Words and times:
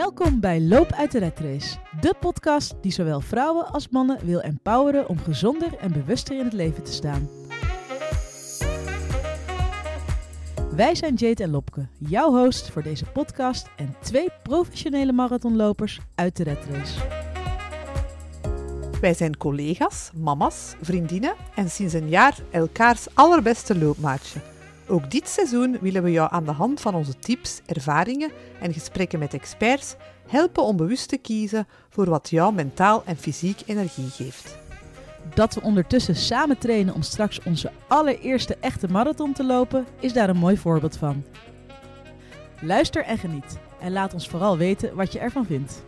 Welkom 0.00 0.40
bij 0.40 0.60
Loop 0.60 0.92
uit 0.92 1.12
de 1.12 1.18
Red 1.18 1.40
Race, 1.40 1.76
de 2.00 2.14
podcast 2.20 2.74
die 2.80 2.92
zowel 2.92 3.20
vrouwen 3.20 3.66
als 3.66 3.88
mannen 3.88 4.18
wil 4.24 4.40
empoweren 4.40 5.08
om 5.08 5.18
gezonder 5.18 5.76
en 5.78 5.92
bewuster 5.92 6.38
in 6.38 6.44
het 6.44 6.52
leven 6.52 6.82
te 6.82 6.92
staan. 6.92 7.28
Wij 10.70 10.94
zijn 10.94 11.14
Jade 11.14 11.42
en 11.42 11.50
Lopke, 11.50 11.86
jouw 11.98 12.30
host 12.30 12.70
voor 12.70 12.82
deze 12.82 13.04
podcast 13.04 13.68
en 13.76 13.94
twee 14.00 14.28
professionele 14.42 15.12
marathonlopers 15.12 16.00
uit 16.14 16.36
de 16.36 16.42
Red 16.42 16.66
Race. 16.70 17.00
Wij 19.00 19.14
zijn 19.14 19.36
collega's, 19.36 20.10
mama's, 20.14 20.74
vriendinnen 20.80 21.34
en 21.54 21.70
sinds 21.70 21.94
een 21.94 22.08
jaar 22.08 22.38
elkaars 22.50 23.14
allerbeste 23.14 23.78
loopmaatje. 23.78 24.40
Ook 24.90 25.10
dit 25.10 25.28
seizoen 25.28 25.78
willen 25.80 26.02
we 26.02 26.10
jou 26.10 26.32
aan 26.32 26.44
de 26.44 26.50
hand 26.50 26.80
van 26.80 26.94
onze 26.94 27.18
tips, 27.18 27.60
ervaringen 27.66 28.30
en 28.60 28.72
gesprekken 28.72 29.18
met 29.18 29.34
experts 29.34 29.94
helpen 30.28 30.62
om 30.62 30.76
bewust 30.76 31.08
te 31.08 31.16
kiezen 31.16 31.66
voor 31.88 32.08
wat 32.08 32.30
jou 32.30 32.54
mentaal 32.54 33.02
en 33.04 33.16
fysiek 33.16 33.60
energie 33.66 34.08
geeft. 34.08 34.58
Dat 35.34 35.54
we 35.54 35.62
ondertussen 35.62 36.16
samen 36.16 36.58
trainen 36.58 36.94
om 36.94 37.02
straks 37.02 37.42
onze 37.42 37.70
allereerste 37.88 38.56
echte 38.60 38.88
marathon 38.88 39.32
te 39.32 39.44
lopen, 39.44 39.86
is 40.00 40.12
daar 40.12 40.28
een 40.28 40.36
mooi 40.36 40.56
voorbeeld 40.56 40.96
van. 40.96 41.24
Luister 42.60 43.04
en 43.04 43.18
geniet 43.18 43.58
en 43.80 43.92
laat 43.92 44.14
ons 44.14 44.28
vooral 44.28 44.56
weten 44.56 44.94
wat 44.94 45.12
je 45.12 45.18
ervan 45.18 45.46
vindt. 45.46 45.82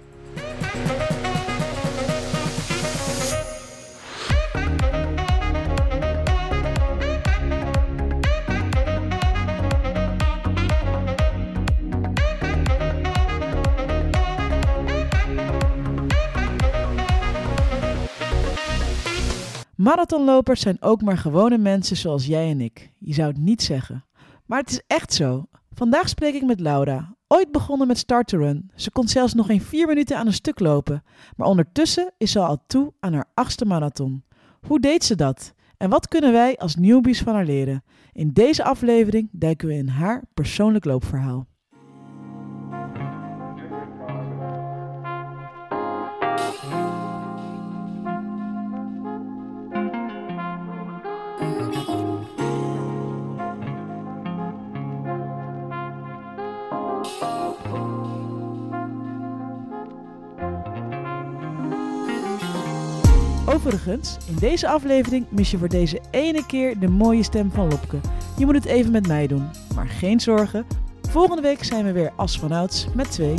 Marathonlopers 19.83 20.61
zijn 20.61 20.83
ook 20.83 21.03
maar 21.03 21.19
gewone 21.19 21.59
mensen 21.59 21.97
zoals 21.97 22.27
jij 22.27 22.51
en 22.51 22.61
ik. 22.61 22.93
Je 22.99 23.15
zou 23.15 23.29
het 23.29 23.39
niet 23.39 23.63
zeggen. 23.63 24.05
Maar 24.47 24.59
het 24.59 24.71
is 24.71 24.83
echt 24.87 25.13
zo. 25.13 25.45
Vandaag 25.75 26.09
spreek 26.09 26.35
ik 26.35 26.45
met 26.45 26.61
Laura. 26.61 27.17
Ooit 27.27 27.53
begonnen 27.53 27.87
met 27.87 27.99
Start 27.99 28.33
Run. 28.33 28.71
Ze 28.75 28.91
kon 28.91 29.09
zelfs 29.09 29.35
nog 29.35 29.47
geen 29.47 29.61
vier 29.61 29.87
minuten 29.87 30.17
aan 30.17 30.27
een 30.27 30.33
stuk 30.33 30.61
lopen. 30.61 31.03
Maar 31.37 31.49
ondertussen 31.49 32.13
is 32.19 32.33
ze 32.33 32.41
al 32.41 32.65
toe 32.67 32.93
aan 33.01 33.13
haar 33.13 33.31
achtste 33.35 33.65
marathon. 33.65 34.25
Hoe 34.67 34.81
deed 34.81 35.05
ze 35.05 35.15
dat? 35.15 35.55
En 35.77 35.91
wat 35.91 36.09
kunnen 36.09 36.33
wij 36.33 36.57
als 36.57 36.77
newbies 36.77 37.23
van 37.23 37.35
haar 37.35 37.45
leren? 37.45 37.83
In 38.13 38.33
deze 38.33 38.65
aflevering 38.65 39.29
duiken 39.33 39.69
we 39.69 39.75
in 39.75 39.89
haar 39.89 40.23
persoonlijk 40.35 40.85
loopverhaal. 40.85 41.47
Overigens, 63.47 64.17
in 64.29 64.37
deze 64.41 64.69
aflevering 64.69 65.27
mis 65.29 65.51
je 65.51 65.59
voor 65.59 65.69
deze 65.69 66.01
ene 66.11 66.47
keer 66.47 66.79
de 66.79 66.89
mooie 66.89 67.23
stem 67.23 67.51
van 67.51 67.69
Lopke. 67.69 68.01
Je 68.37 68.45
moet 68.45 68.55
het 68.55 68.65
even 68.65 68.93
met 68.93 69.07
mij 69.07 69.27
doen. 69.27 69.51
Maar 69.75 69.87
geen 69.87 70.21
zorgen, 70.21 70.67
volgende 71.11 71.43
week 71.43 71.65
zijn 71.65 71.85
we 71.85 71.93
weer 71.93 72.13
als 72.17 72.39
vanouds 72.39 72.87
met 72.95 73.11
twee. 73.11 73.35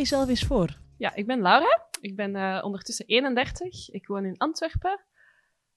Jezelf 0.00 0.28
eens 0.28 0.44
voor. 0.44 0.78
Ja, 0.96 1.14
ik 1.14 1.26
ben 1.26 1.40
Laura. 1.40 1.88
Ik 2.00 2.16
ben 2.16 2.36
eh, 2.36 2.64
ondertussen 2.64 3.06
31. 3.06 3.90
Ik 3.90 4.06
woon 4.06 4.24
in 4.24 4.38
Antwerpen. 4.38 5.00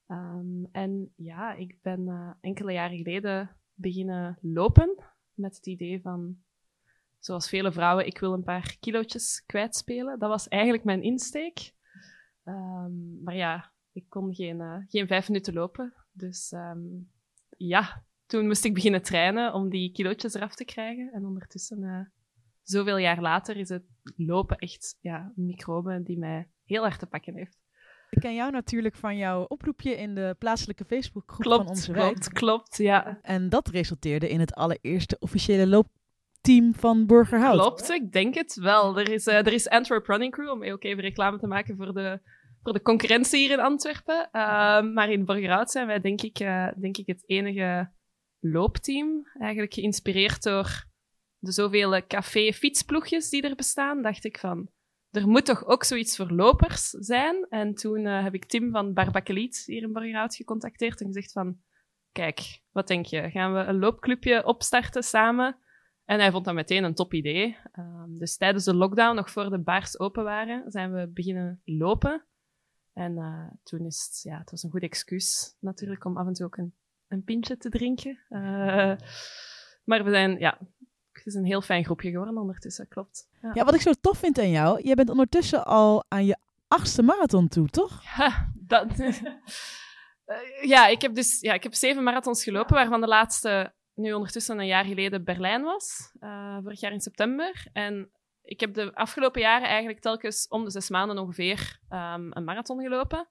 Ehm, 0.06 0.64
en 0.72 1.12
ja, 1.16 1.54
ik 1.54 1.76
ben 1.82 2.08
eh, 2.08 2.30
enkele 2.40 2.72
jaren 2.72 2.96
geleden 2.96 3.56
beginnen 3.74 4.38
lopen 4.40 5.04
met 5.34 5.56
het 5.56 5.66
idee 5.66 6.00
van, 6.00 6.36
zoals 7.18 7.48
vele 7.48 7.72
vrouwen, 7.72 8.06
ik 8.06 8.18
wil 8.18 8.32
een 8.32 8.42
paar 8.42 8.76
kilootjes 8.80 9.42
kwijtspelen. 9.46 10.18
Dat 10.18 10.28
was 10.28 10.48
eigenlijk 10.48 10.84
mijn 10.84 11.02
insteek. 11.02 11.74
Ehm, 12.44 13.22
maar 13.22 13.36
ja, 13.36 13.72
ik 13.92 14.04
kon 14.08 14.34
geen, 14.34 14.60
eh, 14.60 14.76
geen 14.88 15.06
vijf 15.06 15.28
minuten 15.28 15.54
lopen. 15.54 15.94
Dus 16.12 16.52
ehm, 16.52 16.82
ja, 17.56 18.04
toen 18.26 18.46
moest 18.46 18.64
ik 18.64 18.74
beginnen 18.74 19.02
trainen 19.02 19.54
om 19.54 19.68
die 19.68 19.92
kilootjes 19.92 20.34
eraf 20.34 20.54
te 20.54 20.64
krijgen. 20.64 21.12
En 21.12 21.24
ondertussen, 21.24 22.12
zoveel 22.64 22.96
jaar 22.96 23.20
later, 23.20 23.56
is 23.56 23.68
het 23.68 23.84
lopen 24.16 24.56
echt 24.58 24.98
ja, 25.00 25.32
een 25.36 25.46
microbe 25.46 26.02
die 26.02 26.18
mij 26.18 26.48
heel 26.64 26.84
erg 26.84 26.96
te 26.96 27.06
pakken 27.06 27.34
heeft. 27.34 27.62
Ik 28.10 28.20
ken 28.20 28.34
jou 28.34 28.50
natuurlijk 28.50 28.94
van 28.94 29.16
jouw 29.16 29.44
oproepje 29.44 29.96
in 29.96 30.14
de 30.14 30.36
plaatselijke 30.38 30.84
Facebookgroep 30.84 31.42
klopt, 31.42 31.62
van 31.62 31.68
onze 31.68 31.92
klopt, 31.92 32.18
wijk. 32.18 32.34
Klopt, 32.34 32.76
ja. 32.76 33.18
En 33.22 33.48
dat 33.48 33.68
resulteerde 33.68 34.28
in 34.28 34.40
het 34.40 34.54
allereerste 34.54 35.16
officiële 35.18 35.66
loopteam 35.66 36.74
van 36.74 37.06
Burgerhout. 37.06 37.60
Klopt, 37.60 37.90
ik 37.90 38.12
denk 38.12 38.34
het 38.34 38.54
wel. 38.54 38.98
Er 38.98 39.12
is, 39.12 39.26
uh, 39.26 39.34
er 39.34 39.52
is 39.52 39.68
Antwerp 39.68 40.06
Running 40.06 40.32
Crew, 40.32 40.50
om 40.50 40.64
ook 40.64 40.84
even 40.84 41.02
reclame 41.02 41.38
te 41.38 41.46
maken 41.46 41.76
voor 41.76 41.94
de, 41.94 42.20
voor 42.62 42.72
de 42.72 42.82
concurrentie 42.82 43.38
hier 43.38 43.50
in 43.50 43.64
Antwerpen. 43.64 44.28
Uh, 44.32 44.82
maar 44.82 45.10
in 45.10 45.24
Burgerhout 45.24 45.70
zijn 45.70 45.86
wij 45.86 46.00
denk 46.00 46.22
ik, 46.22 46.40
uh, 46.40 46.68
denk 46.76 46.96
ik 46.96 47.06
het 47.06 47.22
enige 47.26 47.90
loopteam. 48.40 49.28
Eigenlijk 49.38 49.74
geïnspireerd 49.74 50.42
door 50.42 50.84
de 51.44 51.52
zoveel 51.52 52.06
café-fietsploegjes 52.06 53.28
die 53.28 53.42
er 53.42 53.54
bestaan, 53.54 54.02
dacht 54.02 54.24
ik 54.24 54.38
van 54.38 54.68
er 55.14 55.28
moet 55.28 55.44
toch 55.44 55.66
ook 55.66 55.84
zoiets 55.84 56.16
voor 56.16 56.30
lopers 56.30 56.88
zijn. 56.90 57.46
En 57.48 57.74
toen 57.74 58.04
uh, 58.04 58.22
heb 58.22 58.34
ik 58.34 58.44
Tim 58.44 58.70
van 58.70 58.92
Barbakeliet 58.92 59.62
hier 59.66 59.82
in 59.82 59.92
Borgerhout 59.92 60.34
gecontacteerd 60.34 61.00
en 61.00 61.06
gezegd 61.06 61.32
van, 61.32 61.58
kijk, 62.12 62.62
wat 62.70 62.88
denk 62.88 63.06
je? 63.06 63.30
Gaan 63.30 63.54
we 63.54 63.58
een 63.58 63.78
loopclubje 63.78 64.44
opstarten 64.44 65.02
samen? 65.02 65.56
En 66.04 66.18
hij 66.18 66.30
vond 66.30 66.44
dat 66.44 66.54
meteen 66.54 66.84
een 66.84 66.94
top 66.94 67.14
idee. 67.14 67.56
Um, 67.78 68.18
dus 68.18 68.36
tijdens 68.36 68.64
de 68.64 68.74
lockdown, 68.74 69.16
nog 69.16 69.30
voor 69.30 69.50
de 69.50 69.58
bars 69.58 69.98
open 69.98 70.24
waren, 70.24 70.70
zijn 70.70 70.92
we 70.92 71.08
beginnen 71.08 71.60
lopen. 71.64 72.24
En 72.92 73.16
uh, 73.16 73.50
toen 73.62 73.86
is 73.86 74.08
het, 74.10 74.22
ja, 74.22 74.38
het 74.38 74.50
was 74.50 74.62
een 74.62 74.70
goed 74.70 74.82
excuus 74.82 75.56
natuurlijk 75.60 76.04
om 76.04 76.16
af 76.16 76.26
en 76.26 76.32
toe 76.32 76.46
ook 76.46 76.56
een, 76.56 76.74
een 77.08 77.24
pintje 77.24 77.56
te 77.56 77.68
drinken. 77.68 78.18
Maar 79.84 80.04
we 80.04 80.10
zijn, 80.10 80.38
ja, 80.38 80.58
is 81.26 81.34
een 81.34 81.44
heel 81.44 81.62
fijn 81.62 81.84
groepje 81.84 82.10
geworden 82.10 82.38
ondertussen, 82.38 82.88
klopt. 82.88 83.28
Ja. 83.42 83.50
ja. 83.54 83.64
wat 83.64 83.74
ik 83.74 83.80
zo 83.80 83.92
tof 84.00 84.18
vind 84.18 84.38
aan 84.38 84.50
jou, 84.50 84.82
jij 84.82 84.94
bent 84.94 85.10
ondertussen 85.10 85.64
al 85.64 86.04
aan 86.08 86.26
je 86.26 86.36
achtste 86.68 87.02
marathon 87.02 87.48
toe, 87.48 87.68
toch? 87.68 88.02
Ja, 88.16 88.52
dat, 88.54 89.00
uh, 89.00 89.16
ja, 90.74 90.86
ik 90.86 91.02
heb 91.02 91.14
dus 91.14 91.40
ja, 91.40 91.52
ik 91.52 91.62
heb 91.62 91.74
zeven 91.74 92.02
marathons 92.02 92.42
gelopen, 92.42 92.74
waarvan 92.74 93.00
de 93.00 93.06
laatste 93.06 93.72
nu 93.94 94.12
ondertussen 94.12 94.58
een 94.58 94.66
jaar 94.66 94.84
geleden 94.84 95.24
Berlijn 95.24 95.62
was, 95.62 96.10
uh, 96.20 96.58
vorig 96.62 96.80
jaar 96.80 96.92
in 96.92 97.00
september. 97.00 97.66
En 97.72 98.10
ik 98.42 98.60
heb 98.60 98.74
de 98.74 98.94
afgelopen 98.94 99.40
jaren 99.40 99.68
eigenlijk 99.68 100.00
telkens 100.00 100.48
om 100.48 100.64
de 100.64 100.70
zes 100.70 100.88
maanden 100.88 101.18
ongeveer 101.18 101.78
um, 101.90 102.36
een 102.36 102.44
marathon 102.44 102.82
gelopen. 102.82 103.28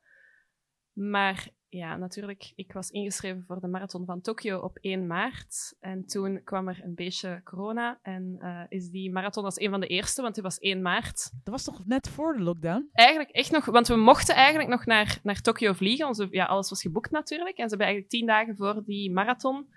Maar 0.93 1.47
ja, 1.73 1.97
natuurlijk, 1.97 2.51
ik 2.55 2.73
was 2.73 2.89
ingeschreven 2.89 3.43
voor 3.47 3.59
de 3.59 3.67
marathon 3.67 4.05
van 4.05 4.21
Tokio 4.21 4.59
op 4.59 4.77
1 4.81 5.07
maart. 5.07 5.75
En 5.79 6.05
toen 6.05 6.41
kwam 6.43 6.67
er 6.67 6.79
een 6.83 6.95
beetje 6.95 7.41
corona. 7.43 7.99
En 8.01 8.37
uh, 8.39 8.61
is 8.69 8.89
die 8.89 9.11
marathon 9.11 9.43
als 9.43 9.59
een 9.59 9.69
van 9.69 9.79
de 9.79 9.87
eerste, 9.87 10.21
want 10.21 10.33
die 10.33 10.43
was 10.43 10.59
1 10.59 10.81
maart. 10.81 11.31
Dat 11.43 11.53
was 11.53 11.63
toch 11.63 11.85
net 11.85 12.09
voor 12.09 12.33
de 12.33 12.43
lockdown? 12.43 12.89
Eigenlijk 12.93 13.29
echt 13.29 13.51
nog, 13.51 13.65
want 13.65 13.87
we 13.87 13.95
mochten 13.95 14.35
eigenlijk 14.35 14.69
nog 14.69 14.85
naar, 14.85 15.19
naar 15.23 15.41
Tokio 15.41 15.73
vliegen. 15.73 16.07
Onze, 16.07 16.27
ja, 16.31 16.45
alles 16.45 16.69
was 16.69 16.81
geboekt 16.81 17.11
natuurlijk. 17.11 17.57
En 17.57 17.63
ze 17.63 17.69
hebben 17.69 17.87
eigenlijk 17.87 18.09
tien 18.09 18.25
dagen 18.25 18.55
voor 18.55 18.83
die 18.85 19.11
marathon 19.11 19.67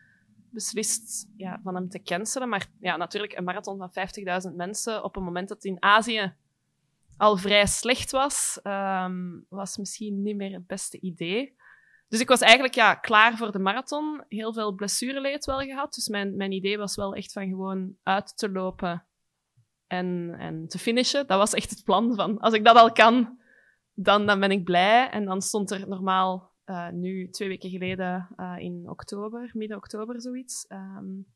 beslist 0.50 1.28
ja, 1.36 1.60
van 1.62 1.74
hem 1.74 1.88
te 1.88 2.02
cancelen. 2.02 2.48
Maar 2.48 2.66
ja, 2.80 2.96
natuurlijk 2.96 3.36
een 3.36 3.44
marathon 3.44 3.78
van 3.78 3.90
50.000 4.50 4.56
mensen 4.56 5.04
op 5.04 5.16
een 5.16 5.22
moment 5.22 5.48
dat 5.48 5.64
in 5.64 5.82
Azië 5.82 6.34
al 7.16 7.36
vrij 7.36 7.66
slecht 7.66 8.10
was, 8.10 8.60
um, 8.64 9.46
was 9.48 9.76
misschien 9.76 10.22
niet 10.22 10.36
meer 10.36 10.52
het 10.52 10.66
beste 10.66 11.00
idee. 11.00 11.55
Dus 12.08 12.20
ik 12.20 12.28
was 12.28 12.40
eigenlijk 12.40 12.74
ja, 12.74 12.94
klaar 12.94 13.36
voor 13.36 13.52
de 13.52 13.58
marathon. 13.58 14.24
Heel 14.28 14.52
veel 14.52 14.74
blessureleed 14.74 15.44
wel 15.44 15.60
gehad. 15.60 15.94
Dus 15.94 16.08
mijn, 16.08 16.36
mijn 16.36 16.52
idee 16.52 16.78
was 16.78 16.96
wel 16.96 17.14
echt 17.14 17.32
van 17.32 17.48
gewoon 17.48 17.96
uit 18.02 18.36
te 18.36 18.50
lopen 18.50 19.06
en, 19.86 20.34
en 20.38 20.68
te 20.68 20.78
finishen. 20.78 21.26
Dat 21.26 21.38
was 21.38 21.54
echt 21.54 21.70
het 21.70 21.84
plan 21.84 22.14
van, 22.14 22.38
als 22.38 22.54
ik 22.54 22.64
dat 22.64 22.76
al 22.76 22.92
kan, 22.92 23.38
dan, 23.92 24.26
dan 24.26 24.40
ben 24.40 24.50
ik 24.50 24.64
blij. 24.64 25.10
En 25.10 25.24
dan 25.24 25.42
stond 25.42 25.70
er 25.70 25.88
normaal, 25.88 26.52
uh, 26.66 26.88
nu 26.88 27.30
twee 27.30 27.48
weken 27.48 27.70
geleden 27.70 28.28
uh, 28.36 28.54
in 28.58 28.88
oktober, 28.88 29.50
midden 29.52 29.76
oktober 29.76 30.20
zoiets, 30.20 30.66
um, 30.68 31.26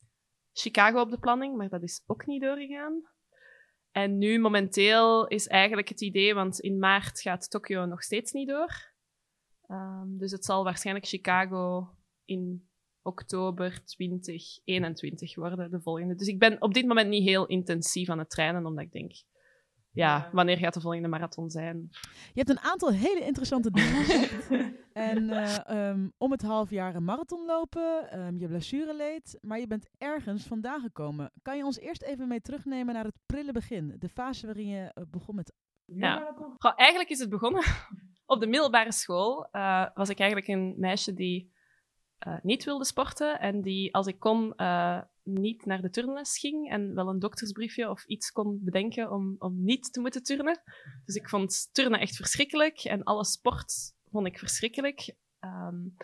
Chicago 0.52 1.00
op 1.00 1.10
de 1.10 1.18
planning. 1.18 1.56
Maar 1.56 1.68
dat 1.68 1.82
is 1.82 2.02
ook 2.06 2.26
niet 2.26 2.42
doorgegaan. 2.42 3.02
En 3.90 4.18
nu 4.18 4.38
momenteel 4.38 5.26
is 5.26 5.46
eigenlijk 5.46 5.88
het 5.88 6.00
idee, 6.00 6.34
want 6.34 6.60
in 6.60 6.78
maart 6.78 7.20
gaat 7.20 7.50
Tokio 7.50 7.84
nog 7.84 8.02
steeds 8.02 8.32
niet 8.32 8.48
door. 8.48 8.89
Ehm, 9.70 10.16
dus 10.18 10.30
het 10.30 10.44
zal 10.44 10.64
waarschijnlijk 10.64 11.06
Chicago 11.06 11.90
in 12.24 12.68
oktober 13.02 13.84
2021 13.84 15.34
worden, 15.34 15.70
de 15.70 15.80
volgende. 15.80 16.14
Dus 16.14 16.26
ik 16.26 16.38
ben 16.38 16.62
op 16.62 16.74
dit 16.74 16.86
moment 16.86 17.08
niet 17.08 17.28
heel 17.28 17.46
intensief 17.46 18.08
aan 18.08 18.18
het 18.18 18.30
trainen, 18.30 18.66
omdat 18.66 18.84
ik 18.84 18.92
denk, 18.92 19.12
ja, 19.92 20.30
wanneer 20.32 20.56
gaat 20.56 20.74
de 20.74 20.80
volgende 20.80 21.08
marathon 21.08 21.50
zijn? 21.50 21.88
Je 22.32 22.42
hebt 22.44 22.50
een 22.50 22.60
aantal 22.60 22.92
hele 22.92 23.20
interessante 23.20 23.70
dingen 23.70 24.04
gezegd. 24.04 24.50
en 24.92 25.30
eh, 25.30 25.68
ehm, 25.68 26.08
om 26.18 26.30
het 26.30 26.42
half 26.42 26.70
jaar 26.70 26.94
een 26.94 27.04
marathon 27.04 27.46
lopen, 27.46 28.18
um, 28.20 28.38
je 28.38 28.46
blessure 28.46 28.94
leed, 28.94 29.38
maar 29.40 29.58
je 29.58 29.66
bent 29.66 29.88
ergens 29.98 30.44
vandaan 30.46 30.80
gekomen. 30.80 31.32
Kan 31.42 31.56
je 31.56 31.64
ons 31.64 31.78
eerst 31.78 32.02
even 32.02 32.28
mee 32.28 32.40
terugnemen 32.40 32.94
naar 32.94 33.04
het 33.04 33.18
prille 33.26 33.52
begin? 33.52 33.96
De 33.98 34.08
fase 34.08 34.46
waarin 34.46 34.68
je 34.68 34.92
uh, 34.94 35.04
begon 35.10 35.34
met... 35.34 35.52
Ja, 35.84 36.34
Goh, 36.58 36.72
eigenlijk 36.76 37.10
is 37.10 37.18
het 37.18 37.28
begonnen 37.28 37.62
op 38.30 38.40
de 38.40 38.46
middelbare 38.46 38.92
school. 38.92 39.48
Uh, 39.52 39.86
was 39.94 40.08
ik 40.08 40.18
eigenlijk 40.18 40.48
een 40.48 40.74
meisje 40.78 41.14
die 41.14 41.52
niet 42.42 42.64
wilde 42.64 42.84
sporten 42.84 43.40
en 43.40 43.62
die, 43.62 43.94
als 43.94 44.06
ik 44.06 44.18
kon, 44.18 44.54
niet 45.22 45.64
naar 45.64 45.80
de 45.80 45.90
turnles 45.90 46.38
ging 46.38 46.70
en 46.70 46.94
wel 46.94 47.08
een 47.08 47.18
doktersbriefje 47.18 47.90
of 47.90 48.04
iets 48.04 48.30
kon 48.30 48.60
bedenken 48.64 49.10
om, 49.10 49.36
om 49.38 49.64
niet 49.64 49.92
te 49.92 50.00
moeten 50.00 50.22
turnen. 50.22 50.62
Dus 51.04 51.14
ik 51.14 51.28
vond 51.28 51.68
turnen 51.72 52.00
echt 52.00 52.16
verschrikkelijk 52.16 52.78
en 52.78 53.02
alle 53.02 53.24
sport 53.24 53.94
vond 54.10 54.26
ik 54.26 54.38
verschrikkelijk. 54.38 55.14
Um, 55.40 55.96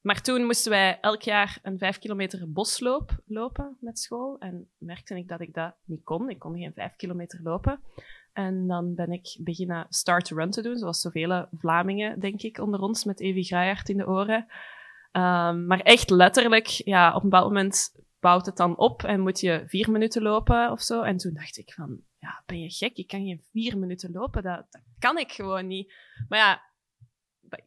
maar 0.00 0.22
toen 0.22 0.44
moesten 0.44 0.70
wij 0.70 1.00
elk 1.00 1.22
jaar 1.22 1.58
een 1.62 1.78
vijf 1.78 1.98
kilometer 1.98 2.52
bosloop 2.52 3.22
lopen 3.26 3.76
met 3.80 3.98
school. 3.98 4.38
En 4.38 4.70
merkte 4.78 5.16
ik 5.16 5.28
dat 5.28 5.40
ik 5.40 5.54
dat 5.54 5.74
niet 5.84 6.04
kon. 6.04 6.30
Ik 6.30 6.38
kon 6.38 6.58
geen 6.58 6.72
vijf 6.72 6.96
kilometer 6.96 7.42
lopen. 7.42 7.80
En 8.34 8.66
dan 8.66 8.94
ben 8.94 9.12
ik 9.12 9.36
beginnen 9.40 9.86
start 9.88 10.28
run 10.28 10.50
te 10.50 10.62
doen, 10.62 10.76
zoals 10.76 11.00
zoveel 11.00 11.46
Vlamingen, 11.58 12.20
denk 12.20 12.42
ik, 12.42 12.58
onder 12.58 12.80
ons, 12.80 13.04
met 13.04 13.20
Evi 13.20 13.42
Graaiert 13.42 13.88
in 13.88 13.96
de 13.96 14.06
oren. 14.06 14.46
Um, 15.12 15.66
maar 15.66 15.80
echt 15.80 16.10
letterlijk, 16.10 16.66
ja, 16.66 17.14
op 17.14 17.22
een 17.22 17.28
bepaald 17.28 17.48
moment 17.48 17.94
bouwt 18.20 18.46
het 18.46 18.56
dan 18.56 18.78
op 18.78 19.02
en 19.02 19.20
moet 19.20 19.40
je 19.40 19.62
vier 19.66 19.90
minuten 19.90 20.22
lopen 20.22 20.70
of 20.70 20.80
zo. 20.80 21.02
En 21.02 21.16
toen 21.16 21.34
dacht 21.34 21.58
ik 21.58 21.72
van, 21.72 22.00
ja, 22.18 22.42
ben 22.46 22.60
je 22.60 22.70
gek? 22.70 22.96
Ik 22.96 23.06
kan 23.06 23.20
geen 23.20 23.42
vier 23.50 23.78
minuten 23.78 24.12
lopen. 24.12 24.42
Dat, 24.42 24.66
dat 24.70 24.82
kan 24.98 25.18
ik 25.18 25.32
gewoon 25.32 25.66
niet. 25.66 25.94
Maar 26.28 26.38
ja, 26.38 26.62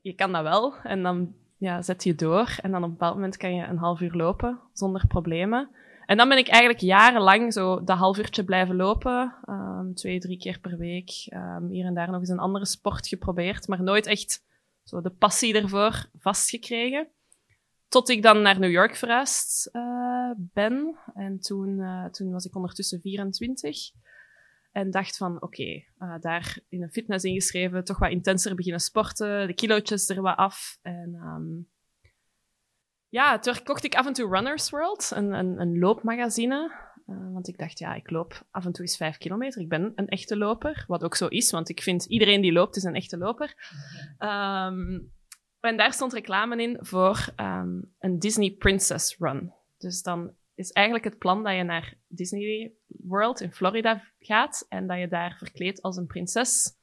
je 0.02 0.14
kan 0.14 0.32
dat 0.32 0.44
wel. 0.44 0.76
En 0.76 1.04
dan 1.04 1.36
ja, 1.58 1.82
zet 1.82 2.04
je 2.04 2.16
door. 2.16 2.58
En 2.62 2.72
dan 2.72 2.84
op 2.84 2.90
een 2.90 2.92
bepaald 2.92 3.16
moment 3.16 3.38
kan 3.38 3.56
je 3.56 3.64
een 3.64 3.78
half 3.78 4.02
uur 4.02 4.14
lopen 4.14 4.60
zonder 4.74 5.08
problemen. 5.08 5.70
En 6.08 6.18
dan 6.18 6.30
ben 6.30 6.38
ik 6.38 6.48
eigenlijk 6.48 6.82
jarenlang 6.82 7.54
zo 7.54 7.84
dat 7.84 7.98
half 7.98 8.18
uurtje 8.18 8.44
blijven 8.44 8.76
lopen. 8.76 9.36
Um, 9.50 9.94
twee, 9.94 10.20
drie 10.20 10.38
keer 10.38 10.60
per 10.60 10.78
week. 10.78 11.28
Um, 11.34 11.70
hier 11.70 11.86
en 11.86 11.94
daar 11.94 12.12
nog 12.12 12.20
eens 12.20 12.30
een 12.30 12.40
andere 12.40 12.66
sport 12.66 13.08
geprobeerd. 13.08 13.68
Maar 13.68 13.84
nooit 13.84 14.06
echt 14.06 14.44
zo 14.84 15.02
de 15.02 15.10
passie 15.10 15.62
ervoor 15.62 16.10
vastgekregen. 16.20 17.08
Tot 17.88 18.10
ik 18.10 18.24
dan 18.24 18.42
naar 18.42 18.60
New 18.60 18.72
York 18.72 18.96
verhuisd 18.96 19.70
uh, 19.74 20.32
ben. 20.36 20.98
En 21.14 21.40
toen, 21.40 21.80
uh, 21.80 22.06
toen 22.06 22.32
was 22.32 22.46
ik 22.46 22.56
ondertussen 22.56 23.02
24. 23.02 23.78
En 24.72 24.92
dacht 24.92 25.18
van, 25.18 25.42
oké, 25.42 25.84
uh, 26.00 26.16
daar 26.20 26.60
in 26.70 26.84
een 26.84 26.92
fitness 26.92 27.26
ingeschreven, 27.26 27.84
toch 27.84 28.00
wat 28.00 28.12
intenser 28.12 28.56
beginnen 28.56 28.82
sporten, 28.82 29.48
de 29.48 29.54
kilootjes 29.54 30.10
er 30.10 30.22
wat 30.22 30.38
af. 30.38 30.78
En 30.82 31.14
um, 31.14 31.70
ja, 33.10 33.40
toen 33.40 33.64
kocht 33.64 33.84
ik 33.84 33.96
af 33.96 34.06
en 34.06 34.14
toe 34.14 34.30
Runner's 34.30 34.70
World, 34.70 35.12
een, 35.16 35.34
een, 35.34 35.60
een 35.62 35.80
loopmagazine. 35.80 36.72
want 37.06 37.48
ik 37.48 37.58
dacht, 37.58 37.80
ja, 37.80 37.94
ik 37.94 38.10
loop 38.10 38.48
af 38.52 38.66
en 38.66 38.72
toe 38.72 38.86
eens 38.86 38.98
vijf 38.98 39.18
kilometer. 39.18 39.62
Ik 39.62 39.70
ben 39.70 39.92
een 39.96 40.08
echte 40.08 40.38
loper, 40.38 40.84
wat 40.88 41.04
ook 41.04 41.16
zo 41.16 41.28
is, 41.28 41.52
want 41.52 41.70
ik 41.70 41.82
vind 41.82 42.06
iedereen 42.06 42.42
die 42.42 42.52
loopt 42.52 42.76
is 42.76 42.84
een 42.84 42.96
echte 42.96 43.18
loper. 43.18 43.56
Um, 44.20 45.16
en 45.60 45.78
daar 45.78 45.94
stond 45.94 46.14
reclame 46.14 46.62
in 46.62 46.78
voor 46.80 47.34
um, 47.36 47.94
een 48.00 48.20
Disney 48.20 48.52
Princess 48.52 49.16
Run. 49.18 49.54
Dus 49.78 50.02
dan 50.02 50.36
is 50.56 50.72
eigenlijk 50.72 51.06
het 51.06 51.18
plan 51.18 51.44
dat 51.44 51.56
je 51.56 51.64
naar 51.64 51.98
Disney 52.08 52.74
World 52.88 53.42
in 53.42 53.54
Florida 53.54 54.04
gaat 54.20 54.66
en 54.70 54.88
dat 54.88 55.00
je 55.00 55.08
daar 55.08 55.36
verkleed 55.38 55.82
als 55.82 55.98
een 55.98 56.08
prinses 56.08 56.76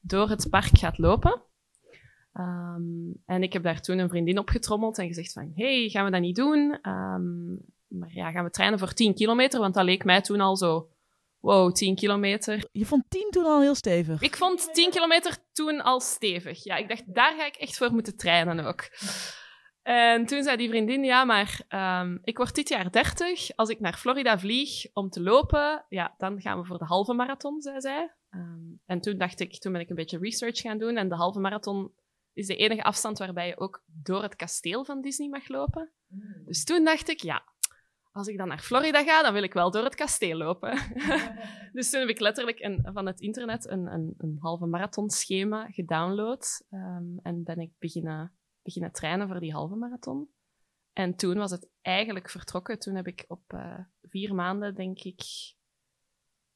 door 0.00 0.28
het 0.28 0.46
park 0.50 0.78
gaat 0.78 0.98
lopen. 0.98 1.42
Um, 2.34 3.14
en 3.26 3.42
ik 3.42 3.52
heb 3.52 3.62
daar 3.62 3.80
toen 3.80 3.98
een 3.98 4.08
vriendin 4.08 4.38
opgetrommeld 4.38 4.98
en 4.98 5.06
gezegd 5.06 5.32
van, 5.32 5.52
hey, 5.54 5.88
gaan 5.88 6.04
we 6.04 6.10
dat 6.10 6.20
niet 6.20 6.36
doen? 6.36 6.88
Um, 6.88 7.58
maar 7.86 8.12
ja, 8.12 8.30
gaan 8.30 8.44
we 8.44 8.50
trainen 8.50 8.78
voor 8.78 8.92
10 8.92 9.14
kilometer? 9.14 9.60
Want 9.60 9.74
dat 9.74 9.84
leek 9.84 10.04
mij 10.04 10.20
toen 10.20 10.40
al 10.40 10.56
zo 10.56 10.88
Wow, 11.40 11.72
10 11.72 11.94
kilometer. 11.94 12.68
Je 12.72 12.86
vond 12.86 13.04
10 13.08 13.26
toen 13.30 13.44
al 13.44 13.60
heel 13.60 13.74
stevig? 13.74 14.20
Ik 14.22 14.36
vond 14.36 14.74
10 14.74 14.90
kilometer 14.90 15.36
toen 15.52 15.80
al 15.80 16.00
stevig. 16.00 16.64
Ja, 16.64 16.76
ik 16.76 16.88
dacht, 16.88 17.14
daar 17.14 17.34
ga 17.36 17.46
ik 17.46 17.54
echt 17.54 17.76
voor 17.76 17.92
moeten 17.92 18.16
trainen 18.16 18.64
ook. 18.64 18.88
En 19.82 20.26
toen 20.26 20.42
zei 20.42 20.56
die 20.56 20.68
vriendin, 20.68 21.04
ja, 21.04 21.24
maar 21.24 21.60
um, 21.68 22.18
ik 22.22 22.36
word 22.36 22.54
dit 22.54 22.68
jaar 22.68 22.90
30. 22.90 23.56
Als 23.56 23.68
ik 23.68 23.80
naar 23.80 23.96
Florida 23.96 24.38
vlieg 24.38 24.86
om 24.92 25.10
te 25.10 25.20
lopen, 25.20 25.84
ja, 25.88 26.14
dan 26.18 26.40
gaan 26.40 26.60
we 26.60 26.66
voor 26.66 26.78
de 26.78 26.84
halve 26.84 27.12
marathon, 27.12 27.60
zei 27.60 27.80
zij. 27.80 28.14
Um, 28.30 28.80
en 28.86 29.00
toen 29.00 29.18
dacht 29.18 29.40
ik, 29.40 29.60
toen 29.60 29.72
ben 29.72 29.80
ik 29.80 29.88
een 29.88 29.96
beetje 29.96 30.18
research 30.18 30.60
gaan 30.60 30.78
doen. 30.78 30.96
En 30.96 31.08
de 31.08 31.14
halve 31.14 31.40
marathon 31.40 31.92
is 32.32 32.46
de 32.46 32.56
enige 32.56 32.82
afstand 32.82 33.18
waarbij 33.18 33.46
je 33.46 33.58
ook 33.58 33.82
door 33.86 34.22
het 34.22 34.36
kasteel 34.36 34.84
van 34.84 35.00
Disney 35.00 35.28
mag 35.28 35.48
lopen. 35.48 35.92
Dus 36.44 36.64
toen 36.64 36.84
dacht 36.84 37.08
ik, 37.08 37.20
ja, 37.20 37.44
als 38.12 38.26
ik 38.26 38.38
dan 38.38 38.48
naar 38.48 38.58
Florida 38.58 39.02
ga, 39.02 39.22
dan 39.22 39.32
wil 39.32 39.42
ik 39.42 39.52
wel 39.52 39.70
door 39.70 39.84
het 39.84 39.94
kasteel 39.94 40.36
lopen. 40.36 40.78
dus 41.72 41.90
toen 41.90 42.00
heb 42.00 42.08
ik 42.08 42.20
letterlijk 42.20 42.60
een, 42.60 42.88
van 42.92 43.06
het 43.06 43.20
internet 43.20 43.68
een, 43.68 43.86
een, 43.86 44.14
een 44.18 44.36
halve 44.40 44.66
marathonschema 44.66 45.70
gedownload. 45.70 46.66
Um, 46.70 47.18
en 47.22 47.42
ben 47.42 47.58
ik 47.58 47.72
beginnen, 47.78 48.32
beginnen 48.62 48.92
trainen 48.92 49.28
voor 49.28 49.40
die 49.40 49.52
halve 49.52 49.74
marathon. 49.74 50.28
En 50.92 51.16
toen 51.16 51.36
was 51.36 51.50
het 51.50 51.68
eigenlijk 51.80 52.30
vertrokken. 52.30 52.78
Toen 52.78 52.94
heb 52.94 53.06
ik 53.06 53.24
op 53.28 53.52
uh, 53.54 53.78
vier 54.02 54.34
maanden, 54.34 54.74
denk 54.74 54.98
ik, 54.98 55.22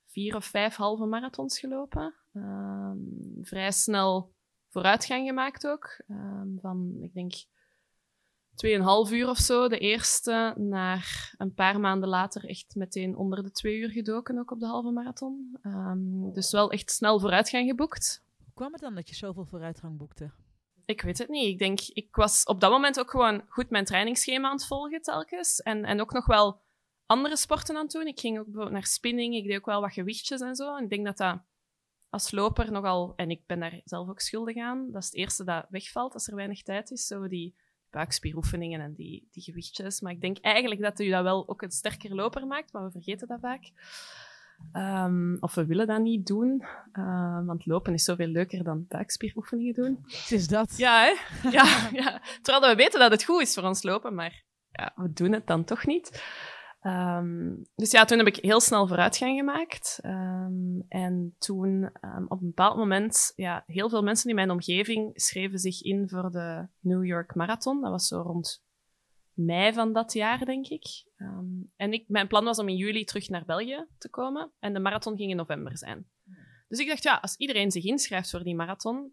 vier 0.06 0.36
of 0.36 0.44
vijf 0.44 0.74
halve 0.76 1.04
marathons 1.04 1.58
gelopen. 1.58 2.14
Um, 2.32 3.38
vrij 3.42 3.72
snel 3.72 4.34
vooruitgang 4.74 5.26
gemaakt 5.26 5.66
ook. 5.66 6.02
Um, 6.08 6.58
van, 6.60 6.98
ik 7.00 7.14
denk, 7.14 7.32
tweeënhalf 8.54 9.12
uur 9.12 9.28
of 9.28 9.38
zo. 9.38 9.68
De 9.68 9.78
eerste, 9.78 10.54
naar 10.56 11.34
een 11.38 11.54
paar 11.54 11.80
maanden 11.80 12.08
later 12.08 12.48
echt 12.48 12.74
meteen 12.74 13.16
onder 13.16 13.42
de 13.42 13.50
twee 13.50 13.78
uur 13.78 13.90
gedoken, 13.90 14.38
ook 14.38 14.50
op 14.50 14.60
de 14.60 14.66
halve 14.66 14.90
marathon. 14.90 15.58
Um, 15.62 16.32
dus 16.32 16.50
wel 16.52 16.70
echt 16.70 16.90
snel 16.90 17.20
vooruitgang 17.20 17.68
geboekt. 17.68 18.24
Hoe 18.44 18.54
kwam 18.54 18.72
het 18.72 18.80
dan 18.80 18.94
dat 18.94 19.08
je 19.08 19.14
zoveel 19.14 19.46
vooruitgang 19.46 19.96
boekte? 19.96 20.32
Ik 20.84 21.02
weet 21.02 21.18
het 21.18 21.28
niet. 21.28 21.48
Ik 21.48 21.58
denk, 21.58 21.80
ik 21.80 22.16
was 22.16 22.44
op 22.44 22.60
dat 22.60 22.70
moment 22.70 23.00
ook 23.00 23.10
gewoon 23.10 23.44
goed 23.48 23.70
mijn 23.70 23.84
trainingsschema 23.84 24.48
aan 24.48 24.56
het 24.56 24.66
volgen 24.66 25.02
telkens. 25.02 25.60
En, 25.60 25.84
en 25.84 26.00
ook 26.00 26.12
nog 26.12 26.26
wel 26.26 26.60
andere 27.06 27.36
sporten 27.36 27.76
aan 27.76 27.82
het 27.82 27.92
doen. 27.92 28.06
Ik 28.06 28.20
ging 28.20 28.38
ook 28.38 28.44
bijvoorbeeld 28.44 28.74
naar 28.74 28.86
spinning. 28.86 29.34
Ik 29.34 29.46
deed 29.46 29.56
ook 29.56 29.66
wel 29.66 29.80
wat 29.80 29.92
gewichtjes 29.92 30.40
en 30.40 30.54
zo. 30.54 30.76
En 30.76 30.84
ik 30.84 30.90
denk 30.90 31.04
dat 31.04 31.16
dat 31.16 31.42
als 32.14 32.30
loper 32.30 32.72
nogal... 32.72 33.12
En 33.16 33.30
ik 33.30 33.46
ben 33.46 33.60
daar 33.60 33.80
zelf 33.84 34.08
ook 34.08 34.20
schuldig 34.20 34.56
aan. 34.56 34.90
Dat 34.92 35.02
is 35.02 35.08
het 35.08 35.16
eerste 35.16 35.44
dat 35.44 35.66
wegvalt 35.68 36.14
als 36.14 36.28
er 36.28 36.34
weinig 36.34 36.62
tijd 36.62 36.90
is. 36.90 37.06
Zo 37.06 37.28
die 37.28 37.54
buikspieroefeningen 37.90 38.80
en 38.80 38.94
die, 38.94 39.28
die 39.30 39.42
gewichtjes. 39.42 40.00
Maar 40.00 40.12
ik 40.12 40.20
denk 40.20 40.38
eigenlijk 40.38 40.80
dat 40.80 41.00
u 41.00 41.10
dat 41.10 41.22
wel 41.22 41.48
ook 41.48 41.62
een 41.62 41.70
sterker 41.70 42.14
loper 42.14 42.46
maakt, 42.46 42.72
maar 42.72 42.84
we 42.84 42.90
vergeten 42.90 43.28
dat 43.28 43.40
vaak. 43.40 43.72
Um, 44.72 45.36
of 45.40 45.54
we 45.54 45.66
willen 45.66 45.86
dat 45.86 46.00
niet 46.00 46.26
doen, 46.26 46.64
uh, 46.92 47.46
want 47.46 47.66
lopen 47.66 47.92
is 47.92 48.04
zoveel 48.04 48.26
leuker 48.26 48.64
dan 48.64 48.86
buikspieroefeningen 48.88 49.74
doen. 49.74 49.98
Het 50.06 50.30
is 50.30 50.48
dat. 50.48 50.76
Ja, 50.76 51.02
hè? 51.02 51.14
Ja, 51.50 51.88
ja. 51.92 52.22
Terwijl 52.42 52.70
we 52.70 52.82
weten 52.82 53.00
dat 53.00 53.10
het 53.10 53.24
goed 53.24 53.40
is 53.40 53.54
voor 53.54 53.62
ons 53.62 53.82
lopen, 53.82 54.14
maar 54.14 54.42
ja, 54.70 54.92
we 54.96 55.12
doen 55.12 55.32
het 55.32 55.46
dan 55.46 55.64
toch 55.64 55.86
niet. 55.86 56.22
Um, 56.86 57.66
dus 57.74 57.90
ja, 57.90 58.04
toen 58.04 58.18
heb 58.18 58.26
ik 58.26 58.36
heel 58.36 58.60
snel 58.60 58.86
vooruitgang 58.86 59.38
gemaakt. 59.38 59.98
Um, 60.02 60.84
en 60.88 61.34
toen, 61.38 61.90
um, 62.00 62.24
op 62.28 62.40
een 62.40 62.46
bepaald 62.46 62.76
moment, 62.76 63.32
ja, 63.36 63.64
heel 63.66 63.88
veel 63.88 64.02
mensen 64.02 64.28
in 64.28 64.34
mijn 64.34 64.50
omgeving 64.50 65.20
schreven 65.20 65.58
zich 65.58 65.82
in 65.82 66.08
voor 66.08 66.30
de 66.30 66.68
New 66.80 67.04
York 67.04 67.34
Marathon. 67.34 67.80
Dat 67.80 67.90
was 67.90 68.06
zo 68.06 68.20
rond 68.20 68.64
mei 69.32 69.72
van 69.72 69.92
dat 69.92 70.12
jaar, 70.12 70.44
denk 70.44 70.66
ik. 70.66 70.84
en 71.76 71.92
ik, 71.92 72.08
mijn 72.08 72.28
plan 72.28 72.44
was 72.44 72.58
om 72.58 72.68
in 72.68 72.76
juli 72.76 73.04
terug 73.04 73.28
naar 73.28 73.44
België 73.44 73.86
te 73.98 74.10
komen. 74.10 74.52
En 74.58 74.72
de 74.72 74.80
marathon 74.80 75.16
ging 75.16 75.30
in 75.30 75.36
november 75.36 75.78
zijn. 75.78 76.08
Dus 76.68 76.78
ik 76.78 76.88
dacht, 76.88 77.02
ja, 77.02 77.18
als 77.22 77.36
iedereen 77.36 77.70
zich 77.70 77.84
inschrijft 77.84 78.30
voor 78.30 78.42
die 78.42 78.54
marathon, 78.54 79.12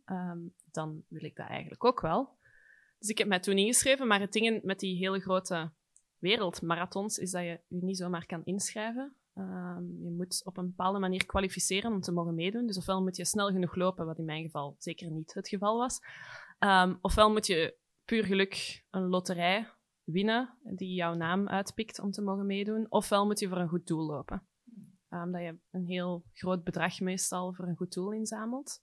dan 0.71 1.03
wil 1.07 1.23
ik 1.23 1.35
dat 1.35 1.47
eigenlijk 1.47 1.85
ook 1.85 2.01
wel. 2.01 2.37
Dus 2.99 3.09
ik 3.09 3.17
heb 3.17 3.27
mij 3.27 3.39
toen 3.39 3.57
ingeschreven, 3.57 4.07
maar 4.07 4.19
het 4.19 4.31
ding 4.31 4.63
met 4.63 4.79
die 4.79 4.97
hele 4.97 5.19
grote 5.19 5.71
wereldmarathons 6.21 7.17
is 7.17 7.31
dat 7.31 7.41
je 7.41 7.59
je 7.67 7.83
niet 7.83 7.97
zomaar 7.97 8.25
kan 8.25 8.43
inschrijven. 8.43 9.15
Um, 9.35 9.97
je 10.03 10.11
moet 10.11 10.41
op 10.45 10.57
een 10.57 10.67
bepaalde 10.67 10.99
manier 10.99 11.25
kwalificeren 11.25 11.91
om 11.91 12.01
te 12.01 12.11
mogen 12.11 12.35
meedoen. 12.35 12.67
Dus 12.67 12.77
ofwel 12.77 13.01
moet 13.01 13.15
je 13.15 13.25
snel 13.25 13.51
genoeg 13.51 13.75
lopen, 13.75 14.05
wat 14.05 14.17
in 14.17 14.25
mijn 14.25 14.43
geval 14.43 14.75
zeker 14.77 15.11
niet 15.11 15.33
het 15.33 15.47
geval 15.47 15.77
was. 15.77 15.99
Um, 16.59 16.97
ofwel 17.01 17.31
moet 17.31 17.47
je 17.47 17.77
puur 18.05 18.23
geluk 18.23 18.83
een 18.89 19.07
loterij 19.07 19.69
winnen 20.03 20.57
die 20.63 20.93
jouw 20.93 21.13
naam 21.13 21.47
uitpikt 21.47 21.99
om 21.99 22.11
te 22.11 22.21
mogen 22.21 22.45
meedoen. 22.45 22.85
Ofwel 22.89 23.25
moet 23.25 23.39
je 23.39 23.47
voor 23.47 23.57
een 23.57 23.69
goed 23.69 23.87
doel 23.87 24.05
lopen. 24.05 24.47
um, 25.09 25.31
dat 25.31 25.41
je 25.41 25.57
een 25.71 25.85
heel 25.85 26.25
groot 26.33 26.63
bedrag 26.63 26.99
meestal 26.99 27.53
voor 27.53 27.67
een 27.67 27.77
goed 27.77 27.93
doel 27.93 28.11
inzamelt. 28.11 28.81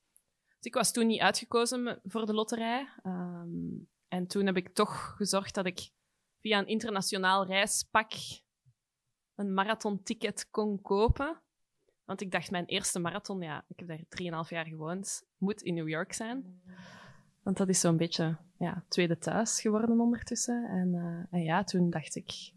Dus 0.48 0.66
ik 0.66 0.74
was 0.74 0.92
toen 0.92 1.06
niet 1.06 1.20
uitgekozen 1.20 2.00
voor 2.04 2.26
de 2.26 2.34
loterij. 2.34 2.88
En 4.08 4.26
toen 4.26 4.46
heb 4.46 4.56
ik 4.56 4.74
toch 4.74 5.14
gezorgd 5.16 5.54
dat 5.54 5.66
ik 5.66 5.90
via 6.40 6.58
een 6.58 6.66
internationaal 6.66 7.46
reispak 7.46 8.12
een 9.34 9.54
marathonticket 9.54 10.48
kon 10.50 10.80
kopen. 10.82 11.40
Want 12.04 12.20
ik 12.20 12.30
dacht, 12.30 12.50
mijn 12.50 12.64
eerste 12.64 12.98
marathon, 12.98 13.40
ja, 13.40 13.64
ik 13.68 13.78
heb 13.78 13.88
daar 13.88 14.44
3,5 14.44 14.48
jaar 14.48 14.66
gewoond, 14.66 15.26
moet 15.36 15.62
in 15.62 15.74
New 15.74 15.88
York 15.88 16.12
zijn. 16.12 16.62
Want 17.42 17.56
dat 17.56 17.68
is 17.68 17.80
zo'n 17.80 17.96
beetje 17.96 18.36
ja, 18.58 18.84
tweede 18.88 19.18
thuis 19.18 19.60
geworden 19.60 20.00
ondertussen. 20.00 20.68
En, 20.68 20.88
uh, 20.94 21.38
en 21.38 21.44
ja, 21.44 21.64
toen 21.64 21.90
dacht 21.90 22.14
ik, 22.14 22.52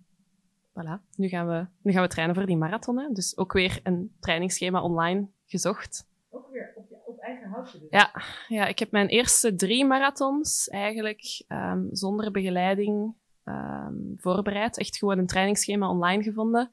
voilà, 0.69 1.15
nu 1.15 1.27
gaan 1.27 1.47
we, 1.47 1.67
nu 1.81 1.91
gaan 1.91 2.01
we 2.01 2.09
trainen 2.09 2.35
voor 2.35 2.45
die 2.45 2.57
marathon. 2.57 2.99
Hè. 2.99 3.09
Dus 3.11 3.37
ook 3.37 3.53
weer 3.53 3.79
een 3.83 4.15
trainingsschema 4.19 4.81
online 4.81 5.27
gezocht. 5.45 6.07
Ook 6.29 6.51
weer 6.51 6.73
op, 6.75 7.01
op 7.05 7.19
eigen 7.19 7.49
houtje 7.49 7.79
dus? 7.79 7.89
Ja, 7.89 8.21
ja, 8.47 8.67
ik 8.67 8.79
heb 8.79 8.91
mijn 8.91 9.07
eerste 9.07 9.55
drie 9.55 9.85
marathons 9.85 10.67
eigenlijk 10.69 11.43
um, 11.47 11.87
zonder 11.91 12.31
begeleiding 12.31 13.15
um, 13.45 14.13
voorbereid. 14.17 14.77
Echt 14.77 14.97
gewoon 14.97 15.17
een 15.17 15.27
trainingsschema 15.27 15.89
online 15.89 16.23
gevonden 16.23 16.71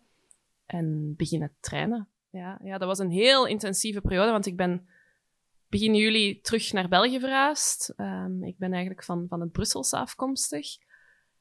en 0.67 1.15
beginnen 1.17 1.53
trainen. 1.61 2.09
Ja, 2.31 2.59
ja, 2.63 2.79
dat 2.79 2.89
was 2.89 2.99
een 2.99 3.11
heel 3.11 3.47
intensieve 3.47 4.01
periode, 4.01 4.31
want 4.31 4.47
ik 4.47 4.57
ben 4.57 4.89
begin 5.69 5.95
juli 5.95 6.41
terug 6.41 6.73
naar 6.73 6.89
België 6.89 7.21
verhuisd. 7.21 7.95
Um, 7.97 8.45
ik 8.45 8.59
ben 8.59 8.73
eigenlijk 8.73 9.05
van, 9.05 9.27
van 9.29 9.41
het 9.41 9.53
Brusselse 9.53 9.97
afkomstig. 9.97 10.67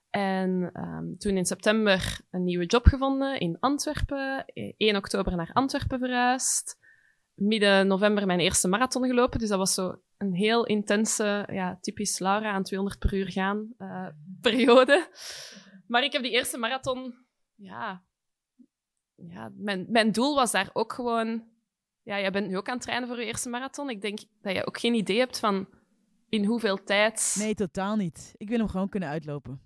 En 0.10 0.72
um, 0.74 1.18
toen 1.18 1.38
in 1.38 1.46
september 1.46 2.20
een 2.32 2.44
nieuwe 2.44 2.66
job 2.66 2.86
gevonden 2.86 3.40
in 3.40 3.58
Antwerpen. 3.60 4.46
1 4.78 4.96
oktober 4.96 5.36
naar 5.36 5.50
Antwerpen 5.54 6.00
verhuisd. 6.00 6.80
Midden 7.38 7.88
november 7.88 8.26
mijn 8.26 8.40
eerste 8.40 8.68
marathon 8.68 9.08
gelopen. 9.08 9.40
Dus 9.40 9.50
dat 9.50 9.58
was 9.58 9.74
zo 9.74 10.02
een 10.18 10.34
heel 10.34 10.66
intense, 10.66 11.48
ja, 11.52 11.78
typisch 11.82 12.20
Laura 12.20 12.52
aan 12.52 12.64
200 12.64 13.00
per 13.00 13.14
uur 13.14 13.32
gaan 13.32 13.74
uh, 13.78 14.08
periode. 14.42 15.08
Maar 15.88 16.04
ik 16.04 16.12
heb 16.12 16.22
die 16.22 16.32
eerste 16.32 16.58
marathon, 16.58 17.16
ja, 17.56 18.04
ja 19.16 19.52
mijn, 19.56 19.86
mijn 19.90 20.12
doel 20.12 20.36
was 20.36 20.52
daar 20.52 20.70
ook 20.74 20.94
gewoon. 20.94 21.44
Ja, 22.04 22.20
jij 22.20 22.32
bent 22.32 22.48
nu 22.48 22.58
ook 22.58 22.68
aan 22.68 22.74
het 22.74 22.84
trainen 22.84 23.08
voor 23.08 23.20
je 23.20 23.26
eerste 23.26 23.50
marathon. 23.50 23.90
Ik 23.90 24.02
denk 24.02 24.20
dat 24.42 24.56
je 24.56 24.68
ook 24.68 24.80
geen 24.80 24.94
idee 24.94 25.18
hebt 25.18 25.40
van 25.40 25.68
in 26.30 26.46
hoeveel 26.46 26.84
tijd. 26.84 27.36
Nee, 27.40 27.56
totaal 27.56 27.96
niet. 27.96 28.34
Ik 28.38 28.50
wil 28.50 28.58
hem 28.58 28.68
gewoon 28.68 28.90
kunnen 28.90 29.10
uitlopen. 29.10 29.62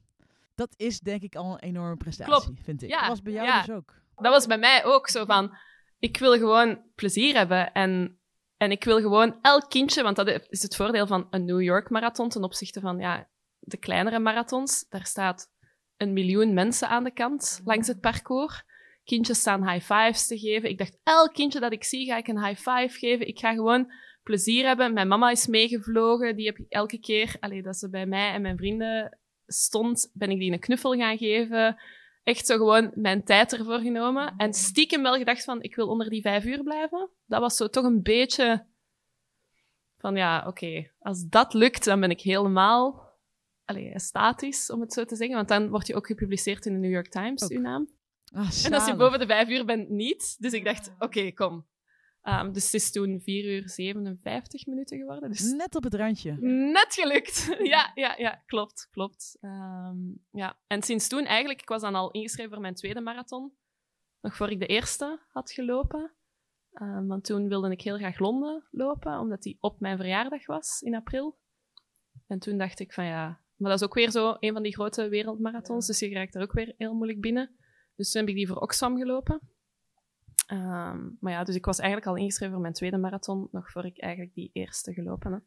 Dat 0.56 0.74
is 0.78 1.00
denk 1.00 1.22
ik 1.22 1.36
al 1.36 1.52
een 1.52 1.60
enorme 1.60 1.98
prestatie, 1.98 2.34
Klopt. 2.34 2.64
vind 2.64 2.82
ik. 2.84 2.90
Ja, 2.90 3.00
dat 3.00 3.08
was 3.08 3.22
bij 3.22 3.34
jou 3.34 3.48
ja. 3.48 3.60
dus 3.60 3.76
ook. 3.76 3.94
Dat 4.16 4.32
was 4.32 4.46
bij 4.46 4.58
mij 4.58 4.86
ook 4.86 5.10
zo 5.10 5.26
van. 5.26 5.58
Ik 6.02 6.18
wil 6.18 6.38
gewoon 6.38 6.82
plezier 6.96 7.36
hebben 7.36 7.74
en 7.74 8.16
en 8.58 8.72
ik 8.72 8.84
wil 8.84 9.00
gewoon 9.00 9.38
elk 9.42 9.70
kindje, 9.70 10.04
want 10.04 10.16
dat 10.16 10.48
is 10.50 10.62
het 10.62 10.76
voordeel 10.76 11.08
van 11.08 11.28
een 11.30 11.46
New 11.46 11.62
York 11.62 11.90
marathon 11.90 12.30
ten 12.30 12.44
opzichte 12.44 12.80
van 12.80 13.00
ja, 13.00 13.30
de 13.60 13.78
kleinere 13.78 14.20
marathons. 14.20 14.86
Daar 14.90 15.06
staat 15.06 15.52
een 15.98 16.14
miljoen 16.14 16.54
mensen 16.54 16.88
aan 16.88 17.04
de 17.04 17.12
kant 17.12 17.62
langs 17.66 17.88
het 17.88 18.00
parcours. 18.00 18.64
Kindjes 19.04 19.40
staan 19.40 19.70
high 19.70 19.94
fives 19.94 20.28
te 20.28 20.40
geven. 20.40 20.70
Ik 20.70 20.78
dacht, 20.78 20.98
elk 21.04 21.34
kindje 21.34 21.60
dat 21.60 21.72
ik 21.72 21.84
zie, 21.84 22.06
ga 22.06 22.18
ik 22.18 22.28
een 22.28 22.46
high 22.46 22.70
five 22.70 23.00
geven. 23.00 23.28
Ik 23.28 23.40
ga 23.40 23.54
gewoon 23.54 23.92
plezier 24.24 24.66
hebben. 24.66 24.94
Mijn 24.94 25.08
mama 25.08 25.30
is 25.30 25.48
meegevlogen. 25.48 26.36
Die 26.36 26.46
heb 26.46 26.58
ik 26.58 26.66
elke 26.70 27.00
keer, 27.00 27.36
allee, 27.40 27.62
dat 27.62 27.78
ze 27.78 27.90
bij 27.90 28.06
mij 28.06 28.32
en 28.34 28.42
mijn 28.42 28.58
vrienden 28.58 29.20
stond, 29.46 30.12
ben 30.14 30.30
ik 30.30 30.40
die 30.40 30.52
een 30.52 30.60
knuffel 30.60 30.94
gaan 30.94 31.18
geven. 31.18 31.82
Echt 32.24 32.46
zo 32.46 32.58
gewoon 32.58 32.92
mijn 32.96 33.24
tijd 33.24 33.54
ervoor 33.54 33.80
genomen. 33.80 34.34
En 34.38 34.54
stiekem 34.54 35.02
wel 35.02 35.18
gedacht 35.18 35.44
van, 35.44 35.62
ik 35.62 35.76
wil 35.76 35.88
onder 35.88 36.10
die 36.10 36.22
vijf 36.22 36.46
uur 36.46 36.64
blijven. 36.64 37.10
Dat 37.26 37.40
was 37.42 37.56
zo 37.56 37.68
toch 37.68 37.86
een 37.86 38.02
beetje 38.02 38.66
van, 39.98 40.16
ja, 40.16 40.38
oké, 40.38 40.48
okay, 40.48 40.92
als 41.00 41.28
dat 41.28 41.54
lukt, 41.54 41.86
dan 41.86 42.00
ben 42.00 42.10
ik 42.10 42.22
helemaal 42.22 43.10
allee, 43.66 44.00
statisch, 44.00 44.70
om 44.70 44.82
het 44.82 44.94
zo 44.94 45.06
te 45.06 45.16
zeggen. 45.16 45.36
Want 45.36 45.48
dan 45.48 45.70
word 45.70 45.88
je 45.88 45.96
ook 45.96 46.08
gepubliceerd 46.08 46.66
in 46.66 46.74
de 46.74 46.80
New 46.80 46.92
York 46.92 47.10
Times, 47.10 47.44
Ook. 47.44 47.50
uw 47.50 47.62
naam. 47.62 47.90
Ah, 48.34 48.66
En 48.66 48.74
als 48.74 48.86
je 48.86 48.96
boven 48.96 49.20
de 49.20 49.26
vijf 49.26 49.50
uur 49.50 49.66
bent, 49.66 49.90
niet. 49.90 50.36
Dus 50.40 50.54
ik 50.54 50.66
dacht, 50.66 50.92
oké, 51.00 51.32
kom. 51.32 51.66
Um, 52.24 52.54
dus 52.54 52.66
het 52.66 52.74
is 52.74 52.92
toen 52.92 53.22
4 53.22 53.56
uur 53.56 53.70
57 53.70 54.66
minuten 54.66 54.98
geworden. 54.98 55.30
Dus 55.30 55.52
Net 55.52 55.76
op 55.76 55.84
het 55.84 55.94
randje. 55.94 56.38
Net 56.42 56.94
gelukt. 56.94 57.56
ja, 57.74 57.92
ja, 57.96 58.16
ja, 58.18 58.44
klopt, 58.46 58.88
klopt. 58.92 59.38
Um, 59.42 60.26
ja. 60.32 60.58
En 60.68 60.84
sinds 60.84 61.08
toen 61.08 61.26
eigenlijk, 61.26 61.62
ik 61.62 61.70
was 61.70 61.82
dan 61.82 61.96
al 61.96 62.12
ingeschreven 62.12 62.52
voor 62.52 62.62
mijn 62.62 62.76
tweede 62.76 63.02
marathon. 63.02 63.54
Nog 64.22 64.36
voor 64.36 64.52
ik 64.52 64.60
de 64.60 64.66
eerste 64.66 65.20
had 65.28 65.52
gelopen. 65.52 66.12
Um, 66.74 67.08
want 67.08 67.24
toen 67.24 67.48
wilde 67.48 67.72
ik 67.72 67.82
heel 67.82 67.98
graag 67.98 68.20
Londen 68.20 68.68
lopen, 68.72 69.20
omdat 69.20 69.42
die 69.42 69.58
op 69.60 69.80
mijn 69.80 69.98
verjaardag 69.98 70.46
was 70.46 70.82
in 70.82 70.96
april. 70.96 71.40
En 72.28 72.40
toen 72.40 72.58
dacht 72.58 72.80
ik 72.80 72.94
van 72.94 73.06
ja, 73.06 73.42
maar 73.56 73.70
dat 73.70 73.80
is 73.80 73.88
ook 73.88 73.94
weer 73.94 74.12
zo 74.12 74.36
een 74.40 74.54
van 74.54 74.64
die 74.64 74.74
grote 74.74 75.10
wereldmarathons, 75.10 75.88
dus 75.88 76.00
je 76.00 76.14
raakt 76.14 76.36
er 76.36 76.42
ook 76.42 76.54
weer 76.54 76.74
heel 76.78 76.94
moeilijk 76.94 77.22
binnen. 77.22 77.56
Dus 77.96 78.12
toen 78.12 78.22
heb 78.22 78.30
ik 78.30 78.36
die 78.36 78.48
voor 78.48 78.58
Oxfam 78.58 78.98
gelopen. 78.98 79.42
Um, 80.52 81.18
maar 81.20 81.32
ja, 81.32 81.44
dus 81.44 81.56
ik 81.56 81.66
was 81.66 81.80
eigenlijk 81.80 82.10
al 82.10 82.16
ingeschreven 82.16 82.54
voor 82.54 82.62
mijn 82.62 82.74
tweede 82.74 82.98
marathon, 82.98 83.48
nog 83.52 83.72
voor 83.72 83.86
ik 83.86 84.00
eigenlijk 84.00 84.34
die 84.34 84.50
eerste 84.54 84.94
gelopen 84.94 85.32
heb. 85.32 85.42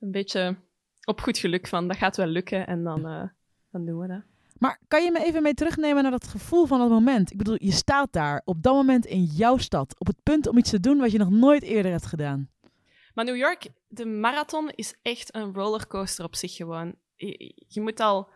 Een 0.00 0.10
beetje 0.10 0.56
op 1.04 1.20
goed 1.20 1.38
geluk 1.38 1.66
van, 1.66 1.88
dat 1.88 1.96
gaat 1.96 2.16
wel 2.16 2.26
lukken 2.26 2.66
en 2.66 2.84
dan, 2.84 3.06
uh, 3.06 3.22
dan 3.70 3.84
doen 3.84 3.98
we 3.98 4.06
dat. 4.06 4.22
Maar 4.58 4.80
kan 4.88 5.04
je 5.04 5.10
me 5.10 5.24
even 5.24 5.42
mee 5.42 5.54
terugnemen 5.54 6.02
naar 6.02 6.12
dat 6.12 6.26
gevoel 6.26 6.66
van 6.66 6.78
dat 6.78 6.88
moment? 6.88 7.30
Ik 7.30 7.38
bedoel, 7.38 7.56
je 7.58 7.72
staat 7.72 8.12
daar 8.12 8.42
op 8.44 8.62
dat 8.62 8.74
moment 8.74 9.06
in 9.06 9.24
jouw 9.24 9.56
stad, 9.56 9.98
op 9.98 10.06
het 10.06 10.22
punt 10.22 10.46
om 10.46 10.58
iets 10.58 10.70
te 10.70 10.80
doen 10.80 10.98
wat 10.98 11.12
je 11.12 11.18
nog 11.18 11.30
nooit 11.30 11.62
eerder 11.62 11.90
hebt 11.90 12.06
gedaan. 12.06 12.50
Maar 13.14 13.24
New 13.24 13.36
York, 13.36 13.68
de 13.88 14.06
marathon 14.06 14.70
is 14.70 14.94
echt 15.02 15.34
een 15.34 15.54
rollercoaster 15.54 16.24
op 16.24 16.34
zich 16.34 16.54
gewoon. 16.54 16.94
Je, 17.14 17.54
je 17.68 17.80
moet 17.80 18.00
al 18.00 18.28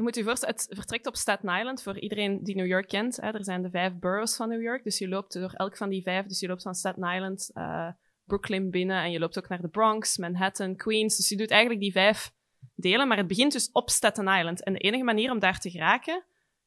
je 0.00 0.06
moet 0.06 0.14
je 0.14 0.24
voorstellen, 0.24 0.54
het 0.54 0.66
vertrekt 0.70 1.06
op 1.06 1.16
Staten 1.16 1.58
Island 1.58 1.82
voor 1.82 1.98
iedereen 1.98 2.44
die 2.44 2.54
New 2.54 2.66
York 2.66 2.88
kent. 2.88 3.16
Hè. 3.16 3.30
Er 3.30 3.44
zijn 3.44 3.62
de 3.62 3.70
vijf 3.70 3.98
boroughs 3.98 4.36
van 4.36 4.48
New 4.48 4.62
York, 4.62 4.84
dus 4.84 4.98
je 4.98 5.08
loopt 5.08 5.32
door 5.32 5.52
elk 5.52 5.76
van 5.76 5.88
die 5.88 6.02
vijf. 6.02 6.26
Dus 6.26 6.40
je 6.40 6.46
loopt 6.46 6.62
van 6.62 6.74
Staten 6.74 7.02
Island, 7.02 7.50
uh, 7.54 7.88
Brooklyn 8.24 8.70
binnen 8.70 9.02
en 9.02 9.10
je 9.10 9.18
loopt 9.18 9.38
ook 9.38 9.48
naar 9.48 9.60
de 9.60 9.68
Bronx, 9.68 10.16
Manhattan, 10.16 10.76
Queens. 10.76 11.16
Dus 11.16 11.28
je 11.28 11.36
doet 11.36 11.50
eigenlijk 11.50 11.80
die 11.80 11.92
vijf 11.92 12.32
delen, 12.74 13.08
maar 13.08 13.16
het 13.16 13.26
begint 13.26 13.52
dus 13.52 13.70
op 13.72 13.90
Staten 13.90 14.28
Island. 14.28 14.64
En 14.64 14.72
de 14.72 14.78
enige 14.78 15.04
manier 15.04 15.30
om 15.30 15.38
daar 15.38 15.58
te 15.58 15.70
geraken 15.70 16.24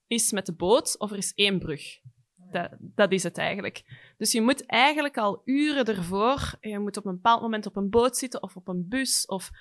is 0.08 0.32
met 0.32 0.46
de 0.46 0.54
boot 0.54 0.98
of 0.98 1.12
er 1.12 1.18
is 1.18 1.34
één 1.36 1.60
brug. 1.60 2.00
Dat, 2.36 2.70
dat 2.80 3.12
is 3.12 3.24
het 3.24 3.38
eigenlijk. 3.38 3.84
Dus 4.18 4.32
je 4.32 4.42
moet 4.42 4.66
eigenlijk 4.66 5.18
al 5.18 5.42
uren 5.46 5.86
ervoor, 5.86 6.58
je 6.60 6.80
moet 6.80 6.98
op 6.98 7.06
een 7.06 7.16
bepaald 7.16 7.42
moment 7.42 7.66
op 7.66 7.76
een 7.76 7.90
boot 7.90 8.18
zitten 8.18 8.44
of 8.44 8.56
op 8.56 8.68
een 8.68 8.88
bus 8.88 9.26
of... 9.26 9.52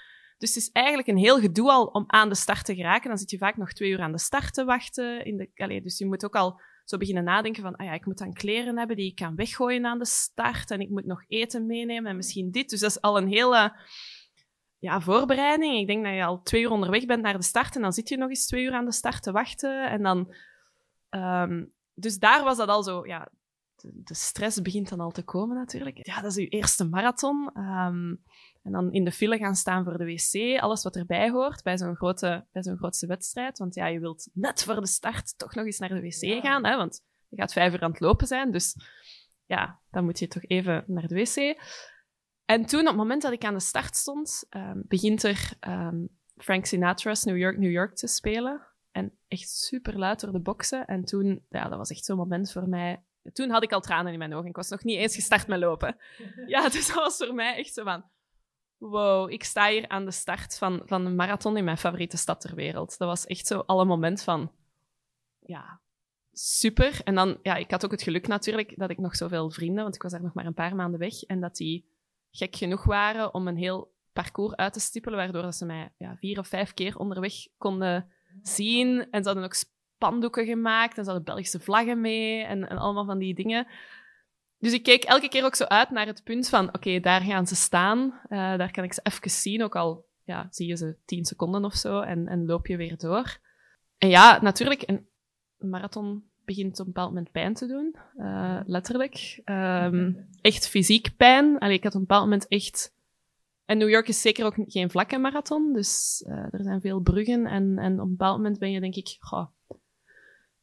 Dus 0.43 0.55
het 0.55 0.63
is 0.63 0.71
eigenlijk 0.73 1.09
een 1.09 1.17
heel 1.17 1.41
gedoe 1.41 1.71
al 1.71 1.85
om 1.85 2.05
aan 2.07 2.29
de 2.29 2.35
start 2.35 2.65
te 2.65 2.75
geraken. 2.75 3.09
Dan 3.09 3.19
zit 3.19 3.31
je 3.31 3.39
vaak 3.39 3.57
nog 3.57 3.73
twee 3.73 3.91
uur 3.91 4.01
aan 4.01 4.13
de 4.13 4.19
start 4.19 4.55
te 4.55 4.65
wachten. 4.65 5.25
In 5.25 5.37
de, 5.37 5.81
dus 5.83 5.99
je 5.99 6.07
moet 6.07 6.25
ook 6.25 6.37
al 6.37 6.61
zo 6.85 6.97
beginnen 6.97 7.25
nadenken 7.25 7.63
van, 7.63 7.77
ah 7.77 7.87
ja, 7.87 7.93
ik 7.93 8.07
moet 8.07 8.19
dan 8.19 8.33
kleren 8.33 8.79
hebben 8.79 8.97
die 8.97 9.11
ik 9.11 9.15
kan 9.15 9.35
weggooien 9.35 9.87
aan 9.87 9.99
de 9.99 10.07
start. 10.07 10.71
En 10.71 10.81
ik 10.81 10.91
moet 10.91 11.07
nog 11.07 11.25
eten 11.29 11.67
meenemen 11.67 12.11
en 12.11 12.17
misschien 12.17 12.51
dit. 12.51 12.71
Dus 12.71 12.81
dat 12.81 12.91
is 12.91 13.01
al 13.01 13.17
een 13.17 13.29
hele 13.29 13.77
ja, 14.79 15.01
voorbereiding. 15.01 15.79
Ik 15.79 15.87
denk 15.87 16.05
dat 16.05 16.15
je 16.15 16.25
al 16.25 16.43
twee 16.43 16.63
uur 16.63 16.71
onderweg 16.71 17.07
bent 17.07 17.23
naar 17.23 17.37
de 17.37 17.43
start. 17.43 17.77
En 17.77 17.83
dan 17.83 17.93
zit 17.93 18.09
je 18.09 18.17
nog 18.17 18.29
eens 18.29 18.47
twee 18.47 18.65
uur 18.65 18.73
aan 18.73 18.85
de 18.85 18.93
start 18.93 19.23
te 19.23 19.33
wachten. 19.33 19.91
En 19.91 20.03
dan... 20.03 20.35
Um, 21.11 21.73
dus 21.95 22.19
daar 22.19 22.45
was 22.45 22.57
dat 22.57 22.69
al 22.69 22.83
zo, 22.83 23.07
ja... 23.07 23.29
De, 23.85 24.15
stress 24.15 24.63
begint 24.63 24.89
dan 24.89 25.01
al 25.01 25.11
te 25.11 25.23
komen 25.23 25.57
natuurlijk. 25.57 26.07
Ja, 26.07 26.21
dat 26.21 26.31
is 26.31 26.37
je 26.37 26.49
eerste 26.49 26.85
marathon. 26.85 27.51
Um, 27.57 28.23
en 28.62 28.73
dan 28.73 28.92
in 28.92 29.04
de 29.04 29.12
file 29.12 29.38
gaan 29.38 29.54
staan 29.54 29.85
voor 29.85 29.99
de 29.99 30.04
wc, 30.04 30.61
alles 30.61 30.83
wat 30.83 30.97
erbij 30.97 31.31
hoort 31.31 31.62
bij 31.62 31.78
zo'n 31.78 31.97
grote, 31.97 32.47
bij 32.52 32.62
zo'n 32.62 32.76
grootste 32.76 33.07
wedstrijd. 33.07 33.59
Want 33.59 33.75
ja, 33.75 33.87
je 33.87 34.00
wilt 34.00 34.28
net 34.33 34.64
voor 34.64 34.81
de 34.81 34.87
start 34.87 35.38
toch 35.38 35.54
nog 35.54 35.64
eens 35.64 35.78
naar 35.78 35.88
de 35.88 36.00
wc 36.00 36.21
ja. 36.21 36.40
gaan, 36.40 36.64
hè, 36.64 36.76
want 36.76 37.00
je 37.28 37.37
gaat 37.37 37.52
vijf 37.52 37.73
uur 37.73 37.83
aan 37.83 37.90
het 37.90 38.00
lopen 38.00 38.26
zijn. 38.26 38.50
Dus 38.50 38.76
ja, 39.47 39.81
dan 39.90 40.04
moet 40.04 40.19
je 40.19 40.28
toch 40.28 40.45
even 40.45 40.85
naar 40.87 41.07
de 41.07 41.14
wc. 41.14 41.61
En 42.45 42.66
toen, 42.66 42.81
op 42.81 42.87
het 42.87 42.97
moment 42.97 43.23
dat 43.23 43.33
ik 43.33 43.45
aan 43.45 43.54
de 43.54 43.61
start 43.61 43.97
stond, 43.97 44.47
um, 44.50 44.83
begint 44.87 45.23
er 45.23 45.52
um, 45.69 46.09
Frank 46.37 46.66
Sinatra's 46.66 47.25
New 47.25 47.37
York, 47.37 47.59
New 47.59 47.71
York 47.71 47.95
te 47.95 48.07
spelen. 48.07 48.66
En 48.90 49.19
echt 49.28 49.49
super 49.49 49.99
luid 49.99 50.21
door 50.21 50.33
de 50.33 50.40
boksen. 50.40 50.87
En 50.87 51.04
toen, 51.04 51.45
ja, 51.49 51.69
dat 51.69 51.78
was 51.78 51.90
echt 51.90 52.04
zo'n 52.04 52.16
moment 52.16 52.52
voor 52.52 52.69
mij. 52.69 53.02
Toen 53.33 53.50
had 53.50 53.62
ik 53.62 53.73
al 53.73 53.81
tranen 53.81 54.12
in 54.12 54.19
mijn 54.19 54.35
ogen. 54.35 54.49
Ik 54.49 54.57
was 54.57 54.69
nog 54.69 54.85
niet 54.85 54.99
eens 54.99 55.14
gestart 55.14 55.47
met 55.47 55.59
lopen. 55.59 55.97
Ja, 56.47 56.69
dus 56.69 56.87
dat 56.87 56.97
was 56.97 57.16
voor 57.16 57.35
mij 57.35 57.57
echt 57.57 57.75
zo 57.75 57.85
van 57.85 58.04
wow, 58.91 59.31
ik 59.31 59.45
sta 59.45 59.69
hier 59.69 59.89
aan 59.89 60.05
de 60.05 60.11
start 60.11 60.59
van, 60.59 60.83
van 60.85 61.07
een 61.07 61.15
marathon 61.15 61.57
in 61.57 61.65
mijn 61.65 61.79
favoriete 61.79 62.17
stad 62.17 62.41
ter 62.41 62.55
wereld. 62.55 62.99
Dat 62.99 63.09
was 63.09 63.27
echt 63.27 63.47
zo 63.47 63.59
al 63.59 63.81
een 63.81 63.87
moment 63.87 64.23
van, 64.23 64.53
ja, 65.39 65.81
super. 66.33 67.01
En 67.05 67.15
dan, 67.15 67.39
ja, 67.43 67.57
ik 67.57 67.71
had 67.71 67.85
ook 67.85 67.91
het 67.91 68.03
geluk 68.03 68.27
natuurlijk 68.27 68.73
dat 68.77 68.91
ik 68.91 68.99
nog 68.99 69.17
zoveel 69.17 69.51
vrienden, 69.51 69.83
want 69.83 69.95
ik 69.95 70.03
was 70.03 70.12
daar 70.12 70.23
nog 70.23 70.35
maar 70.35 70.47
een 70.47 70.55
paar 70.55 70.75
maanden 70.75 71.01
weg, 71.01 71.23
en 71.23 71.41
dat 71.41 71.57
die 71.57 71.85
gek 72.31 72.57
genoeg 72.57 72.85
waren 72.85 73.35
om 73.35 73.49
een 73.49 73.57
heel 73.57 73.93
parcours 74.12 74.57
uit 74.57 74.73
te 74.73 74.81
stippelen, 74.81 75.19
waardoor 75.19 75.53
ze 75.53 75.65
mij 75.65 75.93
ja, 75.99 76.17
vier 76.17 76.39
of 76.39 76.47
vijf 76.47 76.75
keer 76.75 76.99
onderweg 76.99 77.35
konden 77.59 78.11
zien. 78.43 79.11
En 79.11 79.23
ze 79.23 79.29
hadden 79.29 79.45
ook 79.45 79.55
spandoeken 79.55 80.47
gemaakt, 80.47 80.99
en 80.99 81.05
ze 81.05 81.11
hadden 81.11 81.25
Belgische 81.25 81.61
vlaggen 81.61 82.01
mee, 82.01 82.43
en, 82.43 82.69
en 82.69 82.79
allemaal 82.79 83.05
van 83.05 83.19
die 83.19 83.35
dingen. 83.35 83.67
Dus 84.62 84.73
ik 84.73 84.83
keek 84.83 85.04
elke 85.04 85.28
keer 85.28 85.45
ook 85.45 85.54
zo 85.54 85.64
uit 85.64 85.90
naar 85.90 86.07
het 86.07 86.25
punt 86.25 86.49
van, 86.49 86.69
oké, 86.75 87.00
daar 87.00 87.21
gaan 87.21 87.47
ze 87.47 87.54
staan. 87.54 87.99
Uh, 87.99 88.38
daar 88.57 88.71
kan 88.71 88.85
ik 88.85 88.92
ze 88.92 89.00
even 89.02 89.31
zien, 89.31 89.62
ook 89.62 89.76
al 89.76 90.07
ja, 90.25 90.47
zie 90.50 90.66
je 90.66 90.76
ze 90.76 90.97
tien 91.04 91.25
seconden 91.25 91.64
of 91.64 91.75
zo 91.75 92.00
en, 92.00 92.28
en 92.28 92.47
loop 92.47 92.66
je 92.66 92.76
weer 92.76 92.97
door. 92.97 93.38
En 93.99 94.09
ja, 94.09 94.42
natuurlijk, 94.42 94.83
een 94.87 95.07
marathon 95.59 96.25
begint 96.45 96.81
op 96.81 96.87
een 96.87 96.92
bepaald 96.92 97.09
moment 97.09 97.31
pijn 97.31 97.54
te 97.54 97.66
doen, 97.66 97.97
uh, 98.16 98.61
letterlijk. 98.64 99.40
Um, 99.45 100.28
echt 100.40 100.69
fysiek 100.69 101.16
pijn. 101.16 101.59
Allee, 101.59 101.76
ik 101.76 101.83
had 101.83 101.95
op 101.95 102.00
een 102.00 102.07
bepaald 102.07 102.25
moment 102.25 102.49
echt... 102.49 102.95
En 103.64 103.78
New 103.78 103.88
York 103.88 104.09
is 104.09 104.21
zeker 104.21 104.45
ook 104.45 104.54
geen 104.57 104.90
vlakke 104.90 105.19
marathon, 105.19 105.73
dus 105.73 106.25
uh, 106.28 106.35
er 106.35 106.62
zijn 106.62 106.81
veel 106.81 107.00
bruggen. 107.00 107.47
En, 107.47 107.78
en 107.78 107.92
op 107.92 108.04
een 108.04 108.11
bepaald 108.11 108.37
moment 108.37 108.59
ben 108.59 108.71
je, 108.71 108.81
denk 108.81 108.95
ik, 108.95 109.16
goh, 109.21 109.47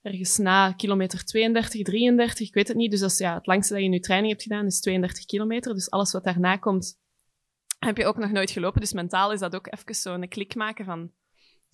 ergens 0.10 0.38
na 0.38 0.72
kilometer 0.72 1.26
32, 1.26 1.84
33, 1.84 2.48
ik 2.48 2.54
weet 2.54 2.68
het 2.68 2.78
niet. 2.78 2.92
Dus 2.92 3.00
dat 3.00 3.12
is 3.12 3.18
ja, 3.18 3.34
het 3.34 3.46
langste 3.46 3.74
dat 3.74 3.82
je 3.82 3.90
nu 3.90 4.00
training 4.00 4.32
hebt 4.32 4.44
gedaan, 4.44 4.66
is 4.66 4.80
32 4.80 5.26
kilometer. 5.26 5.74
Dus 5.74 5.90
alles 5.90 6.12
wat 6.12 6.24
daarna 6.24 6.58
komt, 6.58 7.00
heb 7.80 7.98
je 7.98 8.06
ook 8.06 8.18
nog 8.18 8.32
nooit 8.32 8.52
gelopen. 8.52 8.82
Dus 8.82 8.94
mentaal 8.94 9.32
is 9.32 9.40
dat 9.40 9.56
ook 9.56 9.68
even 9.74 9.96
zo 9.96 10.14
een 10.14 10.30
klik 10.30 10.56
maken 10.56 10.86
van... 10.86 11.12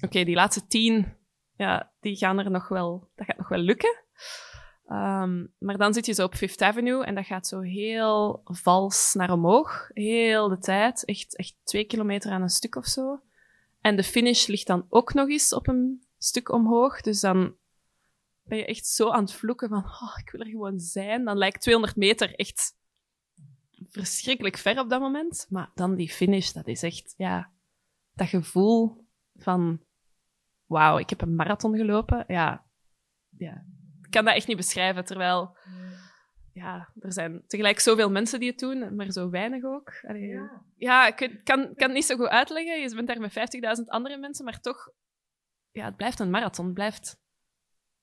Oké, 0.04 0.24
die 0.24 0.36
laatste 0.36 0.68
tien, 0.68 1.18
ja, 1.56 1.92
die 2.00 2.16
gaan 2.16 2.40
er 2.40 2.52
nog 2.52 2.68
wel... 2.68 3.10
Dat 3.16 3.26
gaat 3.26 3.38
nog 3.38 3.50
wel 3.50 3.60
lukken. 3.60 4.04
Um, 4.88 5.54
maar 5.60 5.78
dan 5.78 5.94
zit 5.94 6.06
je 6.06 6.14
zo 6.14 6.24
op 6.24 6.36
Fifth 6.36 6.62
Avenue 6.62 7.06
en 7.06 7.16
dat 7.16 7.26
gaat 7.26 7.48
zo 7.48 7.60
heel 7.60 8.42
vals 8.44 9.14
naar 9.14 9.32
omhoog. 9.32 9.90
Heel 9.94 10.50
de 10.50 10.58
tijd. 10.58 11.06
Echt, 11.06 11.38
echt 11.38 11.56
twee 11.64 11.84
kilometer 11.84 12.32
aan 12.32 12.42
een 12.42 12.50
stuk 12.50 12.76
of 12.76 12.86
zo. 12.86 13.22
En 13.82 13.96
de 13.96 14.04
finish 14.04 14.48
ligt 14.48 14.68
dan 14.68 14.86
ook 14.90 15.14
nog 15.14 15.30
eens 15.30 15.54
op 15.54 15.68
een 15.68 16.06
stuk 16.18 16.52
omhoog. 16.52 17.02
Dus 17.02 17.20
dan 17.20 17.56
ben 18.46 18.58
je 18.58 18.66
echt 18.66 18.88
zo 18.88 19.10
aan 19.10 19.24
het 19.24 19.34
vloeken 19.34 19.70
van, 19.70 19.84
oh, 19.84 20.16
ik 20.20 20.30
wil 20.30 20.42
er 20.42 20.48
gewoon 20.48 20.80
zijn. 20.80 21.26
Dan 21.26 21.38
lijkt 21.38 21.62
200 21.62 21.96
meter 21.96 22.36
echt 22.36 22.76
verschrikkelijk 23.90 24.58
ver 24.58 24.80
op 24.80 24.90
dat 24.90 25.00
moment. 25.00 25.46
Maar 25.50 25.72
dan 25.74 25.96
die 25.96 26.10
finish, 26.10 26.52
dat 26.52 26.68
is 26.68 26.84
echt, 26.84 27.14
ja, 27.18 27.52
dat 28.14 28.28
gevoel 28.28 29.06
van, 29.36 29.80
wauw, 30.66 30.98
ik 30.98 31.10
heb 31.10 31.22
een 31.22 31.36
marathon 31.36 31.78
gelopen. 31.78 32.24
Ja, 32.28 32.66
ja, 33.38 33.66
ik 34.02 34.12
kan 34.12 34.26
dat 34.26 34.36
echt 34.36 34.48
niet 34.48 34.58
beschrijven. 34.58 35.06
Terwijl, 35.06 35.58
ja, 36.54 36.90
er 37.00 37.14
zijn 37.14 37.44
tegelijk 37.48 37.80
zoveel 37.80 38.12
mensen 38.12 38.40
die 38.40 38.50
het 38.50 38.60
doen, 38.60 38.96
maar 38.96 39.12
zo 39.12 39.30
weinig 39.30 39.64
ook. 39.64 39.94
Allee, 40.08 40.28
ja. 40.28 40.64
ja, 40.78 41.08
ik 41.08 41.42
kan, 41.44 41.74
kan 41.74 41.74
het 41.76 41.94
niet 41.94 42.06
zo 42.06 42.16
goed 42.16 42.28
uitleggen. 42.28 42.82
Je 42.82 42.96
bent 42.96 43.08
daar 43.08 43.20
met 43.20 43.80
50.000 43.80 43.86
andere 43.86 44.18
mensen, 44.18 44.46
maar 44.46 44.60
toch, 44.60 44.90
ja, 45.72 45.86
het 45.86 45.96
blijft 45.96 46.20
een 46.20 46.30
marathon. 46.30 46.66
Het 46.66 46.74
blijft 46.74 47.24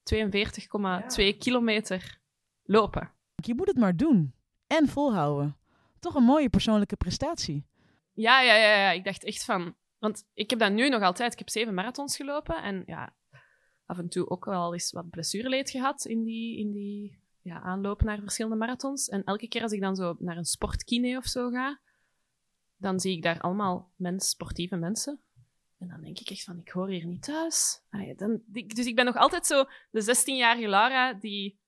42,2 0.02 1.38
kilometer 1.38 2.20
lopen. 2.62 3.10
Je 3.34 3.54
moet 3.54 3.66
het 3.66 3.76
maar 3.76 3.96
doen 3.96 4.34
en 4.66 4.88
volhouden. 4.88 5.56
Toch 5.98 6.14
een 6.14 6.22
mooie 6.22 6.48
persoonlijke 6.48 6.96
prestatie. 6.96 7.66
Ja, 8.12 8.40
ja, 8.40 8.54
ja, 8.54 8.76
ja. 8.76 8.90
Ik 8.90 9.04
dacht 9.04 9.24
echt 9.24 9.44
van... 9.44 9.74
Want 9.98 10.28
ik 10.34 10.50
heb 10.50 10.58
dat 10.58 10.72
nu 10.72 10.88
nog 10.88 11.02
altijd. 11.02 11.32
Ik 11.32 11.38
heb 11.38 11.48
zeven 11.48 11.74
marathons 11.74 12.16
gelopen. 12.16 12.62
En 12.62 12.82
ja, 12.86 13.14
af 13.86 13.98
en 13.98 14.08
toe 14.08 14.30
ook 14.30 14.44
wel 14.44 14.72
eens 14.72 14.92
wat 14.92 15.10
blessureleed 15.10 15.70
gehad 15.70 16.04
in 16.04 16.24
die, 16.24 16.58
in 16.58 16.70
die 16.70 17.18
ja, 17.42 17.60
aanloop 17.60 18.02
naar 18.02 18.20
verschillende 18.20 18.56
marathons. 18.56 19.08
En 19.08 19.24
elke 19.24 19.48
keer 19.48 19.62
als 19.62 19.72
ik 19.72 19.80
dan 19.80 19.96
zo 19.96 20.16
naar 20.18 20.36
een 20.36 20.44
sportkine 20.44 21.16
of 21.16 21.26
zo 21.26 21.50
ga, 21.50 21.80
dan 22.76 23.00
zie 23.00 23.16
ik 23.16 23.22
daar 23.22 23.40
allemaal 23.40 23.92
mens, 23.96 24.28
sportieve 24.28 24.76
mensen. 24.76 25.20
En 25.82 25.88
dan 25.88 26.00
denk 26.00 26.18
ik 26.18 26.30
echt 26.30 26.44
van, 26.44 26.58
ik 26.58 26.68
hoor 26.68 26.88
hier 26.88 27.06
niet 27.06 27.22
thuis. 27.22 27.82
dan, 28.16 28.42
dus 28.46 28.86
ik 28.86 28.96
ben 28.96 29.04
nog 29.04 29.16
altijd 29.16 29.46
zo 29.46 29.64
de 29.90 30.16
16-jarige 30.16 30.68
Lara 30.68 31.12
die 31.12 31.60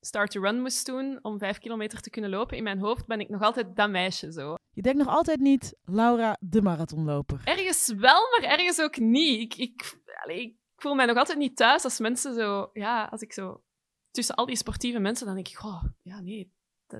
start 0.00 0.30
to 0.30 0.40
run 0.40 0.60
moest 0.60 0.86
doen 0.86 1.18
om 1.22 1.38
vijf 1.38 1.58
kilometer 1.58 2.00
te 2.00 2.10
kunnen 2.10 2.30
lopen. 2.30 2.56
In 2.56 2.62
mijn 2.62 2.78
hoofd 2.78 3.06
ben 3.06 3.20
ik 3.20 3.28
nog 3.28 3.42
altijd 3.42 3.76
dat 3.76 3.90
meisje 3.90 4.32
zo. 4.32 4.54
Je 4.70 4.82
denkt 4.82 4.98
nog 4.98 5.08
altijd 5.08 5.40
niet, 5.40 5.76
Laura, 5.84 6.36
de 6.40 6.62
marathonloper. 6.62 7.40
Ergens 7.44 7.92
wel, 7.96 8.20
maar 8.30 8.50
ergens 8.50 8.80
ook 8.80 8.98
niet. 8.98 9.40
Ik, 9.40 9.56
ik, 9.56 9.98
ik 10.26 10.56
voel 10.76 10.94
mij 10.94 11.06
nog 11.06 11.16
altijd 11.16 11.38
niet 11.38 11.56
thuis 11.56 11.84
als 11.84 11.98
mensen 11.98 12.34
zo... 12.34 12.70
Ja, 12.72 13.04
als 13.04 13.20
ik 13.20 13.32
zo... 13.32 13.62
Tussen 14.10 14.34
al 14.34 14.46
die 14.46 14.56
sportieve 14.56 14.98
mensen, 14.98 15.26
dan 15.26 15.34
denk 15.34 15.48
ik, 15.48 15.64
oh, 15.64 15.84
ja, 16.02 16.20
nee, 16.20 16.52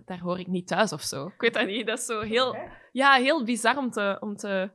daar 0.05 0.21
hoor 0.21 0.39
ik 0.39 0.47
niet 0.47 0.67
thuis 0.67 0.93
of 0.93 1.03
zo. 1.03 1.27
Ik 1.27 1.41
weet 1.41 1.55
dat 1.55 1.67
niet. 1.67 1.87
Dat 1.87 1.99
is 1.99 2.05
zo 2.05 2.21
heel... 2.21 2.57
Ja, 2.93 3.15
heel 3.15 3.45
bizar 3.45 3.77
om 3.77 3.91
te... 3.91 4.17
Om 4.21 4.37
te 4.37 4.71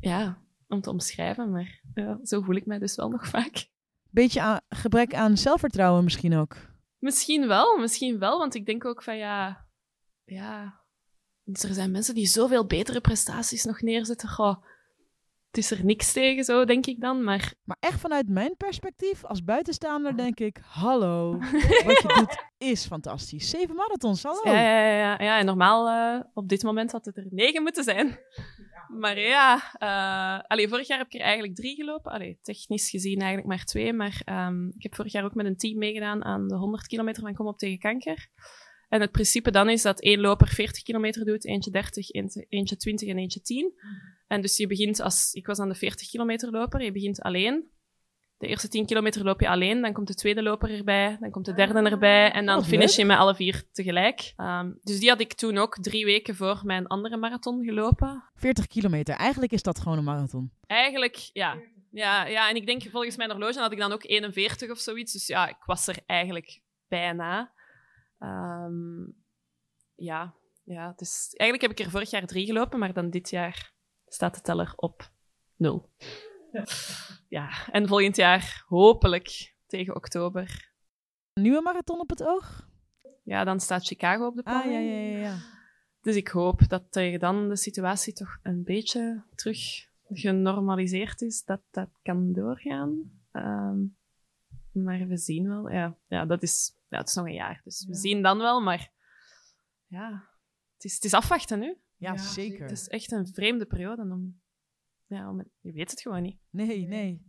ja, 0.00 0.42
om 0.68 0.80
te 0.80 0.90
omschrijven, 0.90 1.50
maar 1.50 1.80
ja, 1.94 2.18
zo 2.22 2.40
voel 2.40 2.56
ik 2.56 2.66
mij 2.66 2.78
dus 2.78 2.96
wel 2.96 3.08
nog 3.08 3.28
vaak. 3.36 3.68
Beetje 4.10 4.40
aan, 4.40 4.60
gebrek 4.68 5.14
aan 5.14 5.36
zelfvertrouwen 5.36 6.04
misschien 6.04 6.36
ook. 6.36 6.56
Misschien 6.98 7.46
wel, 7.46 7.78
misschien 7.78 8.18
wel, 8.18 8.38
want 8.38 8.54
ik 8.54 8.66
denk 8.66 8.84
ook 8.84 9.02
van 9.02 9.16
ja, 9.16 9.66
ja, 10.24 10.80
dus 11.44 11.62
er 11.62 11.74
zijn 11.74 11.90
mensen 11.90 12.14
die 12.14 12.26
zoveel 12.26 12.66
betere 12.66 13.00
prestaties 13.00 13.64
nog 13.64 13.80
neerzetten. 13.80 14.28
Goh, 14.28 14.56
het 15.46 15.56
is 15.56 15.70
er 15.70 15.84
niks 15.84 16.12
tegen, 16.12 16.44
zo 16.44 16.64
denk 16.64 16.86
ik 16.86 17.00
dan. 17.00 17.24
Maar, 17.24 17.52
maar 17.64 17.76
echt 17.80 18.00
vanuit 18.00 18.28
mijn 18.28 18.56
perspectief, 18.56 19.24
als 19.24 19.44
buitenstaander, 19.44 20.16
denk 20.16 20.40
ik: 20.40 20.60
hallo, 20.62 21.38
wat 21.86 22.02
je 22.02 22.14
doet 22.18 22.44
is 22.58 22.86
fantastisch. 22.86 23.50
Zeven 23.50 23.74
marathons, 23.74 24.22
hallo. 24.22 24.40
Ja, 24.44 24.60
ja, 24.60 24.88
ja, 24.88 25.22
ja. 25.24 25.38
en 25.38 25.46
normaal 25.46 25.88
uh, 25.88 26.24
op 26.34 26.48
dit 26.48 26.62
moment 26.62 26.92
had 26.92 27.04
het 27.04 27.16
er 27.16 27.26
negen 27.30 27.62
moeten 27.62 27.84
zijn. 27.84 28.18
Maar 28.88 29.20
ja, 29.20 29.56
uh, 29.82 30.48
allee, 30.48 30.68
vorig 30.68 30.86
jaar 30.88 30.98
heb 30.98 31.06
ik 31.06 31.14
er 31.14 31.20
eigenlijk 31.20 31.54
drie 31.54 31.74
gelopen. 31.74 32.12
Allee, 32.12 32.38
technisch 32.42 32.90
gezien 32.90 33.18
eigenlijk 33.18 33.48
maar 33.48 33.64
twee. 33.64 33.92
Maar 33.92 34.22
um, 34.26 34.72
ik 34.76 34.82
heb 34.82 34.94
vorig 34.94 35.12
jaar 35.12 35.24
ook 35.24 35.34
met 35.34 35.46
een 35.46 35.56
team 35.56 35.78
meegedaan 35.78 36.24
aan 36.24 36.48
de 36.48 36.56
100 36.56 36.86
kilometer 36.86 37.22
van 37.22 37.34
Kom 37.34 37.46
op 37.46 37.58
tegen 37.58 37.78
kanker. 37.78 38.28
En 38.88 39.00
het 39.00 39.10
principe 39.10 39.50
dan 39.50 39.68
is 39.68 39.82
dat 39.82 40.00
één 40.00 40.20
loper 40.20 40.48
40 40.48 40.82
kilometer 40.82 41.24
doet, 41.24 41.44
eentje 41.44 41.70
30, 41.70 42.10
eentje 42.48 42.76
20 42.76 43.08
en 43.08 43.18
eentje 43.18 43.40
10. 43.40 43.72
En 44.26 44.40
dus 44.40 44.56
je 44.56 44.66
begint 44.66 45.00
als, 45.00 45.32
ik 45.32 45.46
was 45.46 45.58
aan 45.58 45.68
de 45.68 45.74
40 45.74 46.08
kilometer 46.08 46.50
loper, 46.50 46.82
je 46.82 46.92
begint 46.92 47.20
alleen. 47.20 47.70
De 48.38 48.46
eerste 48.46 48.68
10 48.68 48.86
kilometer 48.86 49.24
loop 49.24 49.40
je 49.40 49.48
alleen, 49.48 49.82
dan 49.82 49.92
komt 49.92 50.06
de 50.06 50.14
tweede 50.14 50.42
loper 50.42 50.70
erbij, 50.70 51.16
dan 51.20 51.30
komt 51.30 51.44
de 51.44 51.54
derde 51.54 51.90
erbij 51.90 52.32
en 52.32 52.46
dan 52.46 52.58
oh, 52.58 52.64
finish 52.64 52.96
je 52.96 53.04
met 53.04 53.18
alle 53.18 53.34
vier 53.34 53.64
tegelijk. 53.72 54.32
Um, 54.36 54.78
dus 54.82 54.98
die 54.98 55.08
had 55.08 55.20
ik 55.20 55.32
toen 55.32 55.58
ook 55.58 55.78
drie 55.80 56.04
weken 56.04 56.36
voor 56.36 56.60
mijn 56.64 56.86
andere 56.86 57.16
marathon 57.16 57.64
gelopen. 57.64 58.24
40 58.34 58.66
kilometer, 58.66 59.14
eigenlijk 59.14 59.52
is 59.52 59.62
dat 59.62 59.80
gewoon 59.80 59.98
een 59.98 60.04
marathon. 60.04 60.52
Eigenlijk, 60.66 61.30
ja. 61.32 61.56
Ja, 61.90 62.26
ja, 62.26 62.48
en 62.48 62.56
ik 62.56 62.66
denk 62.66 62.82
volgens 62.90 63.16
mijn 63.16 63.30
horloge 63.30 63.58
had 63.58 63.72
ik 63.72 63.78
dan 63.78 63.92
ook 63.92 64.04
41 64.04 64.70
of 64.70 64.78
zoiets. 64.78 65.12
Dus 65.12 65.26
ja, 65.26 65.48
ik 65.48 65.62
was 65.66 65.86
er 65.86 65.98
eigenlijk 66.06 66.60
bijna. 66.88 67.52
Um, 68.18 69.14
ja, 69.94 70.34
ja 70.64 70.92
dus 70.96 71.34
eigenlijk 71.36 71.70
heb 71.70 71.78
ik 71.78 71.86
er 71.86 71.92
vorig 71.92 72.10
jaar 72.10 72.26
drie 72.26 72.46
gelopen, 72.46 72.78
maar 72.78 72.92
dan 72.92 73.10
dit 73.10 73.30
jaar 73.30 73.72
staat 74.06 74.34
de 74.34 74.40
teller 74.40 74.72
op 74.76 75.10
nul. 75.56 75.90
Ja, 77.28 77.50
en 77.70 77.88
volgend 77.88 78.16
jaar 78.16 78.64
hopelijk 78.66 79.54
tegen 79.66 79.96
oktober. 79.96 80.72
Een 81.32 81.42
nieuwe 81.42 81.62
marathon 81.62 82.00
op 82.00 82.08
het 82.10 82.22
oog? 82.22 82.68
Ja, 83.22 83.44
dan 83.44 83.60
staat 83.60 83.86
Chicago 83.86 84.26
op 84.26 84.36
de 84.36 84.42
planning. 84.42 84.74
Ah, 84.74 84.82
ja, 84.82 84.88
ja, 84.88 85.18
ja, 85.18 85.38
Dus 86.00 86.16
ik 86.16 86.28
hoop 86.28 86.68
dat 86.68 86.92
tegen 86.92 87.18
dan 87.18 87.48
de 87.48 87.56
situatie 87.56 88.12
toch 88.12 88.38
een 88.42 88.64
beetje 88.64 89.22
terug 89.34 89.58
genormaliseerd 90.08 91.22
is, 91.22 91.44
dat 91.44 91.60
dat 91.70 91.88
kan 92.02 92.32
doorgaan. 92.32 93.10
Um, 93.32 93.96
maar 94.72 95.06
we 95.06 95.16
zien 95.16 95.48
wel. 95.48 95.70
Ja, 95.70 95.96
ja, 96.06 96.24
dat 96.24 96.42
is, 96.42 96.74
ja, 96.88 96.98
het 96.98 97.08
is 97.08 97.14
nog 97.14 97.26
een 97.26 97.32
jaar, 97.32 97.60
dus 97.64 97.86
we 97.86 97.94
zien 97.94 98.22
dan 98.22 98.38
wel. 98.38 98.60
Maar 98.60 98.90
ja, 99.86 100.28
het 100.74 100.84
is, 100.84 100.94
het 100.94 101.04
is 101.04 101.14
afwachten 101.14 101.58
nu. 101.58 101.76
Ja, 101.96 102.16
zeker. 102.16 102.62
Het 102.62 102.70
is 102.70 102.88
echt 102.88 103.12
een 103.12 103.26
vreemde 103.26 103.66
periode 103.66 104.02
om 104.02 104.40
ja, 105.08 105.44
je 105.60 105.72
weet 105.72 105.90
het 105.90 106.00
gewoon 106.00 106.22
niet. 106.22 106.38
Nee, 106.50 106.86
nee. 106.86 107.26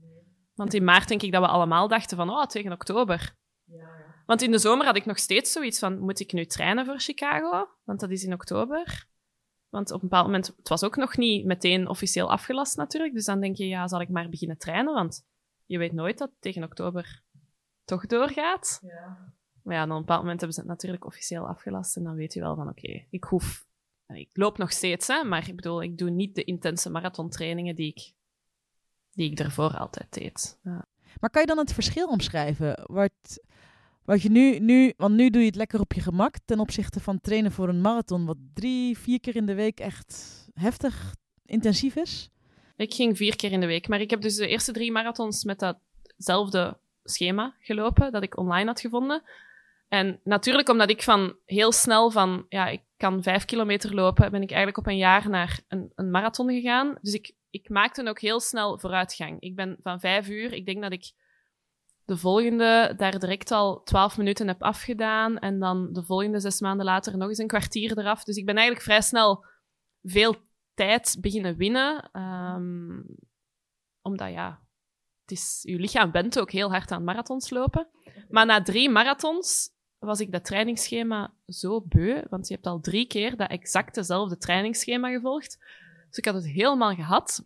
Want 0.54 0.74
in 0.74 0.84
maart 0.84 1.08
denk 1.08 1.22
ik 1.22 1.32
dat 1.32 1.42
we 1.42 1.48
allemaal 1.48 1.88
dachten 1.88 2.18
van, 2.18 2.30
oh, 2.30 2.46
tegen 2.46 2.72
oktober. 2.72 3.36
Ja, 3.64 3.78
ja. 3.78 4.24
Want 4.26 4.42
in 4.42 4.52
de 4.52 4.58
zomer 4.58 4.86
had 4.86 4.96
ik 4.96 5.06
nog 5.06 5.18
steeds 5.18 5.52
zoiets 5.52 5.80
van, 5.80 6.00
moet 6.00 6.20
ik 6.20 6.32
nu 6.32 6.46
trainen 6.46 6.86
voor 6.86 7.00
Chicago? 7.00 7.68
Want 7.84 8.00
dat 8.00 8.10
is 8.10 8.24
in 8.24 8.34
oktober. 8.34 9.08
Want 9.70 9.92
op 9.92 10.02
een 10.02 10.10
bepaald 10.10 10.26
moment, 10.26 10.48
het 10.58 10.70
was 10.70 10.84
ook 10.84 10.96
nog 10.96 11.18
niet 11.18 11.46
meteen 11.46 11.88
officieel 11.88 12.32
afgelast 12.32 12.78
natuurlijk. 12.78 13.14
Dus 13.14 13.26
dan 13.26 13.40
denk 13.40 13.56
je, 13.56 13.68
ja, 13.68 13.88
zal 13.88 14.02
ik 14.02 14.10
maar 14.10 14.30
beginnen 14.30 14.58
trainen? 14.58 14.94
Want 14.94 15.26
je 15.66 15.78
weet 15.78 15.94
nooit 15.94 16.18
dat 16.18 16.30
het 16.30 16.42
tegen 16.42 16.64
oktober 16.64 17.24
toch 17.84 18.06
doorgaat. 18.06 18.80
Ja. 18.82 19.34
Maar 19.64 19.76
ja, 19.76 19.82
dan 19.82 19.92
op 19.92 19.96
een 19.96 20.02
bepaald 20.02 20.22
moment 20.22 20.40
hebben 20.40 20.58
ze 20.58 20.62
het 20.62 20.70
natuurlijk 20.70 21.06
officieel 21.06 21.48
afgelast. 21.48 21.98
En 21.98 22.04
dan 22.04 22.16
weet 22.16 22.34
je 22.34 22.40
wel 22.40 22.56
van, 22.56 22.70
oké, 22.70 23.06
ik 23.10 23.24
hoef 23.24 23.68
ik 24.18 24.30
loop 24.34 24.58
nog 24.58 24.72
steeds, 24.72 25.08
hè, 25.08 25.24
maar 25.24 25.48
ik 25.48 25.56
bedoel, 25.56 25.84
ik 25.84 25.98
doe 25.98 26.10
niet 26.10 26.36
de 26.36 26.44
intense 26.44 26.90
marathontrainingen 26.90 27.76
die 27.76 27.88
ik, 27.88 28.14
die 29.12 29.30
ik 29.30 29.38
daarvoor 29.38 29.78
altijd 29.78 30.14
deed. 30.14 30.60
Ja. 30.64 30.86
Maar 31.20 31.30
kan 31.30 31.42
je 31.42 31.48
dan 31.48 31.58
het 31.58 31.74
verschil 31.74 32.08
omschrijven? 32.08 32.84
Wat, 32.86 33.40
wat 34.04 34.22
je 34.22 34.30
nu, 34.30 34.60
nu, 34.60 34.94
want 34.98 35.16
nu 35.16 35.30
doe 35.30 35.42
je 35.42 35.48
het 35.48 35.56
lekker 35.56 35.80
op 35.80 35.94
je 35.94 36.02
gemak 36.02 36.36
ten 36.46 36.60
opzichte 36.60 37.00
van 37.00 37.22
trainen 37.22 37.52
voor 37.52 37.70
een 37.70 37.82
marathon, 37.82 38.26
wat 38.26 38.38
drie, 38.54 38.98
vier 38.98 39.20
keer 39.20 39.36
in 39.36 39.46
de 39.46 39.54
week 39.54 39.80
echt 39.80 40.48
heftig 40.54 41.16
intensief 41.46 41.96
is? 41.96 42.30
Ik 42.76 42.94
ging 42.94 43.18
vier 43.18 43.36
keer 43.36 43.52
in 43.52 43.60
de 43.60 43.66
week, 43.66 43.88
maar 43.88 44.02
ik 44.02 44.10
heb 44.10 44.22
dus 44.22 44.36
de 44.36 44.48
eerste 44.48 44.72
drie 44.72 44.92
marathons 44.92 45.44
met 45.44 45.60
datzelfde 45.60 46.78
schema 47.04 47.56
gelopen 47.60 48.12
dat 48.12 48.24
ik 48.24 48.38
online 48.38 48.66
had 48.66 48.80
gevonden. 48.80 49.24
En 49.90 50.20
natuurlijk, 50.24 50.70
omdat 50.70 50.90
ik 50.90 51.04
van 51.04 51.38
heel 51.46 51.72
snel 51.72 52.12
van, 52.12 52.46
ja, 52.50 52.68
ik 52.68 52.84
kan 52.98 53.24
vijf 53.24 53.46
kilometer 53.46 53.94
lopen, 53.94 54.32
ben 54.32 54.42
ik 54.42 54.50
eigenlijk 54.50 54.78
op 54.78 54.88
een 54.88 54.98
jaar 54.98 55.30
naar 55.30 55.62
een, 55.68 55.92
een 55.96 56.12
marathon 56.12 56.50
gegaan. 56.50 56.98
Dus 57.02 57.14
ik, 57.14 57.36
ik 57.50 57.70
maakte 57.70 58.10
ook 58.10 58.20
heel 58.20 58.40
snel 58.40 58.80
vooruitgang. 58.80 59.42
Ik 59.42 59.56
ben 59.56 59.78
van 59.82 60.00
vijf 60.00 60.30
uur, 60.30 60.54
ik 60.54 60.66
denk 60.66 60.82
dat 60.82 60.92
ik 60.92 61.12
de 62.06 62.18
volgende 62.18 62.94
daar 62.98 63.20
direct 63.20 63.52
al 63.52 63.84
twaalf 63.84 64.18
minuten 64.18 64.48
heb 64.48 64.64
afgedaan. 64.64 65.38
En 65.38 65.60
dan 65.60 65.94
de 65.94 66.04
volgende 66.04 66.40
zes 66.40 66.60
maanden 66.60 66.86
later 66.86 67.18
nog 67.18 67.28
eens 67.28 67.38
een 67.38 67.48
kwartier 67.48 67.98
eraf. 67.98 68.24
Dus 68.24 68.36
ik 68.36 68.46
ben 68.46 68.56
eigenlijk 68.56 68.86
vrij 68.86 69.02
snel 69.02 69.46
veel 70.02 70.36
tijd 70.74 71.18
beginnen 71.22 71.58
winnen. 71.58 72.10
Um, 72.22 73.06
omdat 74.02 74.32
ja, 74.32 74.62
het 75.22 75.32
is, 75.32 75.60
je 75.62 75.76
lichaam 75.76 76.12
bent 76.12 76.40
ook 76.40 76.52
heel 76.52 76.70
hard 76.70 76.92
aan 76.92 77.04
marathons 77.04 77.50
lopen. 77.50 77.88
Maar 78.30 78.46
na 78.46 78.62
drie 78.62 78.90
marathons 78.90 79.78
was 80.00 80.20
ik 80.20 80.32
dat 80.32 80.46
trainingsschema 80.46 81.34
zo 81.48 81.82
beu, 81.82 82.22
want 82.30 82.48
je 82.48 82.54
hebt 82.54 82.66
al 82.66 82.80
drie 82.80 83.08
keer 83.08 83.38
dat 83.38 83.50
exact 83.50 83.96
dezelfde 83.96 84.38
trainingsschema 84.38 85.10
gevolgd. 85.10 85.58
Dus 86.08 86.18
ik 86.18 86.26
had 86.26 86.34
het 86.34 86.48
helemaal 86.48 86.96
gehad. 86.96 87.46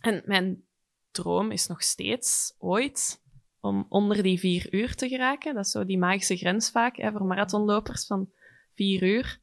En 0.00 0.22
mijn 0.24 0.64
droom 1.10 1.50
is 1.50 1.66
nog 1.66 1.82
steeds 1.82 2.54
ooit 2.58 3.22
om 3.60 3.86
onder 3.88 4.22
die 4.22 4.38
vier 4.38 4.74
uur 4.74 4.94
te 4.94 5.08
geraken. 5.08 5.54
Dat 5.54 5.64
is 5.64 5.70
zo 5.70 5.84
die 5.84 5.98
magische 5.98 6.36
grens 6.36 6.70
vaak 6.70 6.96
hè, 6.96 7.10
voor 7.10 7.24
marathonlopers 7.24 8.06
van 8.06 8.30
vier 8.74 9.02
uur. 9.02 9.40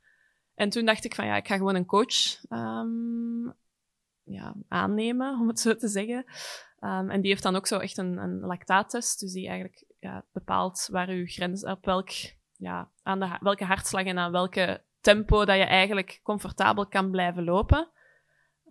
En 0.55 0.69
toen 0.69 0.85
dacht 0.85 1.05
ik 1.05 1.15
van 1.15 1.25
ja, 1.25 1.35
ik 1.35 1.47
ga 1.47 1.57
gewoon 1.57 1.75
een 1.75 1.85
coach 1.85 2.43
um, 2.49 3.53
ja, 4.23 4.55
aannemen, 4.67 5.33
om 5.41 5.47
het 5.47 5.59
zo 5.59 5.75
te 5.75 5.87
zeggen. 5.87 6.25
Um, 6.79 7.09
en 7.09 7.21
die 7.21 7.29
heeft 7.29 7.43
dan 7.43 7.55
ook 7.55 7.67
zo 7.67 7.77
echt 7.77 7.97
een, 7.97 8.17
een 8.17 8.39
lactaattest, 8.39 9.19
dus 9.19 9.31
die 9.31 9.47
eigenlijk 9.47 9.83
ja, 9.99 10.25
bepaalt 10.31 10.87
waar 10.91 11.07
uw 11.07 11.25
grens, 11.25 11.63
op 11.63 11.85
welk, 11.85 12.09
ja, 12.55 12.91
aan 13.03 13.37
welke 13.41 13.65
hartslag 13.65 14.05
en 14.05 14.17
aan 14.17 14.31
welke 14.31 14.83
tempo 15.01 15.45
dat 15.45 15.57
je 15.57 15.63
eigenlijk 15.63 16.19
comfortabel 16.23 16.87
kan 16.87 17.11
blijven 17.11 17.43
lopen. 17.43 17.91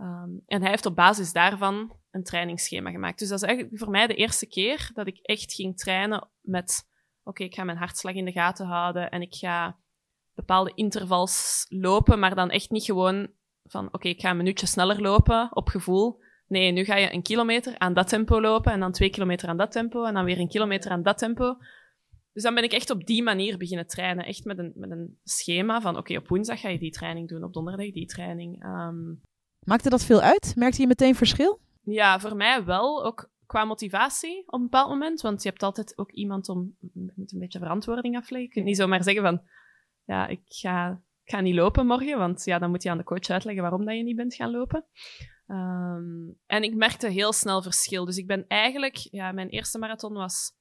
Um, 0.01 0.43
en 0.47 0.61
hij 0.61 0.71
heeft 0.71 0.87
op 0.87 0.97
basis 0.97 1.33
daarvan 1.33 1.97
een 2.11 2.23
trainingsschema 2.23 2.91
gemaakt. 2.91 3.19
Dus 3.19 3.29
dat 3.29 3.43
is 3.43 3.49
eigenlijk 3.49 3.79
voor 3.79 3.91
mij 3.91 4.07
de 4.07 4.14
eerste 4.14 4.47
keer 4.47 4.91
dat 4.95 5.07
ik 5.07 5.19
echt 5.19 5.53
ging 5.55 5.77
trainen 5.77 6.29
met: 6.41 6.88
oké, 7.23 7.43
ik 7.45 7.55
ga 7.55 7.64
mijn 7.64 7.79
hartslag 7.79 8.14
in 8.14 8.25
de 8.25 8.33
gaten 8.33 8.67
houden 8.67 9.11
en 9.11 9.23
ik 9.23 9.35
ga 9.35 9.79
bepaalde 10.35 10.73
intervals 10.75 11.67
lopen, 11.69 12.19
maar 12.19 12.35
dan 12.35 12.51
echt 12.51 12.71
niet 12.71 12.85
gewoon 12.85 13.31
van: 13.64 13.88
oké, 13.93 14.09
ik 14.09 14.21
ga 14.21 14.31
een 14.31 14.37
minuutje 14.37 14.67
sneller 14.67 15.01
lopen 15.01 15.57
op 15.57 15.69
gevoel. 15.69 16.21
Nee, 16.49 16.73
nu 16.73 16.85
ga 16.85 16.97
je 16.97 17.13
een 17.13 17.23
kilometer 17.23 17.79
aan 17.79 17.95
dat 17.95 18.09
tempo 18.09 18.41
lopen 18.41 18.73
en 18.73 18.81
dan 18.81 18.93
twee 18.93 19.11
kilometer 19.11 19.49
aan 19.49 19.57
dat 19.57 19.73
tempo 19.73 20.05
en 20.05 20.15
dan 20.15 20.25
weer 20.25 20.39
een 20.39 20.49
kilometer 20.49 20.91
aan 20.91 21.03
dat 21.03 21.19
tempo. 21.19 21.57
Dus 22.33 22.43
dan 22.43 22.55
ben 22.55 22.65
ik 22.65 22.73
echt 22.73 22.91
op 22.91 23.07
die 23.07 23.23
manier 23.23 23.59
beginnen 23.59 23.87
trainen. 23.87 24.25
Echt 24.25 24.45
met 24.45 24.59
een, 24.59 24.73
met 24.75 24.91
een 24.91 25.19
schema 25.25 25.81
van, 25.81 25.97
oké, 25.97 26.17
op 26.17 26.29
woensdag 26.29 26.61
ga 26.61 26.69
je 26.69 26.79
die 26.79 26.91
training 26.91 27.29
doen, 27.29 27.45
op 27.45 27.53
donderdag 27.53 27.93
die 27.93 28.07
training. 28.07 28.65
Um... 28.65 29.21
Maakte 29.65 29.89
dat 29.89 30.05
veel 30.05 30.21
uit? 30.21 30.53
Merkte 30.57 30.81
je 30.81 30.87
meteen 30.87 31.15
verschil? 31.15 31.61
Ja, 31.83 32.21
voor 32.21 32.37
mij 32.37 32.65
wel. 32.65 33.05
Ook 33.05 33.31
qua 33.47 33.65
motivatie 33.65 34.43
op 34.47 34.55
een 34.55 34.63
bepaald 34.63 34.89
moment. 34.89 35.21
Want 35.21 35.43
je 35.43 35.49
hebt 35.49 35.63
altijd 35.63 35.99
ook 35.99 36.13
iemand 36.13 36.49
om 36.49 36.77
met 36.93 37.33
een 37.33 37.39
beetje 37.39 37.59
verantwoording 37.59 38.17
afleggen. 38.17 38.49
Je 38.49 38.55
kunt 38.55 38.65
niet 38.65 38.77
zomaar 38.77 39.03
zeggen 39.03 39.23
van, 39.23 39.43
ja, 40.05 40.27
ik 40.27 40.41
ga, 40.45 41.03
ik 41.25 41.31
ga 41.31 41.41
niet 41.41 41.55
lopen 41.55 41.87
morgen. 41.87 42.19
Want 42.19 42.45
ja, 42.45 42.59
dan 42.59 42.71
moet 42.71 42.83
je 42.83 42.91
aan 42.91 42.99
de 42.99 43.05
coach 43.05 43.29
uitleggen 43.29 43.63
waarom 43.63 43.85
dat 43.85 43.97
je 43.97 44.03
niet 44.03 44.17
bent 44.17 44.35
gaan 44.35 44.51
lopen. 44.51 44.85
Um, 45.51 46.39
en 46.47 46.63
ik 46.63 46.75
merkte 46.75 47.09
heel 47.09 47.33
snel 47.33 47.63
verschil. 47.63 48.05
Dus 48.05 48.17
ik 48.17 48.27
ben 48.27 48.45
eigenlijk, 48.47 48.97
ja, 48.97 49.33
mijn 49.33 49.49
eerste 49.49 49.79
marathon 49.79 50.13
was, 50.13 50.53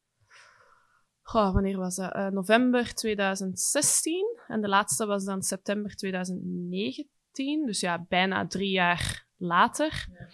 goh, 1.21 1.53
wanneer 1.53 1.77
was 1.77 1.95
dat? 1.95 2.15
Uh, 2.15 2.27
november 2.27 2.93
2016. 2.93 4.39
En 4.47 4.61
de 4.61 4.67
laatste 4.67 5.05
was 5.05 5.23
dan 5.23 5.41
september 5.41 5.95
2019. 5.95 7.65
Dus 7.65 7.79
ja, 7.79 8.05
bijna 8.09 8.47
drie 8.47 8.71
jaar 8.71 9.27
later. 9.37 10.07
Ja. 10.11 10.27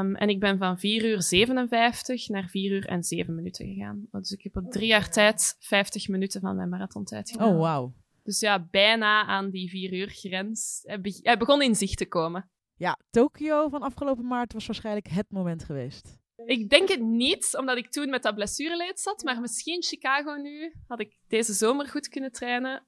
Um, 0.00 0.16
en 0.16 0.28
ik 0.28 0.40
ben 0.40 0.58
van 0.58 0.78
4 0.78 1.04
uur 1.04 1.22
57 1.22 2.28
naar 2.28 2.48
4 2.48 2.72
uur 2.72 2.86
en 2.86 3.02
7 3.02 3.34
minuten 3.34 3.66
gegaan. 3.66 4.06
Dus 4.10 4.30
ik 4.30 4.42
heb 4.42 4.56
op 4.56 4.70
drie 4.70 4.86
jaar 4.86 5.10
tijd 5.10 5.56
50 5.58 6.08
minuten 6.08 6.40
van 6.40 6.56
mijn 6.56 6.68
marathontijd 6.68 7.30
gedaan. 7.30 7.54
Oh, 7.54 7.60
wauw. 7.60 7.94
Dus 8.22 8.40
ja, 8.40 8.66
bijna 8.70 9.26
aan 9.26 9.50
die 9.50 9.68
4 9.68 9.92
uur 9.92 10.08
grens. 10.08 10.80
Hij 11.22 11.36
begon 11.38 11.62
in 11.62 11.74
zicht 11.74 11.96
te 11.96 12.08
komen. 12.08 12.50
Ja, 12.80 12.98
Tokio 13.10 13.68
van 13.68 13.82
afgelopen 13.82 14.26
maart 14.26 14.52
was 14.52 14.66
waarschijnlijk 14.66 15.08
het 15.08 15.30
moment 15.30 15.64
geweest. 15.64 16.18
Ik 16.44 16.70
denk 16.70 16.88
het 16.88 17.00
niet, 17.00 17.56
omdat 17.56 17.76
ik 17.76 17.90
toen 17.90 18.10
met 18.10 18.22
dat 18.22 18.34
blessureleed 18.34 19.00
zat. 19.00 19.22
Maar 19.22 19.40
misschien 19.40 19.82
Chicago 19.82 20.34
nu. 20.34 20.74
Had 20.86 21.00
ik 21.00 21.18
deze 21.28 21.52
zomer 21.52 21.88
goed 21.88 22.08
kunnen 22.08 22.32
trainen. 22.32 22.86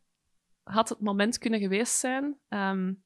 Had 0.62 0.88
het 0.88 1.00
moment 1.00 1.38
kunnen 1.38 1.60
geweest 1.60 1.98
zijn. 1.98 2.24
Um, 2.48 3.04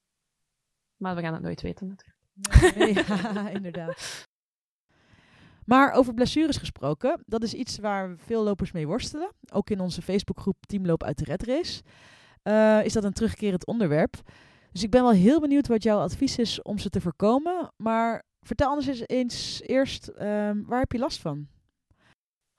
maar 0.97 1.15
we 1.15 1.21
gaan 1.21 1.33
het 1.33 1.43
nooit 1.43 1.63
weten 1.63 1.87
natuurlijk. 1.87 2.77
Nee, 2.77 2.95
ja, 3.35 3.49
inderdaad. 3.49 4.27
Maar 5.65 5.93
over 5.93 6.15
blessures 6.15 6.57
gesproken, 6.57 7.23
dat 7.25 7.43
is 7.43 7.55
iets 7.55 7.79
waar 7.79 8.19
veel 8.19 8.43
lopers 8.43 8.73
mee 8.73 8.87
worstelen. 8.87 9.33
Ook 9.53 9.71
in 9.71 9.81
onze 9.81 10.03
Facebookgroep 10.03 10.67
Teamloop 10.67 11.03
uit 11.03 11.19
de 11.19 11.25
Red 11.25 11.43
Race 11.43 11.83
uh, 12.43 12.85
is 12.85 12.93
dat 12.93 13.05
een 13.05 13.13
terugkerend 13.13 13.67
onderwerp. 13.67 14.23
Dus 14.77 14.85
ik 14.85 14.91
ben 14.91 15.03
wel 15.03 15.13
heel 15.13 15.41
benieuwd 15.41 15.67
wat 15.67 15.83
jouw 15.83 15.99
advies 15.99 16.39
is 16.39 16.63
om 16.63 16.79
ze 16.79 16.91
te 16.91 17.01
voorkomen. 17.01 17.73
Maar 17.77 18.25
vertel 18.41 18.69
anders 18.69 18.87
eens, 18.87 19.03
eens 19.07 19.63
eerst, 19.63 20.09
um, 20.09 20.65
waar 20.67 20.79
heb 20.79 20.93
je 20.93 20.99
last 20.99 21.21
van? 21.21 21.49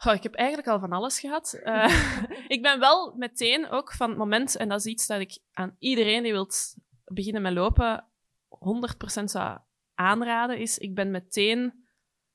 Oh, 0.06 0.14
ik 0.14 0.24
heb 0.24 0.34
eigenlijk 0.34 0.68
al 0.68 0.80
van 0.80 0.92
alles 0.92 1.20
gehad. 1.20 1.60
Uh, 1.64 2.22
ik 2.56 2.62
ben 2.62 2.80
wel 2.80 3.14
meteen 3.16 3.70
ook 3.70 3.94
van 3.94 4.10
het 4.10 4.18
moment, 4.18 4.56
en 4.56 4.70
dat 4.70 4.80
is 4.80 4.86
iets 4.86 5.08
dat 5.08 5.20
ik 5.20 5.40
aan 5.52 5.76
iedereen 5.80 6.24
die 6.24 6.32
wilt 6.32 6.76
beginnen 7.06 7.42
met 7.42 7.54
lopen 7.54 8.06
100% 9.22 9.24
zou 9.24 9.60
aanraden, 9.94 10.58
is 10.58 10.78
ik 10.78 10.96
ben 10.96 11.12
meteen 11.12 11.88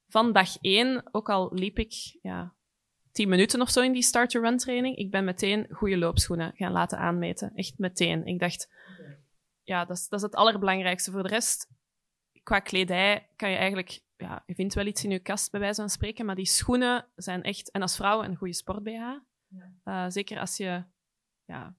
van 0.09 0.33
dag 0.33 0.57
één, 0.61 1.09
ook 1.11 1.31
al 1.31 1.55
liep 1.55 1.79
ik 1.79 2.18
ja, 2.21 2.55
10 3.12 3.29
minuten 3.29 3.61
of 3.61 3.71
zo 3.71 3.81
in 3.81 3.92
die 3.92 4.03
start-to-run 4.03 4.57
training, 4.57 4.97
ik 4.97 5.11
ben 5.11 5.25
meteen 5.25 5.66
goede 5.71 5.99
loopschoenen 5.99 6.53
gaan 6.55 6.73
laten 6.73 6.99
aanmeten. 6.99 7.53
Echt 7.55 7.79
meteen. 7.79 8.27
Ik 8.27 8.38
dacht, 8.38 8.68
ja, 9.62 9.85
dat 9.85 9.96
is, 9.96 10.09
dat 10.09 10.18
is 10.18 10.25
het 10.25 10.35
allerbelangrijkste. 10.35 11.11
Voor 11.11 11.22
de 11.22 11.29
rest, 11.29 11.68
qua 12.42 12.61
kledij 12.61 13.29
kan 13.37 13.51
je 13.51 13.57
eigenlijk... 13.57 14.01
Ja, 14.16 14.42
je 14.46 14.55
vindt 14.55 14.75
wel 14.75 14.87
iets 14.87 15.05
in 15.05 15.11
je 15.11 15.18
kast, 15.18 15.51
bij 15.51 15.61
wijze 15.61 15.81
van 15.81 15.90
spreken, 15.90 16.27
maar 16.27 16.35
die 16.35 16.46
schoenen 16.46 17.07
zijn 17.14 17.42
echt... 17.42 17.70
En 17.70 17.83
als 17.83 17.96
vrouw 17.96 18.22
een 18.22 18.37
goede 18.37 18.55
sport-BH. 18.55 18.90
Ja. 19.48 19.72
Uh, 19.85 20.05
zeker 20.09 20.38
als 20.38 20.57
je 20.57 20.85
ja, 21.44 21.77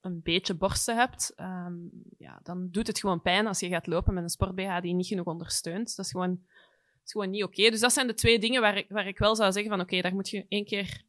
een 0.00 0.22
beetje 0.22 0.54
borsten 0.54 0.96
hebt, 0.96 1.32
um, 1.36 1.90
ja, 2.18 2.40
dan 2.42 2.68
doet 2.70 2.86
het 2.86 2.98
gewoon 2.98 3.22
pijn 3.22 3.46
als 3.46 3.60
je 3.60 3.68
gaat 3.68 3.86
lopen 3.86 4.14
met 4.14 4.22
een 4.22 4.28
sport-BH 4.28 4.80
die 4.80 4.94
niet 4.94 5.06
genoeg 5.06 5.26
ondersteunt. 5.26 5.96
Dat 5.96 6.04
is 6.04 6.10
gewoon, 6.10 6.30
dat 6.30 7.02
is 7.04 7.12
gewoon 7.12 7.30
niet 7.30 7.44
oké. 7.44 7.58
Okay. 7.58 7.70
Dus 7.70 7.80
dat 7.80 7.92
zijn 7.92 8.06
de 8.06 8.14
twee 8.14 8.38
dingen 8.38 8.60
waar 8.60 8.76
ik, 8.76 8.88
waar 8.88 9.06
ik 9.06 9.18
wel 9.18 9.36
zou 9.36 9.52
zeggen 9.52 9.70
van 9.70 9.80
oké, 9.80 9.88
okay, 9.88 10.02
daar 10.02 10.14
moet 10.14 10.28
je 10.28 10.46
één 10.48 10.64
keer 10.64 11.02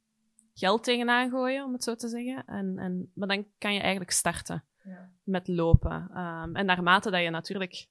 geld 0.53 0.83
tegenaan 0.83 1.29
gooien, 1.29 1.65
om 1.65 1.73
het 1.73 1.83
zo 1.83 1.95
te 1.95 2.07
zeggen. 2.07 2.45
En, 2.45 2.77
en, 2.77 3.11
maar 3.15 3.27
dan 3.27 3.47
kan 3.57 3.73
je 3.73 3.79
eigenlijk 3.79 4.11
starten 4.11 4.65
ja. 4.83 5.09
met 5.23 5.47
lopen. 5.47 6.17
Um, 6.17 6.55
en 6.55 6.65
naarmate 6.65 7.11
dat 7.11 7.21
je 7.21 7.29
natuurlijk 7.29 7.87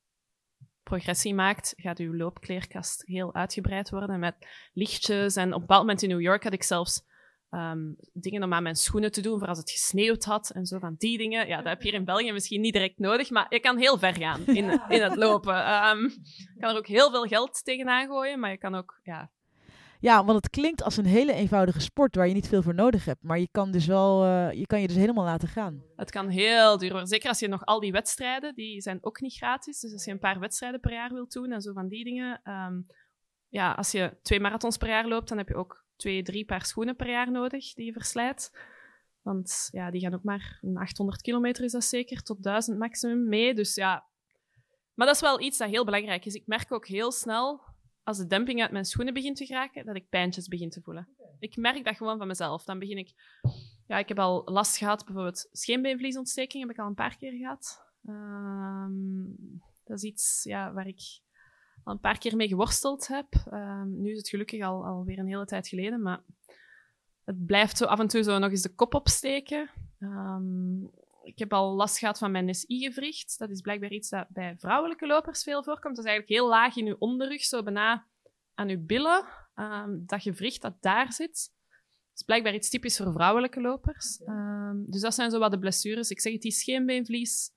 progressie 0.83 1.35
maakt, 1.35 1.73
gaat 1.77 1.99
je 1.99 2.17
loopkleerkast 2.17 3.07
heel 3.07 3.35
uitgebreid 3.35 3.91
worden 3.91 4.19
met 4.19 4.37
lichtjes. 4.73 5.37
En 5.37 5.49
op 5.49 5.55
een 5.55 5.61
bepaald 5.61 5.81
moment 5.81 6.03
in 6.03 6.09
New 6.09 6.21
York 6.21 6.43
had 6.43 6.53
ik 6.53 6.63
zelfs 6.63 7.03
um, 7.51 7.97
dingen 8.13 8.43
om 8.43 8.53
aan 8.53 8.63
mijn 8.63 8.77
schoenen 8.77 9.13
te 9.13 9.21
doen 9.21 9.39
voor 9.39 9.49
als 9.49 9.59
het 9.59 9.71
gesneeuwd 9.71 10.25
had 10.25 10.51
en 10.51 10.67
zo 10.67 10.79
van 10.79 10.95
die 10.99 11.19
dingen. 11.19 11.47
Ja, 11.47 11.57
dat 11.57 11.67
heb 11.67 11.83
je 11.83 11.89
hier 11.89 11.99
in 11.99 12.05
België 12.05 12.33
misschien 12.33 12.61
niet 12.61 12.73
direct 12.73 12.99
nodig, 12.99 13.31
maar 13.31 13.47
je 13.49 13.61
kan 13.61 13.79
heel 13.79 13.99
ver 13.99 14.15
gaan 14.15 14.47
in, 14.47 14.81
in 14.89 15.03
het 15.03 15.17
lopen. 15.17 15.87
Um, 15.89 16.03
je 16.55 16.57
kan 16.59 16.71
er 16.71 16.77
ook 16.77 16.87
heel 16.87 17.11
veel 17.11 17.25
geld 17.25 17.65
tegenaan 17.65 18.07
gooien, 18.07 18.41
maar 18.41 18.51
je 18.51 18.59
kan 18.59 18.75
ook 18.75 19.01
ja, 19.03 19.31
ja, 20.01 20.25
want 20.25 20.37
het 20.37 20.51
klinkt 20.51 20.83
als 20.83 20.97
een 20.97 21.07
hele 21.07 21.33
eenvoudige 21.33 21.81
sport 21.81 22.15
waar 22.15 22.29
je 22.29 22.35
niet 22.35 22.49
veel 22.49 22.63
voor 22.63 22.75
nodig 22.75 23.05
hebt. 23.05 23.23
Maar 23.23 23.39
je 23.39 23.49
kan, 23.51 23.71
dus 23.71 23.87
wel, 23.87 24.25
uh, 24.25 24.53
je 24.53 24.67
kan 24.67 24.81
je 24.81 24.87
dus 24.87 24.97
helemaal 24.97 25.25
laten 25.25 25.49
gaan. 25.49 25.83
Het 25.97 26.11
kan 26.11 26.29
heel 26.29 26.79
duur 26.79 26.91
worden. 26.91 27.09
Zeker 27.09 27.29
als 27.29 27.39
je 27.39 27.49
nog 27.49 27.65
al 27.65 27.81
die 27.81 27.93
wedstrijden, 27.93 28.55
die 28.55 28.81
zijn 28.81 28.99
ook 29.01 29.21
niet 29.21 29.37
gratis. 29.37 29.81
Dus 29.81 29.93
als 29.93 30.05
je 30.05 30.11
een 30.11 30.19
paar 30.19 30.39
wedstrijden 30.39 30.81
per 30.81 30.93
jaar 30.93 31.13
wilt 31.13 31.33
doen 31.33 31.53
en 31.53 31.61
zo 31.61 31.73
van 31.73 31.89
die 31.89 32.05
dingen. 32.05 32.41
Um, 32.45 32.87
ja, 33.49 33.73
als 33.73 33.91
je 33.91 34.17
twee 34.23 34.41
marathons 34.41 34.77
per 34.77 34.89
jaar 34.89 35.09
loopt, 35.09 35.29
dan 35.29 35.39
heb 35.39 35.49
je 35.49 35.55
ook 35.57 35.85
twee, 35.97 36.23
drie 36.23 36.45
paar 36.45 36.65
schoenen 36.65 36.97
per 36.97 37.11
jaar 37.11 37.31
nodig 37.31 37.75
die 37.75 37.87
je 37.87 37.93
verslijt. 37.93 38.59
Want 39.23 39.69
ja, 39.71 39.91
die 39.91 40.01
gaan 40.01 40.15
ook 40.15 40.23
maar 40.23 40.61
800 40.75 41.23
kilometer 41.23 41.65
is 41.65 41.73
dat 41.73 41.85
zeker, 41.85 42.23
tot 42.23 42.43
1000 42.43 42.79
maximum 42.79 43.29
mee. 43.29 43.55
Dus 43.55 43.75
ja, 43.75 44.05
maar 44.95 45.07
dat 45.07 45.15
is 45.15 45.23
wel 45.23 45.41
iets 45.41 45.59
dat 45.59 45.69
heel 45.69 45.85
belangrijk 45.85 46.25
is. 46.25 46.35
Ik 46.35 46.47
merk 46.47 46.73
ook 46.73 46.87
heel 46.87 47.13
snel 47.13 47.61
als 48.11 48.19
de 48.19 48.27
demping 48.27 48.63
uit 48.63 48.71
mijn 48.71 48.85
schoenen 48.85 49.15
begint 49.15 49.37
te 49.37 49.47
geraken, 49.47 49.87
dat 49.87 49.97
ik 49.97 50.09
pijntjes 50.09 50.49
begin 50.49 50.71
te 50.71 50.81
voelen. 50.83 51.09
Ik 51.39 51.57
merk 51.57 51.85
dat 51.85 51.97
gewoon 51.97 52.19
van 52.19 52.27
mezelf. 52.27 52.65
Dan 52.65 52.79
begin 52.79 52.99
ik... 52.99 53.13
Ja, 53.87 53.99
ik 53.99 54.09
heb 54.09 54.19
al 54.19 54.43
last 54.45 54.77
gehad, 54.77 55.05
bijvoorbeeld 55.05 55.49
scheenbeenvliesontsteking 55.53 56.63
heb 56.63 56.73
ik 56.73 56.79
al 56.79 56.87
een 56.87 56.95
paar 56.95 57.17
keer 57.17 57.33
gehad. 57.33 57.83
Um, 58.09 59.37
dat 59.85 59.97
is 59.97 60.03
iets 60.03 60.45
ja, 60.45 60.73
waar 60.73 60.87
ik 60.87 61.01
al 61.85 61.93
een 61.93 62.01
paar 62.01 62.19
keer 62.19 62.37
mee 62.37 62.49
geworsteld 62.49 63.07
heb. 63.09 63.27
Um, 63.53 64.01
nu 64.01 64.11
is 64.11 64.19
het 64.19 64.29
gelukkig 64.29 64.63
al, 64.63 64.87
alweer 64.87 65.19
een 65.19 65.27
hele 65.27 65.47
tijd 65.47 65.69
geleden, 65.69 66.03
maar 66.03 66.23
het 67.25 67.47
blijft 67.47 67.77
zo 67.77 67.85
af 67.85 67.99
en 67.99 68.09
toe 68.09 68.23
zo 68.23 68.39
nog 68.39 68.51
eens 68.51 68.63
de 68.63 68.75
kop 68.75 68.95
opsteken. 68.95 69.71
Ehm, 69.99 70.85
ik 71.31 71.39
heb 71.39 71.53
al 71.53 71.75
last 71.75 71.99
gehad 71.99 72.19
van 72.19 72.31
mijn 72.31 72.55
SI-gewricht. 72.55 73.39
Dat 73.39 73.51
is 73.51 73.61
blijkbaar 73.61 73.93
iets 73.93 74.09
dat 74.09 74.27
bij 74.29 74.57
vrouwelijke 74.59 75.07
lopers 75.07 75.43
veel 75.43 75.63
voorkomt. 75.63 75.97
Dat 75.97 76.05
is 76.05 76.11
eigenlijk 76.11 76.41
heel 76.41 76.49
laag 76.49 76.77
in 76.77 76.87
je 76.87 76.99
onderrug, 76.99 77.43
zo 77.43 77.63
bijna 77.63 78.07
aan 78.55 78.69
je 78.69 78.79
billen. 78.79 79.25
Ehm, 79.55 79.99
dat 80.07 80.23
gewricht 80.23 80.63
dat 80.63 80.83
daar 80.83 81.13
zit. 81.13 81.53
Dat 82.09 82.19
is 82.19 82.23
blijkbaar 82.23 82.55
iets 82.55 82.71
typisch 82.71 82.97
voor 82.97 83.13
vrouwelijke 83.13 83.61
lopers. 83.61 84.23
Ehm, 84.23 84.77
dus 84.87 85.01
dat 85.01 85.15
zijn 85.15 85.31
zo 85.31 85.39
wat 85.39 85.51
de 85.51 85.59
blessures. 85.59 86.11
Ik 86.11 86.21
zeg 86.21 86.33
het, 86.33 86.43
die 86.43 86.53
scheenbeenvlies 86.53 87.51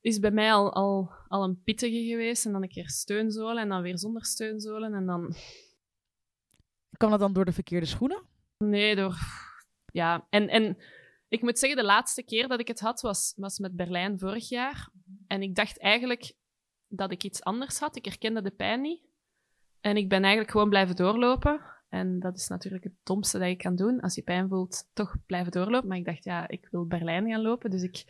is 0.00 0.18
bij 0.18 0.30
mij 0.30 0.52
al, 0.52 0.72
al, 0.72 1.10
al 1.28 1.44
een 1.44 1.62
pittige 1.62 2.04
geweest. 2.04 2.46
En 2.46 2.52
dan 2.52 2.62
een 2.62 2.68
keer 2.68 2.88
steunzolen 2.88 3.62
en 3.62 3.68
dan 3.68 3.82
weer 3.82 3.98
zonder 3.98 4.24
steunzolen. 4.24 4.94
En 4.94 5.06
dan... 5.06 5.34
Kan 6.96 7.10
dat 7.10 7.20
dan 7.20 7.32
door 7.32 7.44
de 7.44 7.52
verkeerde 7.52 7.86
schoenen? 7.86 8.22
Nee, 8.58 8.96
door... 8.96 9.16
Ja, 9.92 10.26
en... 10.30 10.48
en 10.48 10.76
ik 11.30 11.42
moet 11.42 11.58
zeggen, 11.58 11.78
de 11.78 11.84
laatste 11.84 12.22
keer 12.22 12.48
dat 12.48 12.60
ik 12.60 12.68
het 12.68 12.80
had 12.80 13.00
was, 13.00 13.34
met 13.58 13.76
Berlijn 13.76 14.18
vorig 14.18 14.48
jaar. 14.48 14.90
En 15.26 15.42
ik 15.42 15.54
dacht 15.54 15.78
eigenlijk 15.78 16.32
dat 16.88 17.12
ik 17.12 17.24
iets 17.24 17.42
anders 17.42 17.78
had. 17.78 17.96
Ik 17.96 18.04
herkende 18.04 18.42
de 18.42 18.50
pijn 18.50 18.80
niet. 18.80 19.02
En 19.80 19.96
ik 19.96 20.08
ben 20.08 20.20
eigenlijk 20.20 20.50
gewoon 20.50 20.68
blijven 20.68 20.96
doorlopen. 20.96 21.60
En 21.88 22.20
dat 22.20 22.36
is 22.36 22.48
natuurlijk 22.48 22.84
het 22.84 22.94
domste 23.02 23.38
dat 23.38 23.48
je 23.48 23.56
kan 23.56 23.76
doen. 23.76 24.00
Als 24.00 24.14
je 24.14 24.22
pijn 24.22 24.48
voelt, 24.48 24.90
toch 24.92 25.16
blijven 25.26 25.52
doorlopen. 25.52 25.88
Maar 25.88 25.98
ik 25.98 26.04
dacht, 26.04 26.24
ja, 26.24 26.48
ik 26.48 26.68
wil 26.70 26.86
Berlijn 26.86 27.28
gaan 27.28 27.42
lopen. 27.42 27.70
Dus 27.70 27.82
ik, 27.82 28.04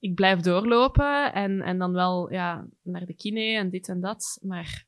ik 0.00 0.14
blijf 0.14 0.40
doorlopen. 0.40 1.32
En, 1.32 1.60
en 1.60 1.78
dan 1.78 1.92
wel 1.92 2.32
ja, 2.32 2.68
naar 2.82 3.06
de 3.06 3.14
kine 3.14 3.56
en 3.56 3.70
dit 3.70 3.88
en 3.88 4.00
dat. 4.00 4.38
Maar 4.42 4.86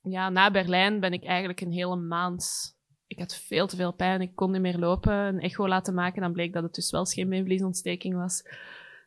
ja, 0.00 0.28
na 0.28 0.50
Berlijn 0.50 1.00
ben 1.00 1.12
ik 1.12 1.24
eigenlijk 1.24 1.60
een 1.60 1.72
hele 1.72 1.96
maand 1.96 2.74
ik 3.10 3.18
had 3.18 3.36
veel 3.36 3.66
te 3.66 3.76
veel 3.76 3.92
pijn, 3.92 4.20
ik 4.20 4.34
kon 4.34 4.50
niet 4.50 4.60
meer 4.60 4.78
lopen. 4.78 5.12
Een 5.12 5.40
echo 5.40 5.68
laten 5.68 5.94
maken, 5.94 6.22
dan 6.22 6.32
bleek 6.32 6.52
dat 6.52 6.62
het 6.62 6.74
dus 6.74 6.90
wel 6.90 7.04
scheenbeenvliesontsteking 7.04 8.14
was. 8.14 8.42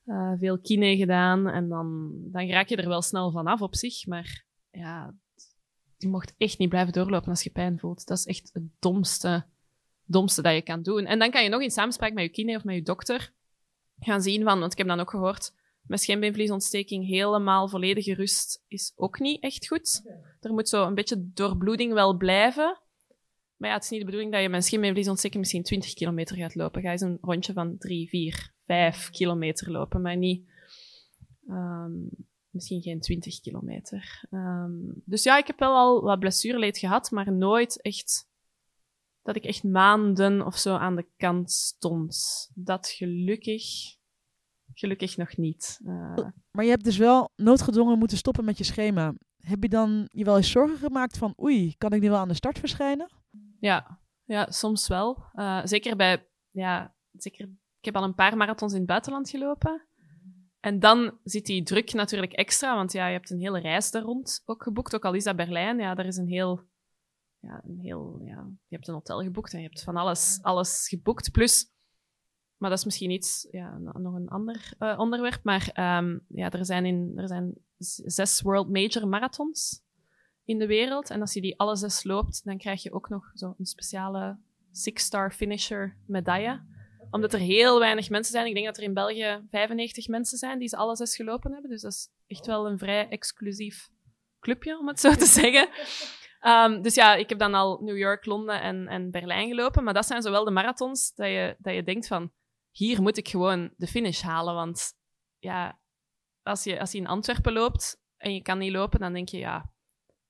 Uh, 0.05 0.31
veel 0.39 0.59
kine 0.59 0.97
gedaan 0.97 1.47
en 1.47 1.69
dan, 1.69 2.11
dan 2.31 2.49
raak 2.49 2.67
je 2.67 2.75
er 2.75 2.87
wel 2.87 3.01
snel 3.01 3.31
vanaf 3.31 3.61
op 3.61 3.75
zich. 3.75 4.05
Maar 4.05 4.45
ja, 4.71 5.15
je 5.97 6.07
mocht 6.07 6.33
echt 6.37 6.57
niet 6.57 6.69
blijven 6.69 6.93
doorlopen 6.93 7.29
als 7.29 7.43
je 7.43 7.49
pijn 7.49 7.79
voelt. 7.79 8.07
Dat 8.07 8.17
is 8.17 8.25
echt 8.25 8.49
het 8.53 8.63
domste, 8.79 9.45
domste 10.05 10.41
dat 10.41 10.53
je 10.53 10.61
kan 10.61 10.81
doen. 10.81 11.05
En 11.05 11.19
dan 11.19 11.31
kan 11.31 11.43
je 11.43 11.49
nog 11.49 11.61
in 11.61 11.71
samenspraak 11.71 12.13
met 12.13 12.23
je 12.23 12.29
kine 12.29 12.55
of 12.55 12.63
met 12.63 12.75
je 12.75 12.83
dokter 12.83 13.33
gaan 13.99 14.21
zien 14.21 14.43
van, 14.43 14.59
want 14.59 14.71
ik 14.71 14.77
heb 14.77 14.87
dan 14.87 14.99
ook 14.99 15.09
gehoord, 15.09 15.53
met 15.81 16.01
scheenbeenvliesontsteking 16.01 17.05
helemaal 17.05 17.67
volledige 17.67 18.13
rust 18.13 18.63
is 18.67 18.93
ook 18.95 19.19
niet 19.19 19.41
echt 19.43 19.67
goed. 19.67 20.01
Er 20.39 20.53
moet 20.53 20.69
zo 20.69 20.85
een 20.85 20.95
beetje 20.95 21.31
doorbloeding 21.33 21.93
wel 21.93 22.17
blijven. 22.17 22.81
Maar 23.57 23.69
ja, 23.69 23.75
het 23.75 23.83
is 23.83 23.89
niet 23.89 23.99
de 23.99 24.05
bedoeling 24.05 24.33
dat 24.33 24.41
je 24.41 24.49
met 24.49 24.65
scheenbeenvliesontsteking 24.65 25.39
misschien 25.39 25.63
20 25.63 25.93
kilometer 25.93 26.35
gaat 26.35 26.55
lopen. 26.55 26.81
Ga 26.81 26.91
eens 26.91 27.01
een 27.01 27.17
rondje 27.21 27.53
van 27.53 27.77
3, 27.77 28.09
4, 28.09 28.53
5 28.65 29.09
kilometer 29.09 29.71
lopen, 29.71 30.01
maar 30.01 30.17
niet... 30.17 30.51
Um, 31.47 32.09
misschien 32.53 32.81
geen 32.81 32.99
20 32.99 33.41
kilometer. 33.41 34.27
Um, 34.31 35.01
dus 35.05 35.23
ja, 35.23 35.37
ik 35.37 35.47
heb 35.47 35.59
wel 35.59 35.75
al 35.75 36.01
wat 36.01 36.19
blessureleed 36.19 36.77
gehad, 36.77 37.11
maar 37.11 37.33
nooit 37.33 37.81
echt 37.81 38.27
dat 39.21 39.35
ik 39.35 39.43
echt 39.43 39.63
maanden 39.63 40.45
of 40.45 40.57
zo 40.57 40.75
aan 40.75 40.95
de 40.95 41.07
kant 41.17 41.51
stond. 41.51 42.49
Dat 42.53 42.87
gelukkig, 42.87 43.63
gelukkig 44.73 45.17
nog 45.17 45.37
niet. 45.37 45.79
Uh, 45.85 46.15
maar 46.51 46.63
je 46.63 46.69
hebt 46.69 46.83
dus 46.83 46.97
wel 46.97 47.29
noodgedwongen 47.35 47.97
moeten 47.97 48.17
stoppen 48.17 48.45
met 48.45 48.57
je 48.57 48.63
schema. 48.63 49.13
Heb 49.37 49.63
je 49.63 49.69
dan 49.69 50.07
je 50.11 50.23
wel 50.23 50.37
eens 50.37 50.51
zorgen 50.51 50.77
gemaakt 50.77 51.17
van, 51.17 51.33
oei, 51.41 51.75
kan 51.77 51.93
ik 51.93 52.01
nu 52.01 52.09
wel 52.09 52.19
aan 52.19 52.27
de 52.27 52.33
start 52.33 52.59
verschijnen? 52.59 53.09
Ja, 53.63 53.99
ja 54.23 54.51
soms 54.51 54.87
wel. 54.87 55.23
Uh, 55.33 55.61
zeker 55.63 55.95
bij, 55.95 56.27
ja, 56.51 56.95
zeker, 57.11 57.45
ik 57.79 57.85
heb 57.85 57.95
al 57.95 58.03
een 58.03 58.15
paar 58.15 58.37
marathons 58.37 58.71
in 58.71 58.77
het 58.77 58.87
buitenland 58.87 59.29
gelopen. 59.29 59.87
En 60.59 60.79
dan 60.79 61.17
zit 61.23 61.45
die 61.45 61.63
druk 61.63 61.93
natuurlijk 61.93 62.33
extra, 62.33 62.75
want 62.75 62.91
ja, 62.91 63.07
je 63.07 63.13
hebt 63.13 63.29
een 63.29 63.39
hele 63.39 63.59
reis 63.59 63.91
daar 63.91 64.01
rond 64.01 64.41
ook 64.45 64.63
geboekt. 64.63 64.95
Ook 64.95 65.05
al 65.05 65.13
is 65.13 65.23
dat 65.23 65.35
Berlijn, 65.35 65.79
ja, 65.79 65.95
daar 65.95 66.05
is 66.05 66.17
een 66.17 66.27
heel, 66.27 66.63
ja, 67.39 67.61
een 67.65 67.79
heel, 67.79 68.21
ja, 68.23 68.47
je 68.67 68.75
hebt 68.75 68.87
een 68.87 68.93
hotel 68.93 69.21
geboekt 69.21 69.53
en 69.53 69.59
je 69.59 69.67
hebt 69.67 69.83
van 69.83 69.95
alles, 69.95 70.39
alles 70.41 70.87
geboekt. 70.87 71.31
Plus, 71.31 71.71
maar 72.57 72.69
dat 72.69 72.79
is 72.79 72.85
misschien 72.85 73.11
iets, 73.11 73.47
ja, 73.51 73.77
nog 73.77 74.13
een 74.13 74.29
ander 74.29 74.73
uh, 74.79 74.99
onderwerp, 74.99 75.43
maar 75.43 75.97
um, 75.97 76.25
ja, 76.27 76.51
er 76.51 76.65
zijn, 76.65 76.85
in, 76.85 77.13
er 77.15 77.27
zijn 77.27 77.53
zes 78.05 78.41
World 78.41 78.69
Major 78.69 79.07
Marathons 79.07 79.83
in 80.45 80.59
de 80.59 80.67
wereld. 80.67 81.09
En 81.09 81.21
als 81.21 81.33
je 81.33 81.41
die 81.41 81.59
alle 81.59 81.75
zes 81.75 82.03
loopt, 82.03 82.41
dan 82.43 82.57
krijg 82.57 82.83
je 82.83 82.93
ook 82.93 83.09
nog 83.09 83.31
zo 83.33 83.55
een 83.57 83.65
speciale 83.65 84.37
six-star 84.71 85.31
finisher 85.31 85.97
medaille. 86.07 86.61
Omdat 87.11 87.33
er 87.33 87.39
heel 87.39 87.79
weinig 87.79 88.09
mensen 88.09 88.31
zijn. 88.31 88.47
Ik 88.47 88.53
denk 88.53 88.65
dat 88.65 88.77
er 88.77 88.83
in 88.83 88.93
België 88.93 89.41
95 89.49 90.07
mensen 90.07 90.37
zijn 90.37 90.59
die 90.59 90.67
ze 90.67 90.77
alle 90.77 90.95
zes 90.95 91.15
gelopen 91.15 91.51
hebben. 91.51 91.69
Dus 91.69 91.81
dat 91.81 91.91
is 91.91 92.09
echt 92.27 92.45
wel 92.45 92.67
een 92.67 92.77
vrij 92.77 93.07
exclusief 93.09 93.89
clubje, 94.39 94.79
om 94.79 94.87
het 94.87 94.99
zo 94.99 95.13
te 95.13 95.25
zeggen. 95.41 95.69
Um, 96.41 96.81
dus 96.81 96.95
ja, 96.95 97.15
ik 97.15 97.29
heb 97.29 97.39
dan 97.39 97.53
al 97.53 97.79
New 97.81 97.97
York, 97.97 98.25
Londen 98.25 98.61
en, 98.61 98.87
en 98.87 99.11
Berlijn 99.11 99.47
gelopen. 99.47 99.83
Maar 99.83 99.93
dat 99.93 100.05
zijn 100.05 100.21
zowel 100.21 100.43
de 100.43 100.51
marathons 100.51 101.13
dat 101.13 101.27
je, 101.27 101.55
dat 101.59 101.73
je 101.73 101.83
denkt 101.83 102.07
van... 102.07 102.31
Hier 102.71 103.01
moet 103.01 103.17
ik 103.17 103.27
gewoon 103.27 103.73
de 103.77 103.87
finish 103.87 104.21
halen. 104.21 104.53
Want 104.53 104.93
ja, 105.39 105.79
als 106.41 106.63
je, 106.63 106.79
als 106.79 106.91
je 106.91 106.97
in 106.97 107.07
Antwerpen 107.07 107.53
loopt 107.53 108.01
en 108.17 108.33
je 108.33 108.41
kan 108.41 108.57
niet 108.57 108.71
lopen, 108.71 108.99
dan 108.99 109.13
denk 109.13 109.29
je... 109.29 109.37
Ja, 109.37 109.72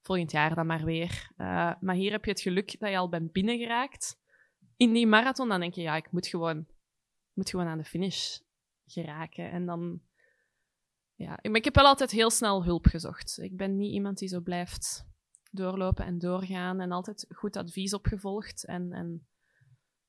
volgend 0.03 0.31
jaar 0.31 0.55
dan 0.55 0.65
maar 0.65 0.85
weer. 0.85 1.31
Uh, 1.37 1.73
maar 1.79 1.95
hier 1.95 2.11
heb 2.11 2.25
je 2.25 2.31
het 2.31 2.41
geluk 2.41 2.79
dat 2.79 2.89
je 2.89 2.97
al 2.97 3.09
bent 3.09 3.31
binnengeraakt 3.31 4.19
in 4.77 4.93
die 4.93 5.07
marathon. 5.07 5.49
Dan 5.49 5.59
denk 5.59 5.73
je, 5.73 5.81
ja, 5.81 5.95
ik 5.95 6.11
moet 6.11 6.27
gewoon, 6.27 6.67
moet 7.33 7.49
gewoon 7.49 7.67
aan 7.67 7.77
de 7.77 7.83
finish 7.83 8.39
geraken. 8.85 9.51
En 9.51 9.65
dan... 9.65 10.01
Ja, 11.15 11.39
ik 11.41 11.63
heb 11.63 11.75
wel 11.75 11.85
altijd 11.85 12.11
heel 12.11 12.29
snel 12.29 12.63
hulp 12.63 12.85
gezocht. 12.85 13.37
Ik 13.41 13.57
ben 13.57 13.77
niet 13.77 13.93
iemand 13.93 14.17
die 14.17 14.27
zo 14.27 14.39
blijft 14.39 15.05
doorlopen 15.51 16.05
en 16.05 16.19
doorgaan 16.19 16.79
en 16.79 16.91
altijd 16.91 17.25
goed 17.29 17.55
advies 17.55 17.93
opgevolgd. 17.93 18.65
En, 18.65 18.93
en 18.93 19.27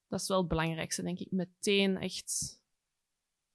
dat 0.09 0.21
is 0.21 0.29
wel 0.29 0.39
het 0.39 0.49
belangrijkste, 0.49 1.03
denk 1.03 1.19
ik. 1.19 1.31
Meteen 1.31 1.99
echt... 1.99 2.61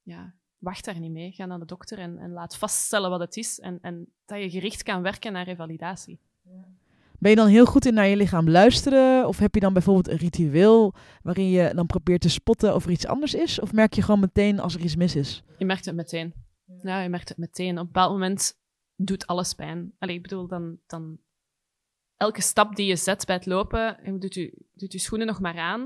Ja, 0.02 0.36
wacht 0.58 0.86
daar 0.86 1.00
niet 1.00 1.12
mee. 1.12 1.32
Ga 1.32 1.46
naar 1.46 1.60
de 1.60 1.66
dokter 1.66 2.00
en, 2.00 2.18
en 2.18 2.32
laat 2.32 2.58
vaststellen 2.58 3.10
wat 3.10 3.20
het 3.20 3.38
is. 3.38 3.60
En, 3.60 3.80
en 3.82 4.14
dat 4.26 4.42
je 4.42 4.50
gericht 4.50 4.84
kan 4.84 5.02
werken 5.02 5.34
naar 5.34 5.46
revalidatie. 5.46 6.20
Ben 7.20 7.30
je 7.30 7.38
dan 7.38 7.48
heel 7.48 7.66
goed 7.66 7.86
in 7.86 7.94
naar 7.94 8.08
je 8.08 8.16
lichaam 8.16 8.50
luisteren? 8.50 9.28
Of 9.28 9.40
heb 9.40 9.54
je 9.54 9.60
dan 9.60 9.74
bijvoorbeeld 9.74 10.08
een 10.08 10.18
ritueel 10.18 10.94
waarin 11.22 11.50
je 11.50 11.72
dan 11.74 11.86
probeert 11.86 12.22
te 12.22 12.30
spotten 12.30 12.76
of 12.76 12.86
er 12.86 12.92
iets 12.92 13.08
anders 13.08 13.34
is? 13.34 13.60
Of 13.60 13.74
merk 13.74 13.94
je 13.94 14.02
gewoon 14.02 14.20
meteen 14.20 14.60
als 14.60 14.76
er 14.76 14.82
iets 14.82 14.96
mis 14.96 15.16
is? 15.16 15.44
Je 15.58 15.66
merkt 15.66 15.86
het 15.86 15.96
meteen. 15.96 16.34
Ja, 16.82 17.02
je 17.02 17.10
merkt 17.10 17.30
het 17.30 17.38
meteen. 17.38 17.72
Op 17.72 17.78
een 17.78 17.86
bepaald 17.86 18.12
moment 18.12 18.60
doet 18.96 19.28
alles 19.28 19.54
pijn. 19.54 19.96
Allee, 19.98 20.16
ik 20.16 20.22
bedoel, 20.22 20.48
dan, 20.48 20.80
dan... 20.88 21.20
Elke 22.18 22.42
stap 22.42 22.76
die 22.76 22.88
je 22.88 22.96
zet 22.96 23.26
bij 23.26 23.36
het 23.36 23.46
lopen, 23.46 23.98
doet 24.20 24.34
je, 24.34 24.66
doet 24.74 24.92
je 24.92 25.00
schoenen 25.00 25.28
nog 25.28 25.40
maar 25.40 25.58
aan 25.58 25.82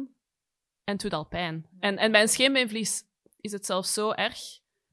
en 0.84 0.94
het 0.94 1.02
doet 1.02 1.14
al 1.14 1.26
pijn. 1.26 1.66
En, 1.80 1.98
en 1.98 2.12
bij 2.12 2.22
een 2.22 2.28
scheenbeenvlies 2.28 3.04
is 3.40 3.52
het 3.52 3.66
zelfs 3.66 3.94
zo 3.94 4.12
erg 4.12 4.40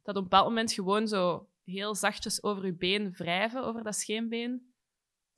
dat 0.02 0.16
op 0.16 0.22
een 0.22 0.28
bepaald 0.28 0.48
moment 0.48 0.72
gewoon 0.72 1.08
zo 1.08 1.48
heel 1.64 1.94
zachtjes 1.94 2.42
over 2.42 2.66
je 2.66 2.74
been 2.74 3.12
wrijven, 3.12 3.64
over 3.64 3.82
dat 3.82 3.94
scheenbeen 3.94 4.69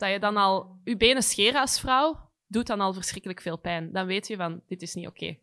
dat 0.03 0.13
je 0.13 0.19
dan 0.19 0.37
al 0.37 0.81
je 0.85 0.97
benen 0.97 1.23
scheren 1.23 1.61
als 1.61 1.81
vrouw, 1.81 2.31
doet 2.47 2.67
dan 2.67 2.81
al 2.81 2.93
verschrikkelijk 2.93 3.41
veel 3.41 3.59
pijn. 3.59 3.93
Dan 3.93 4.07
weet 4.07 4.27
je 4.27 4.37
van, 4.37 4.61
dit 4.67 4.83
is 4.83 4.95
niet 4.95 5.07
oké. 5.07 5.37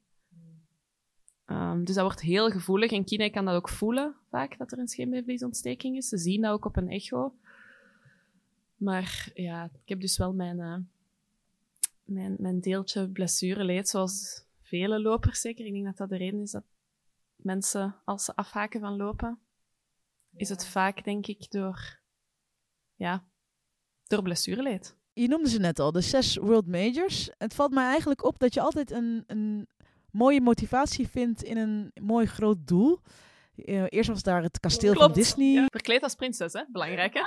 Okay. 1.45 1.71
Um, 1.71 1.85
dus 1.85 1.95
dat 1.95 2.03
wordt 2.03 2.21
heel 2.21 2.49
gevoelig. 2.49 2.91
En 2.91 3.05
Kine 3.05 3.29
kan 3.29 3.45
dat 3.45 3.55
ook 3.55 3.69
voelen, 3.69 4.15
vaak, 4.29 4.57
dat 4.57 4.71
er 4.71 4.79
een 4.79 4.87
scheenbeenvliesontsteking 4.87 5.97
is. 5.97 6.07
Ze 6.07 6.17
zien 6.17 6.41
dat 6.41 6.51
ook 6.51 6.65
op 6.65 6.75
een 6.75 6.89
echo. 6.89 7.35
Maar 8.75 9.31
ja, 9.33 9.63
ik 9.63 9.89
heb 9.89 10.01
dus 10.01 10.17
wel 10.17 10.33
mijn, 10.33 10.57
uh, 10.57 10.77
mijn, 12.03 12.35
mijn 12.39 12.59
deeltje 12.59 13.09
blessureleed, 13.09 13.89
zoals 13.89 14.45
vele 14.61 15.01
lopers 15.01 15.41
zeker. 15.41 15.65
Ik 15.65 15.73
denk 15.73 15.85
dat 15.85 15.97
dat 15.97 16.09
de 16.09 16.17
reden 16.17 16.41
is 16.41 16.51
dat 16.51 16.63
mensen, 17.35 17.95
als 18.05 18.25
ze 18.25 18.35
afhaken 18.35 18.79
van 18.79 18.97
lopen, 18.97 19.39
is 20.35 20.49
het 20.49 20.67
vaak, 20.67 21.03
denk 21.03 21.27
ik, 21.27 21.51
door 21.51 21.99
ja, 22.95 23.23
door 24.09 24.21
blessureleed. 24.21 24.95
Je 25.13 25.27
noemde 25.27 25.49
ze 25.49 25.59
net 25.59 25.79
al, 25.79 25.91
de 25.91 26.01
zes 26.01 26.37
World 26.37 26.67
Majors. 26.67 27.29
Het 27.37 27.53
valt 27.53 27.71
mij 27.71 27.85
eigenlijk 27.85 28.23
op 28.23 28.39
dat 28.39 28.53
je 28.53 28.61
altijd 28.61 28.91
een, 28.91 29.23
een 29.27 29.67
mooie 30.11 30.41
motivatie 30.41 31.07
vindt 31.07 31.43
in 31.43 31.57
een 31.57 31.91
mooi 32.01 32.25
groot 32.25 32.57
doel. 32.67 32.99
Uh, 33.55 33.83
eerst 33.89 34.09
was 34.09 34.23
daar 34.23 34.43
het 34.43 34.59
kasteel 34.59 34.93
van 34.93 35.11
Disney. 35.11 35.53
Ja. 35.53 35.65
Verkleed 35.71 36.03
als 36.03 36.15
prinses, 36.15 36.53
hè? 36.53 36.63
Belangrijk, 36.67 37.13
hè? 37.13 37.21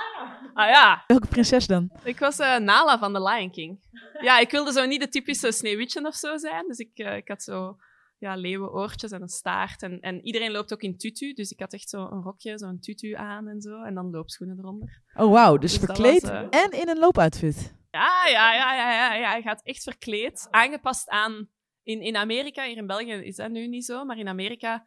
Ah 0.53 0.69
ja. 0.69 1.03
Welke 1.07 1.27
prinses 1.27 1.67
dan? 1.67 1.91
Ik 2.03 2.19
was 2.19 2.39
uh, 2.39 2.57
Nala 2.57 2.99
van 2.99 3.13
The 3.13 3.21
Lion 3.21 3.51
King. 3.51 3.79
Ja, 4.21 4.39
ik 4.39 4.51
wilde 4.51 4.71
zo 4.71 4.85
niet 4.85 5.01
de 5.01 5.09
typische 5.09 5.51
Sneeuwwitje 5.51 6.05
of 6.07 6.15
zo 6.15 6.37
zijn. 6.37 6.67
Dus 6.67 6.77
ik, 6.77 6.91
uh, 6.95 7.15
ik 7.15 7.27
had 7.27 7.43
zo 7.43 7.77
ja, 8.23 8.35
leeuwenoortjes 8.35 9.11
en 9.11 9.21
een 9.21 9.27
staart. 9.27 9.81
En, 9.81 9.99
en 9.99 10.25
iedereen 10.25 10.51
loopt 10.51 10.73
ook 10.73 10.81
in 10.81 10.97
tutu. 10.97 11.33
Dus 11.33 11.51
ik 11.51 11.59
had 11.59 11.73
echt 11.73 11.89
zo 11.89 12.01
een 12.01 12.21
rokje, 12.21 12.57
zo'n 12.57 12.79
tutu 12.79 13.13
aan 13.13 13.47
en 13.47 13.61
zo. 13.61 13.81
En 13.81 13.93
dan 13.93 14.09
loopschoenen 14.09 14.59
eronder. 14.59 15.01
Oh, 15.13 15.31
wauw. 15.31 15.57
Dus, 15.57 15.71
dus 15.71 15.85
verkleed 15.85 16.21
was, 16.21 16.31
uh... 16.31 16.47
en 16.49 16.71
in 16.71 16.89
een 16.89 16.99
loopuitfit. 16.99 17.75
Ja, 17.91 18.27
ja, 18.27 18.53
ja, 18.53 18.75
ja, 18.75 18.93
ja, 18.93 19.13
ja. 19.13 19.29
Hij 19.29 19.41
gaat 19.41 19.63
echt 19.63 19.83
verkleed. 19.83 20.47
Aangepast 20.51 21.09
aan 21.09 21.49
in, 21.83 22.01
in 22.01 22.15
Amerika, 22.15 22.65
hier 22.65 22.77
in 22.77 22.87
België 22.87 23.11
is 23.11 23.35
dat 23.35 23.51
nu 23.51 23.67
niet 23.67 23.85
zo, 23.85 24.05
maar 24.05 24.17
in 24.17 24.27
Amerika 24.27 24.85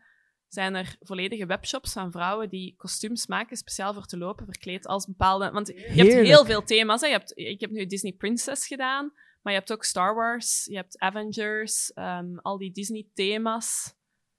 zijn 0.49 0.75
er 0.75 0.97
volledige 1.01 1.47
webshops 1.47 1.93
van 1.93 2.13
vrouwen 2.13 2.49
die 2.49 2.75
kostuums 2.77 3.27
maken, 3.27 3.57
speciaal 3.57 3.95
voor 3.95 4.07
te 4.07 4.19
lopen, 4.19 4.47
verkleed 4.47 4.87
als 4.87 5.07
bepaalde... 5.07 5.51
Want 5.51 5.67
je 5.67 6.03
hebt 6.03 6.13
heel 6.13 6.45
veel 6.45 6.63
thema's. 6.63 7.01
Hè. 7.01 7.07
Je 7.07 7.13
hebt, 7.13 7.33
ik 7.39 7.61
heb 7.61 7.71
nu 7.71 7.87
Disney 7.87 8.13
Princess 8.13 8.67
gedaan, 8.67 9.13
maar 9.47 9.55
je 9.55 9.61
hebt 9.61 9.73
ook 9.73 9.85
Star 9.85 10.15
Wars, 10.15 10.65
je 10.65 10.77
hebt 10.77 10.99
Avengers, 10.99 11.93
ehm, 11.93 12.37
al 12.37 12.59
die 12.59 12.73
Disney-thema's. 12.73 13.95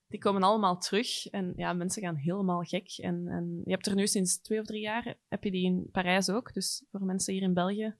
Die 0.08 0.20
komen 0.20 0.44
allemaal 0.44 0.78
terug. 0.80 1.26
En 1.26 1.54
ja, 1.56 1.74
mensen 1.74 2.02
gaan 2.02 2.16
helemaal 2.16 2.62
gek. 2.62 2.98
En, 2.98 3.28
en 3.28 3.62
je 3.64 3.72
hebt 3.72 3.86
er 3.86 3.96
nu 3.96 4.08
sinds 4.08 4.42
twee 4.42 4.60
of 4.60 4.66
drie 4.66 4.82
jaar, 4.82 5.16
heb 5.28 5.44
je 5.44 5.52
die 5.52 5.66
in 5.66 5.90
Parijs 5.92 6.30
ook. 6.30 6.54
Dus 6.54 6.86
voor 6.92 7.04
mensen 7.04 7.34
hier 7.34 7.42
in 7.42 7.54
België, 7.54 7.96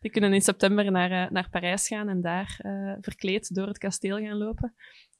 die 0.00 0.10
kunnen 0.10 0.32
in 0.32 0.40
september 0.40 0.90
naar, 0.90 1.10
eh, 1.10 1.30
naar 1.30 1.50
Parijs 1.50 1.86
gaan 1.86 2.08
en 2.08 2.20
daar 2.20 2.58
eh, 2.58 2.96
verkleed 3.00 3.54
door 3.54 3.66
het 3.66 3.78
kasteel 3.78 4.18
gaan 4.18 4.38
lopen. 4.38 4.74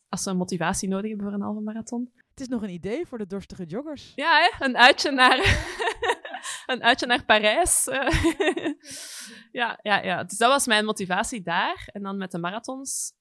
Als 0.09 0.23
ze 0.23 0.35
motivatie 0.35 0.89
nodig 0.89 1.09
hebben 1.09 1.27
voor 1.27 1.35
een 1.35 1.43
halve 1.43 1.61
marathon. 1.61 2.13
Het 2.31 2.41
is 2.41 2.49
nog 2.49 2.63
een 2.63 2.73
idee 2.73 3.07
voor 3.07 3.19
de 3.19 3.27
dorstige 3.27 3.65
joggers. 3.65 4.13
Ja, 4.15 4.39
hè? 4.41 4.65
een 4.65 4.77
uitje 4.77 5.11
naar, 5.11 5.39
een 6.67 6.83
uitje 6.83 7.07
naar 7.07 7.25
Parijs. 7.25 7.85
ja, 9.61 9.79
ja, 9.83 10.03
ja, 10.03 10.25
dus 10.25 10.39
dat 10.39 10.51
was 10.51 10.67
mijn 10.67 10.85
motivatie 10.85 11.43
daar. 11.43 11.89
En 11.93 12.03
dan 12.03 12.17
met 12.17 12.31
de 12.31 12.39
marathons. 12.39 13.17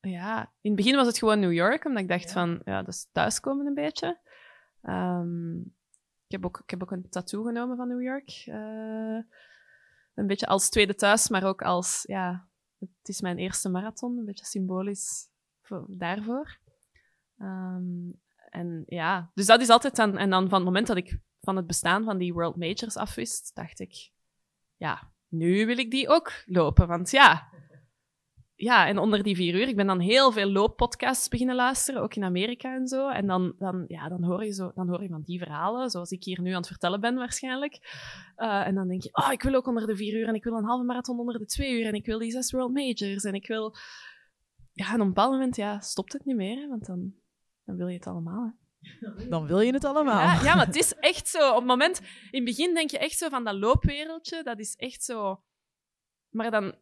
Ja, 0.00 0.52
in 0.60 0.70
het 0.70 0.76
begin 0.76 0.96
was 0.96 1.06
het 1.06 1.18
gewoon 1.18 1.40
New 1.40 1.52
York, 1.52 1.84
omdat 1.84 2.02
ik 2.02 2.08
dacht 2.08 2.32
van, 2.32 2.60
ja, 2.64 2.82
dat 2.82 2.94
is 2.94 3.08
thuiskomen 3.12 3.66
een 3.66 3.74
beetje. 3.74 4.20
Ehm, 4.82 5.58
ik, 6.26 6.28
heb 6.28 6.44
ook, 6.46 6.58
ik 6.58 6.70
heb 6.70 6.82
ook 6.82 6.90
een 6.90 7.08
tattoo 7.08 7.42
genomen 7.42 7.76
van 7.76 7.88
New 7.88 8.02
York. 8.02 8.28
Eh, 8.46 9.18
een 10.14 10.26
beetje 10.26 10.46
als 10.46 10.68
tweede 10.68 10.94
thuis, 10.94 11.28
maar 11.28 11.44
ook 11.44 11.62
als, 11.62 12.02
ja, 12.06 12.48
het 12.78 13.08
is 13.08 13.20
mijn 13.20 13.38
eerste 13.38 13.68
marathon, 13.68 14.18
een 14.18 14.24
beetje 14.24 14.44
symbolisch 14.44 15.28
voor, 15.62 15.86
daarvoor. 15.88 16.58
Ehm, 17.38 18.10
en 18.50 18.82
ja, 18.86 19.30
dus 19.34 19.46
dat 19.46 19.60
is 19.60 19.68
altijd 19.68 19.96
dan... 19.96 20.18
En 20.18 20.30
dan 20.30 20.48
van 20.48 20.58
het 20.58 20.66
moment 20.66 20.86
dat 20.86 20.96
ik 20.96 21.18
van 21.42 21.56
het 21.56 21.66
bestaan 21.66 22.04
van 22.04 22.18
die 22.18 22.32
World 22.32 22.56
Majors 22.56 22.96
afwist, 22.96 23.54
dacht 23.54 23.80
ik, 23.80 24.10
ja, 24.76 25.12
nu 25.28 25.66
wil 25.66 25.78
ik 25.78 25.90
die 25.90 26.08
ook 26.08 26.32
lopen. 26.46 26.88
Want 26.88 27.10
ja, 27.10 27.50
ja, 28.62 28.86
en 28.86 28.98
onder 28.98 29.22
die 29.22 29.36
vier 29.36 29.54
uur, 29.54 29.68
ik 29.68 29.76
ben 29.76 29.86
dan 29.86 30.00
heel 30.00 30.32
veel 30.32 30.50
looppodcasts 30.50 31.28
beginnen 31.28 31.54
luisteren, 31.54 32.02
ook 32.02 32.14
in 32.14 32.24
Amerika 32.24 32.74
en 32.74 32.86
zo. 32.86 33.08
En 33.08 33.26
dan, 33.26 33.54
dan, 33.58 33.84
ja, 33.86 34.08
dan, 34.08 34.24
hoor 34.24 34.44
je 34.44 34.52
zo, 34.52 34.72
dan 34.74 34.88
hoor 34.88 35.02
je 35.02 35.08
van 35.08 35.22
die 35.22 35.38
verhalen, 35.38 35.90
zoals 35.90 36.10
ik 36.10 36.24
hier 36.24 36.40
nu 36.40 36.50
aan 36.50 36.56
het 36.56 36.66
vertellen 36.66 37.00
ben 37.00 37.14
waarschijnlijk. 37.14 37.78
Eh, 38.36 38.66
en 38.66 38.74
dan 38.74 38.88
denk 38.88 39.02
je, 39.02 39.08
oh, 39.12 39.32
ik 39.32 39.42
wil 39.42 39.54
ook 39.54 39.66
onder 39.66 39.86
de 39.86 39.96
vier 39.96 40.20
uur 40.20 40.28
en 40.28 40.34
ik 40.34 40.44
wil 40.44 40.56
een 40.56 40.64
halve 40.64 40.84
marathon 40.84 41.18
onder 41.18 41.38
de 41.38 41.46
twee 41.46 41.80
uur 41.80 41.86
en 41.86 41.94
ik 41.94 42.06
wil 42.06 42.18
die 42.18 42.30
zes 42.30 42.52
World 42.52 42.72
Majors 42.72 43.24
en 43.24 43.34
ik 43.34 43.46
wil... 43.46 43.74
Ja, 44.72 44.88
en 44.88 44.94
op 44.94 45.00
een 45.00 45.06
bepaald 45.06 45.32
moment 45.32 45.56
ja, 45.56 45.80
stopt 45.80 46.12
het 46.12 46.24
niet 46.24 46.36
meer, 46.36 46.56
hè, 46.56 46.68
want 46.68 46.86
dan, 46.86 47.14
dan 47.64 47.76
wil 47.76 47.88
je 47.88 47.96
het 47.96 48.06
allemaal. 48.06 48.56
Dan 49.30 49.46
wil 49.46 49.60
je 49.60 49.72
het 49.72 49.84
allemaal. 49.84 50.20
Ja, 50.20 50.42
ja, 50.42 50.54
maar 50.54 50.66
het 50.66 50.76
is 50.76 50.94
echt 50.94 51.28
zo. 51.28 51.50
Op 51.50 51.56
het 51.56 51.66
moment, 51.66 52.00
in 52.30 52.44
het 52.44 52.44
begin 52.44 52.74
denk 52.74 52.90
je 52.90 52.98
echt 52.98 53.18
zo 53.18 53.28
van 53.28 53.44
dat 53.44 53.54
loopwereldje, 53.54 54.42
dat 54.42 54.58
is 54.58 54.76
echt 54.76 55.04
zo. 55.04 55.42
Maar 56.28 56.50
dan, 56.50 56.74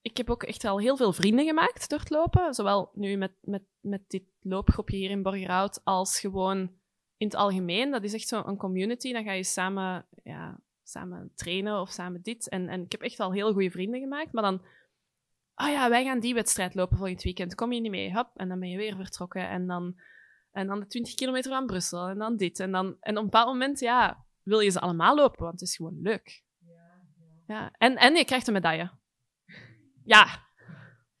ik 0.00 0.16
heb 0.16 0.30
ook 0.30 0.42
echt 0.42 0.64
al 0.64 0.80
heel 0.80 0.96
veel 0.96 1.12
vrienden 1.12 1.46
gemaakt 1.46 1.88
door 1.88 1.98
het 1.98 2.10
lopen. 2.10 2.54
Zowel 2.54 2.90
nu 2.94 3.16
met, 3.16 3.32
met, 3.40 3.62
met 3.80 4.02
dit 4.06 4.24
loopgroepje 4.40 4.96
hier 4.96 5.10
in 5.10 5.22
Borgerhout, 5.22 5.80
als 5.84 6.20
gewoon 6.20 6.58
in 7.16 7.26
het 7.26 7.34
algemeen. 7.34 7.90
Dat 7.90 8.04
is 8.04 8.14
echt 8.14 8.28
zo'n 8.28 8.56
community. 8.56 9.12
Dan 9.12 9.24
ga 9.24 9.32
je 9.32 9.44
samen, 9.44 10.06
ja, 10.22 10.60
samen 10.82 11.32
trainen 11.34 11.80
of 11.80 11.90
samen 11.90 12.22
dit. 12.22 12.48
En, 12.48 12.68
en 12.68 12.82
ik 12.82 12.92
heb 12.92 13.00
echt 13.00 13.20
al 13.20 13.32
heel 13.32 13.52
goede 13.52 13.70
vrienden 13.70 14.00
gemaakt. 14.00 14.32
Maar 14.32 14.42
dan, 14.42 14.62
oh 15.54 15.68
ja, 15.68 15.88
wij 15.88 16.04
gaan 16.04 16.20
die 16.20 16.34
wedstrijd 16.34 16.74
lopen 16.74 16.96
volgend 16.96 17.22
weekend. 17.22 17.54
Kom 17.54 17.72
je 17.72 17.80
niet 17.80 17.90
mee? 17.90 18.12
Hop, 18.12 18.30
en 18.34 18.48
dan 18.48 18.60
ben 18.60 18.68
je 18.68 18.76
weer 18.76 18.96
vertrokken. 18.96 19.48
En 19.48 19.66
dan, 19.66 19.96
en 20.56 20.66
dan 20.66 20.80
de 20.80 20.86
20 20.86 21.14
kilometer 21.14 21.50
van 21.50 21.66
Brussel. 21.66 22.08
En 22.08 22.18
dan 22.18 22.36
dit. 22.36 22.60
En, 22.60 22.72
dan, 22.72 22.96
en 23.00 23.12
op 23.12 23.16
een 23.16 23.24
bepaald 23.24 23.46
moment, 23.46 23.80
ja, 23.80 24.24
wil 24.42 24.60
je 24.60 24.70
ze 24.70 24.80
allemaal 24.80 25.14
lopen, 25.14 25.44
want 25.44 25.60
het 25.60 25.68
is 25.68 25.76
gewoon 25.76 26.00
leuk. 26.02 26.42
Ja, 27.46 27.70
en, 27.78 27.96
en 27.96 28.14
je 28.14 28.24
krijgt 28.24 28.46
een 28.46 28.52
medaille. 28.52 28.90
Ja. 30.04 30.26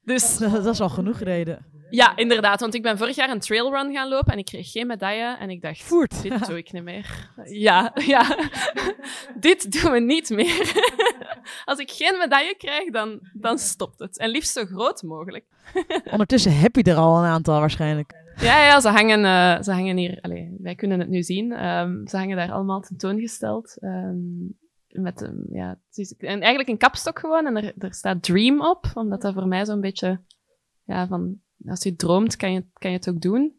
Dus 0.02 0.38
Dat 0.38 0.66
is 0.66 0.80
al 0.80 0.88
genoeg 0.88 1.18
reden. 1.18 1.66
ja, 1.90 2.16
inderdaad. 2.16 2.60
Want 2.60 2.74
ik 2.74 2.82
ben 2.82 2.98
vorig 2.98 3.16
jaar 3.16 3.30
een 3.30 3.40
trailrun 3.40 3.92
gaan 3.92 4.08
lopen 4.08 4.32
en 4.32 4.38
ik 4.38 4.44
kreeg 4.44 4.70
geen 4.70 4.86
medaille. 4.86 5.36
En 5.36 5.50
ik 5.50 5.62
dacht, 5.62 5.82
Voert. 5.82 6.22
dit 6.22 6.46
doe 6.46 6.56
ik 6.56 6.72
niet 6.72 6.82
meer. 6.82 7.30
Ja, 7.44 7.92
ja. 7.94 8.36
dit 9.46 9.82
doen 9.82 9.92
we 9.92 10.00
niet 10.00 10.30
meer. 10.30 10.72
Als 11.64 11.78
ik 11.78 11.90
geen 11.90 12.18
medaille 12.18 12.54
krijg, 12.56 12.90
dan, 12.90 13.20
dan 13.32 13.58
stopt 13.58 13.98
het. 13.98 14.18
En 14.18 14.28
liefst 14.28 14.52
zo 14.52 14.64
groot 14.64 15.02
mogelijk. 15.02 15.44
Ondertussen 16.10 16.58
heb 16.58 16.76
je 16.76 16.82
er 16.82 16.96
al 16.96 17.18
een 17.18 17.30
aantal 17.30 17.60
waarschijnlijk. 17.60 18.24
Ja, 18.40 18.64
ja 18.64 18.80
ze, 18.80 18.88
hangen, 18.88 19.24
eh, 19.24 19.62
ze 19.62 19.72
hangen 19.72 19.96
hier... 19.96 20.20
Allee, 20.20 20.56
wij 20.58 20.74
kunnen 20.74 21.00
het 21.00 21.08
nu 21.08 21.22
zien. 21.22 21.52
Ehm, 21.52 22.06
ze 22.06 22.16
hangen 22.16 22.36
daar 22.36 22.52
allemaal 22.52 22.80
tentoongesteld. 22.80 23.76
Ehm, 23.80 24.44
met, 24.88 25.20
een 25.20 25.46
ja, 25.50 25.78
eigenlijk 26.18 26.68
een 26.68 26.78
kapstok 26.78 27.18
gewoon. 27.18 27.46
En 27.46 27.56
er, 27.56 27.74
er 27.78 27.94
staat 27.94 28.22
Dream 28.22 28.60
op, 28.60 28.90
omdat 28.94 29.22
dat 29.22 29.34
voor 29.34 29.48
mij 29.48 29.64
zo'n 29.64 29.80
beetje... 29.80 30.20
Ja, 30.84 31.06
van... 31.06 31.40
Als 31.66 31.82
je 31.82 31.96
droomt, 31.96 32.36
kan 32.36 32.52
je, 32.52 32.64
kan 32.72 32.90
je 32.90 32.96
het 32.96 33.08
ook 33.08 33.20
doen. 33.20 33.56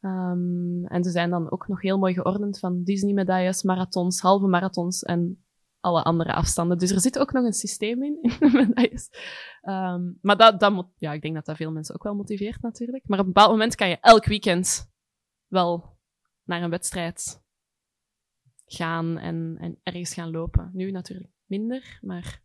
Ehm, 0.00 0.84
en 0.84 1.04
ze 1.04 1.10
zijn 1.10 1.30
dan 1.30 1.50
ook 1.50 1.68
nog 1.68 1.82
heel 1.82 1.98
mooi 1.98 2.14
geordend 2.14 2.58
van 2.58 2.82
Disney-medailles, 2.82 3.62
marathons, 3.62 4.20
halve 4.20 4.46
marathons 4.46 5.02
en 5.02 5.44
alle 5.80 6.02
andere 6.02 6.32
afstanden. 6.32 6.78
Dus 6.78 6.90
er 6.90 7.00
zit 7.00 7.18
ook 7.18 7.32
nog 7.32 7.44
een 7.44 7.52
systeem 7.52 8.02
in. 8.02 8.18
Ehm, 9.60 10.12
maar 10.20 10.36
dat, 10.36 10.60
dat, 10.60 10.86
ja, 10.98 11.12
ik 11.12 11.22
denk 11.22 11.34
dat 11.34 11.44
dat 11.44 11.56
veel 11.56 11.72
mensen 11.72 11.94
ook 11.94 12.02
wel 12.02 12.14
motiveert 12.14 12.62
natuurlijk. 12.62 13.08
Maar 13.08 13.18
op 13.18 13.26
een 13.26 13.32
bepaald 13.32 13.50
moment 13.50 13.74
kan 13.74 13.88
je 13.88 13.98
elk 14.00 14.24
weekend 14.24 14.90
wel 15.46 15.98
naar 16.44 16.62
een 16.62 16.70
wedstrijd 16.70 17.42
gaan 18.66 19.18
en, 19.18 19.56
en 19.60 19.78
ergens 19.82 20.14
gaan 20.14 20.30
lopen. 20.30 20.70
Nu 20.72 20.90
natuurlijk 20.90 21.30
minder, 21.44 21.98
maar 22.02 22.42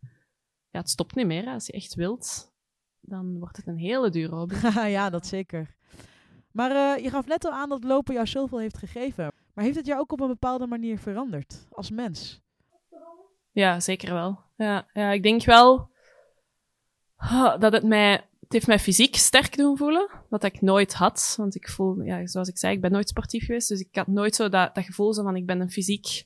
ja, 0.70 0.80
het 0.80 0.90
stopt 0.90 1.16
niet 1.16 1.26
meer. 1.26 1.48
Als 1.48 1.66
je 1.66 1.72
echt 1.72 1.96
wilt, 1.96 2.54
dan 3.00 3.40
wordt 3.40 3.58
het 3.58 3.68
een 3.68 3.78
hele 3.78 4.10
dure 4.10 4.36
hobby. 4.36 4.56
ja, 4.98 5.10
dat 5.10 5.28
zeker. 5.28 5.76
Maar 6.52 6.72
eh, 6.72 7.04
je 7.04 7.10
gaf 7.10 7.28
net 7.28 7.46
al 7.46 7.52
aan 7.52 7.70
dat 7.70 7.84
lopen 7.84 8.14
jou 8.14 8.28
zoveel 8.28 8.60
heeft 8.60 8.78
gegeven. 8.78 9.32
Maar 9.54 9.64
heeft 9.64 9.78
het 9.78 9.86
jou 9.86 10.00
ook 10.00 10.12
op 10.12 10.20
een 10.20 10.28
bepaalde 10.28 10.68
manier 10.68 11.00
veranderd 11.00 11.68
als 11.70 11.92
mens? 11.92 12.45
Ja, 13.56 13.80
zeker 13.80 14.14
wel. 14.14 14.40
Ja, 14.58 14.88
ja 14.94 15.12
ik 15.12 15.24
denk 15.24 15.44
wel 15.44 15.90
ah, 17.16 17.60
dat 17.60 17.74
het 17.74 17.84
mij... 17.84 18.12
Het 18.40 18.54
heeft 18.54 18.68
mij 18.68 18.80
fysiek 18.80 19.16
sterk 19.16 19.58
doen 19.58 19.78
voelen, 19.78 20.10
wat 20.30 20.44
ik 20.44 20.62
nooit 20.62 20.94
had. 20.94 21.34
Want 21.38 21.56
ik 21.56 21.70
voel, 21.70 22.02
ja, 22.02 22.28
zoals 22.28 22.48
ik 22.48 22.58
zei, 22.58 22.76
ik 22.76 22.82
ben 22.82 22.92
nooit 22.92 23.10
sportief 23.10 23.46
geweest. 23.46 23.68
Dus 23.70 23.80
ik 23.80 23.96
had 23.96 24.08
nooit 24.08 24.36
zo 24.36 24.50
dat, 24.50 24.72
gevoel 24.74 25.14
zo 25.14 25.24
van, 25.24 25.36
ik 25.36 25.46
ben 25.46 25.60
een 25.60 25.72
fysiek... 25.72 26.26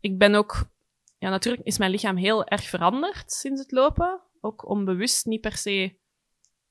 Ik 0.00 0.18
ben 0.18 0.34
ook... 0.34 0.70
Ja, 1.18 1.28
natuurlijk 1.28 1.66
is 1.66 1.78
mijn 1.78 1.90
lichaam 1.90 2.16
heel 2.16 2.46
erg 2.46 2.62
veranderd 2.62 3.32
sinds 3.32 3.60
het 3.60 3.72
lopen. 3.72 4.20
Ook 4.40 4.68
onbewust, 4.68 5.26
niet 5.26 5.40
per 5.40 5.56
se 5.56 5.96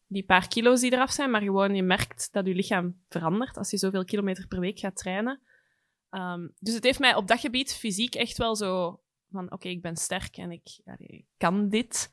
die 0.07 0.25
paar 0.25 0.47
kilo's 0.47 0.81
die 0.81 0.93
eraf 0.93 1.11
zijn, 1.11 1.31
maar 1.31 1.41
gewoon 1.41 1.75
je 1.75 1.83
merkt 1.83 2.29
dat 2.31 2.45
je 2.47 2.55
lichaam 2.55 3.01
verandert 3.09 3.57
als 3.57 3.71
je 3.71 3.77
zoveel 3.77 4.05
kilometer 4.05 4.47
per 4.47 4.59
week 4.59 4.79
gaat 4.79 4.95
trainen. 4.95 5.41
Ehm, 6.09 6.47
dus 6.59 6.73
het 6.73 6.83
heeft 6.83 6.99
mij 6.99 7.15
op 7.15 7.27
dat 7.27 7.39
gebied 7.39 7.73
fysiek 7.73 8.15
echt 8.15 8.37
wel 8.37 8.55
zo 8.55 8.99
van 9.35 9.51
oké, 9.51 9.67
ik 9.67 9.81
ben 9.81 9.95
sterk 9.95 10.37
en 10.37 10.51
ik, 10.51 10.79
kan 11.37 11.69
dit. 11.69 12.11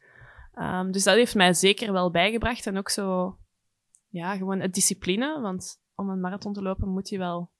Ehm, 0.54 0.90
dus 0.90 1.04
dat 1.04 1.14
heeft 1.14 1.34
mij 1.34 1.54
zeker 1.54 1.92
wel 1.92 2.10
bijgebracht. 2.10 2.66
En 2.66 2.78
ook 2.78 2.90
zo, 2.90 3.38
ja, 4.08 4.36
gewoon 4.36 4.60
het 4.60 4.74
discipline. 4.74 5.40
Want 5.40 5.80
om 5.94 6.08
een 6.08 6.20
marathon 6.20 6.52
te 6.52 6.62
lopen 6.62 6.88
moet 6.88 7.08
je 7.08 7.18
wel 7.18 7.50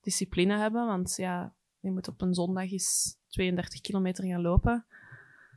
discipline 0.00 0.58
hebben. 0.58 0.86
Want 0.86 1.16
ja, 1.16 1.54
je 1.80 1.90
moet 1.90 2.08
op 2.08 2.20
een 2.20 2.34
zondag 2.34 2.70
eens 2.70 3.16
32 3.28 3.80
kilometer 3.80 4.24
gaan 4.24 4.40
lopen. 4.40 4.86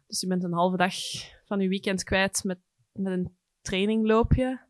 Dus 0.07 0.21
je 0.21 0.27
bent 0.27 0.43
een 0.43 0.53
halve 0.53 0.77
dag 0.77 0.93
van 1.45 1.59
je 1.59 1.67
weekend 1.67 2.03
kwijt 2.03 2.43
met, 2.43 2.59
met 2.91 3.13
een 3.13 3.37
trainingloopje. 3.61 4.65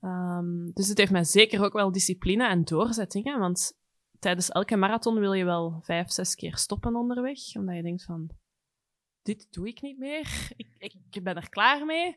Ehm, 0.00 0.70
dus 0.72 0.88
het 0.88 0.98
heeft 0.98 1.12
mij 1.12 1.24
zeker 1.24 1.64
ook 1.64 1.72
wel 1.72 1.92
discipline 1.92 2.48
en 2.48 2.64
doorzettingen. 2.64 3.38
Want 3.38 3.78
tijdens 4.24 4.50
elke 4.50 4.76
marathon 4.76 5.18
wil 5.18 5.32
je 5.32 5.44
wel 5.44 5.78
vijf, 5.82 6.10
zes 6.10 6.34
keer 6.34 6.56
stoppen 6.56 6.96
onderweg. 6.96 7.38
Omdat 7.56 7.76
je 7.76 7.82
denkt 7.82 8.04
van, 8.04 8.30
dit 9.22 9.52
doe 9.52 9.68
ik 9.68 9.80
niet 9.80 9.98
meer. 9.98 10.52
Ik, 10.56 10.94
ik, 11.10 11.22
ben 11.22 11.36
er 11.36 11.48
klaar 11.48 11.86
mee. 11.86 12.16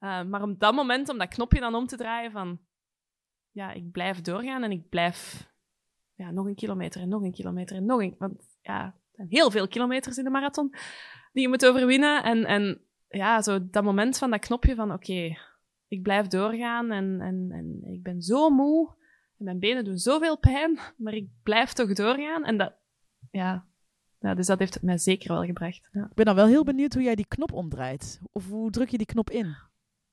Uh, 0.00 0.22
maar 0.22 0.42
op 0.42 0.60
dat 0.60 0.74
moment, 0.74 1.08
om 1.08 1.18
dat 1.18 1.28
knopje 1.28 1.60
dan 1.60 1.74
om 1.74 1.86
te 1.86 1.96
draaien 1.96 2.30
van... 2.30 2.60
Ja, 3.50 3.72
ik 3.72 3.90
blijf 3.90 4.20
doorgaan 4.20 4.62
en 4.62 4.70
ik 4.70 4.88
blijf... 4.88 5.48
Ja, 6.14 6.30
nog 6.30 6.46
een 6.46 6.54
kilometer 6.54 7.00
en 7.00 7.08
nog 7.08 7.22
een 7.22 7.32
kilometer 7.32 7.76
en 7.76 7.84
nog 7.84 8.00
een... 8.00 8.14
Want 8.18 8.56
ja, 8.60 8.84
er 8.84 8.94
zijn 9.12 9.28
heel 9.30 9.50
veel 9.50 9.68
kilometers 9.68 10.18
in 10.18 10.24
de 10.24 10.30
marathon 10.30 10.70
die 11.32 11.42
je 11.42 11.48
moet 11.48 11.66
overwinnen. 11.66 12.22
En, 12.22 12.44
en 12.44 12.80
ja, 13.08 13.42
zo 13.42 13.70
dat 13.70 13.84
moment 13.84 14.18
van 14.18 14.30
dat 14.30 14.40
knopje 14.40 14.74
van... 14.74 14.92
Oké, 14.92 15.36
ik 15.88 16.02
blijf 16.02 16.26
doorgaan 16.26 16.90
en, 16.90 17.20
en, 17.20 17.48
en 17.50 17.92
ik 17.92 18.02
ben 18.02 18.22
zo 18.22 18.50
moe... 18.50 18.94
En 19.38 19.44
mijn 19.44 19.58
benen 19.58 19.84
doen 19.84 19.98
zoveel 19.98 20.38
pijn, 20.38 20.78
maar 21.04 21.14
ik 21.14 21.28
blijf 21.42 21.72
toch 21.72 21.92
doorgaan. 21.92 22.44
En 22.44 22.56
dat, 22.56 22.74
ja, 23.30 23.66
ja 24.20 24.34
dus 24.34 24.46
dat 24.46 24.58
heeft 24.58 24.74
het 24.74 24.82
mij 24.82 24.98
zeker 24.98 25.32
wel 25.32 25.44
gebracht. 25.44 25.88
Ja. 25.92 26.04
Ik 26.04 26.14
ben 26.14 26.24
dan 26.24 26.34
wel 26.34 26.46
heel 26.46 26.64
benieuwd 26.64 26.94
hoe 26.94 27.02
jij 27.02 27.14
die 27.14 27.28
knop 27.28 27.52
omdraait. 27.52 28.20
Of 28.32 28.48
hoe 28.48 28.70
druk 28.70 28.88
je 28.88 28.96
die 28.96 29.06
knop 29.06 29.30
in? 29.30 29.56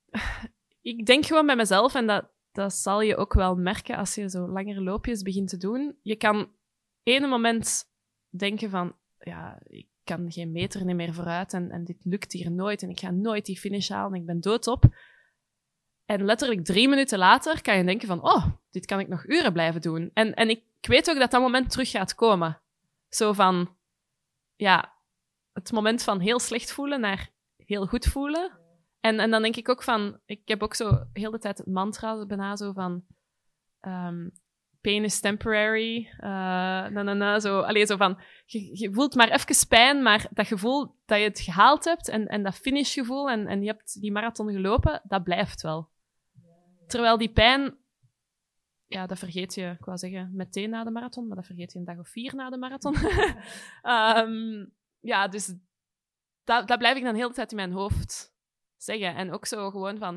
ik 0.82 1.06
denk 1.06 1.26
gewoon 1.26 1.46
bij 1.46 1.56
mezelf, 1.56 1.96
en 1.96 2.08
dat, 2.08 2.26
dat 2.52 2.74
zal 2.74 3.02
je 3.02 3.16
ook 3.16 3.34
wel 3.34 3.56
merken 3.56 3.98
als 3.98 4.16
je 4.16 4.30
zo 4.30 4.48
langere 4.48 4.82
loopjes 4.82 5.22
begint 5.22 5.50
te 5.50 5.58
doen. 5.58 5.96
Je 6.02 6.16
kan 6.16 6.52
ene 7.04 7.28
moment 7.28 7.84
denken 8.30 8.70
van, 8.70 8.96
ja, 9.20 9.60
ik 9.64 9.88
kan 10.04 10.32
geen 10.32 10.52
meter 10.52 10.96
meer 10.96 11.14
vooruit 11.14 11.54
en, 11.54 11.72
en 11.72 11.84
dit 11.84 12.06
lukt 12.06 12.32
hier 12.32 12.52
nooit 12.52 12.82
en 12.82 12.90
ik 12.90 13.00
ga 13.00 13.12
nooit 13.12 13.46
die 13.46 13.60
finish 13.60 13.90
halen 13.90 14.14
en 14.14 14.20
ik 14.20 14.26
ben 14.26 14.40
doodop. 14.40 14.86
En 16.14 16.26
letterlijk 16.26 16.66
drie 16.66 16.90
minuten 16.90 17.18
later 17.18 17.62
kan 17.62 17.78
je 17.78 17.84
denken 17.84 18.08
van, 18.08 18.24
oh, 18.24 18.46
dit 18.72 18.86
kan 18.86 19.00
ik 19.00 19.08
nog 19.08 19.26
uren 19.26 19.54
blijven 19.54 19.82
doen. 19.82 20.12
En, 20.14 20.34
en 20.34 20.50
ik 20.50 20.64
weet 20.82 21.10
ook 21.10 21.20
dat 21.20 21.32
dat 21.32 21.42
moment 21.42 21.70
terug 21.70 21.90
gaat 21.90 22.16
komen. 22.16 22.62
Zo 23.10 23.34
van, 23.34 23.76
ja, 24.56 24.94
het 25.54 25.72
moment 25.72 26.04
van 26.04 26.20
heel 26.20 26.40
slecht 26.40 26.72
voelen 26.72 27.00
naar 27.00 27.30
heel 27.58 27.86
goed 27.86 28.06
voelen. 28.06 28.52
En, 29.00 29.20
en 29.20 29.32
dan 29.32 29.42
denk 29.42 29.56
ik 29.56 29.70
ook 29.70 29.84
van, 29.84 30.20
ik 30.26 30.48
heb 30.48 30.64
ook 30.64 30.74
zo 30.74 31.04
heel 31.14 31.32
de 31.32 31.40
tijd 31.40 31.58
het 31.58 31.68
mantra 31.68 32.26
bijna 32.26 32.56
zo 32.56 32.72
van, 32.72 33.04
um, 33.82 34.32
pain 34.82 35.04
is 35.04 35.20
temporary, 35.20 36.10
uh, 36.18 36.28
na, 36.90 37.02
na, 37.02 37.14
na, 37.14 37.40
zo, 37.40 37.60
alleen 37.60 37.88
zo 37.88 37.98
van, 37.98 38.20
je, 38.46 38.80
je, 38.80 38.94
voelt 38.94 39.16
maar 39.16 39.30
even 39.30 39.68
pijn, 39.68 40.02
maar 40.02 40.28
dat 40.30 40.48
gevoel 40.48 40.96
dat 41.06 41.18
je 41.18 41.24
het 41.24 41.40
gehaald 41.40 41.86
hebt 41.86 42.10
en, 42.10 42.28
en 42.28 42.44
dat 42.44 42.56
finishgevoel 42.56 43.30
en, 43.30 43.48
en 43.48 43.62
je 43.62 43.68
hebt 43.68 44.02
die 44.02 44.12
marathon 44.12 44.52
gelopen, 44.52 45.02
dat 45.04 45.24
blijft 45.24 45.62
wel. 45.62 45.92
Terwijl 46.88 47.18
die 47.18 47.32
pijn, 47.32 47.78
ja, 48.86 49.08
dat 49.08 49.20
vergeet 49.20 49.54
je, 49.54 49.76
ik 49.80 49.86
wou 49.86 49.98
zeggen, 49.98 50.30
meteen 50.34 50.70
na 50.70 50.84
de 50.84 50.92
marathon, 50.92 51.28
maar 51.28 51.36
dat 51.36 51.46
vergeet 51.46 51.74
je 51.74 51.80
een 51.80 51.86
dag 51.86 51.98
of 51.98 52.10
vier 52.10 52.36
na 52.36 52.50
de 52.50 52.58
marathon. 52.58 52.96
um, 53.84 54.74
ja, 55.12 55.28
dus 55.28 55.56
dat, 56.44 56.68
dat 56.68 56.78
blijf 56.78 56.98
ik 56.98 57.04
dan 57.04 57.16
heel 57.16 57.28
de 57.28 57.34
tijd 57.34 57.52
in 57.52 57.58
mijn 57.58 57.72
hoofd 57.72 58.36
zeggen. 58.78 59.16
En 59.16 59.32
ook 59.32 59.46
zo 59.46 59.70
gewoon 59.70 59.98
van, 59.98 60.14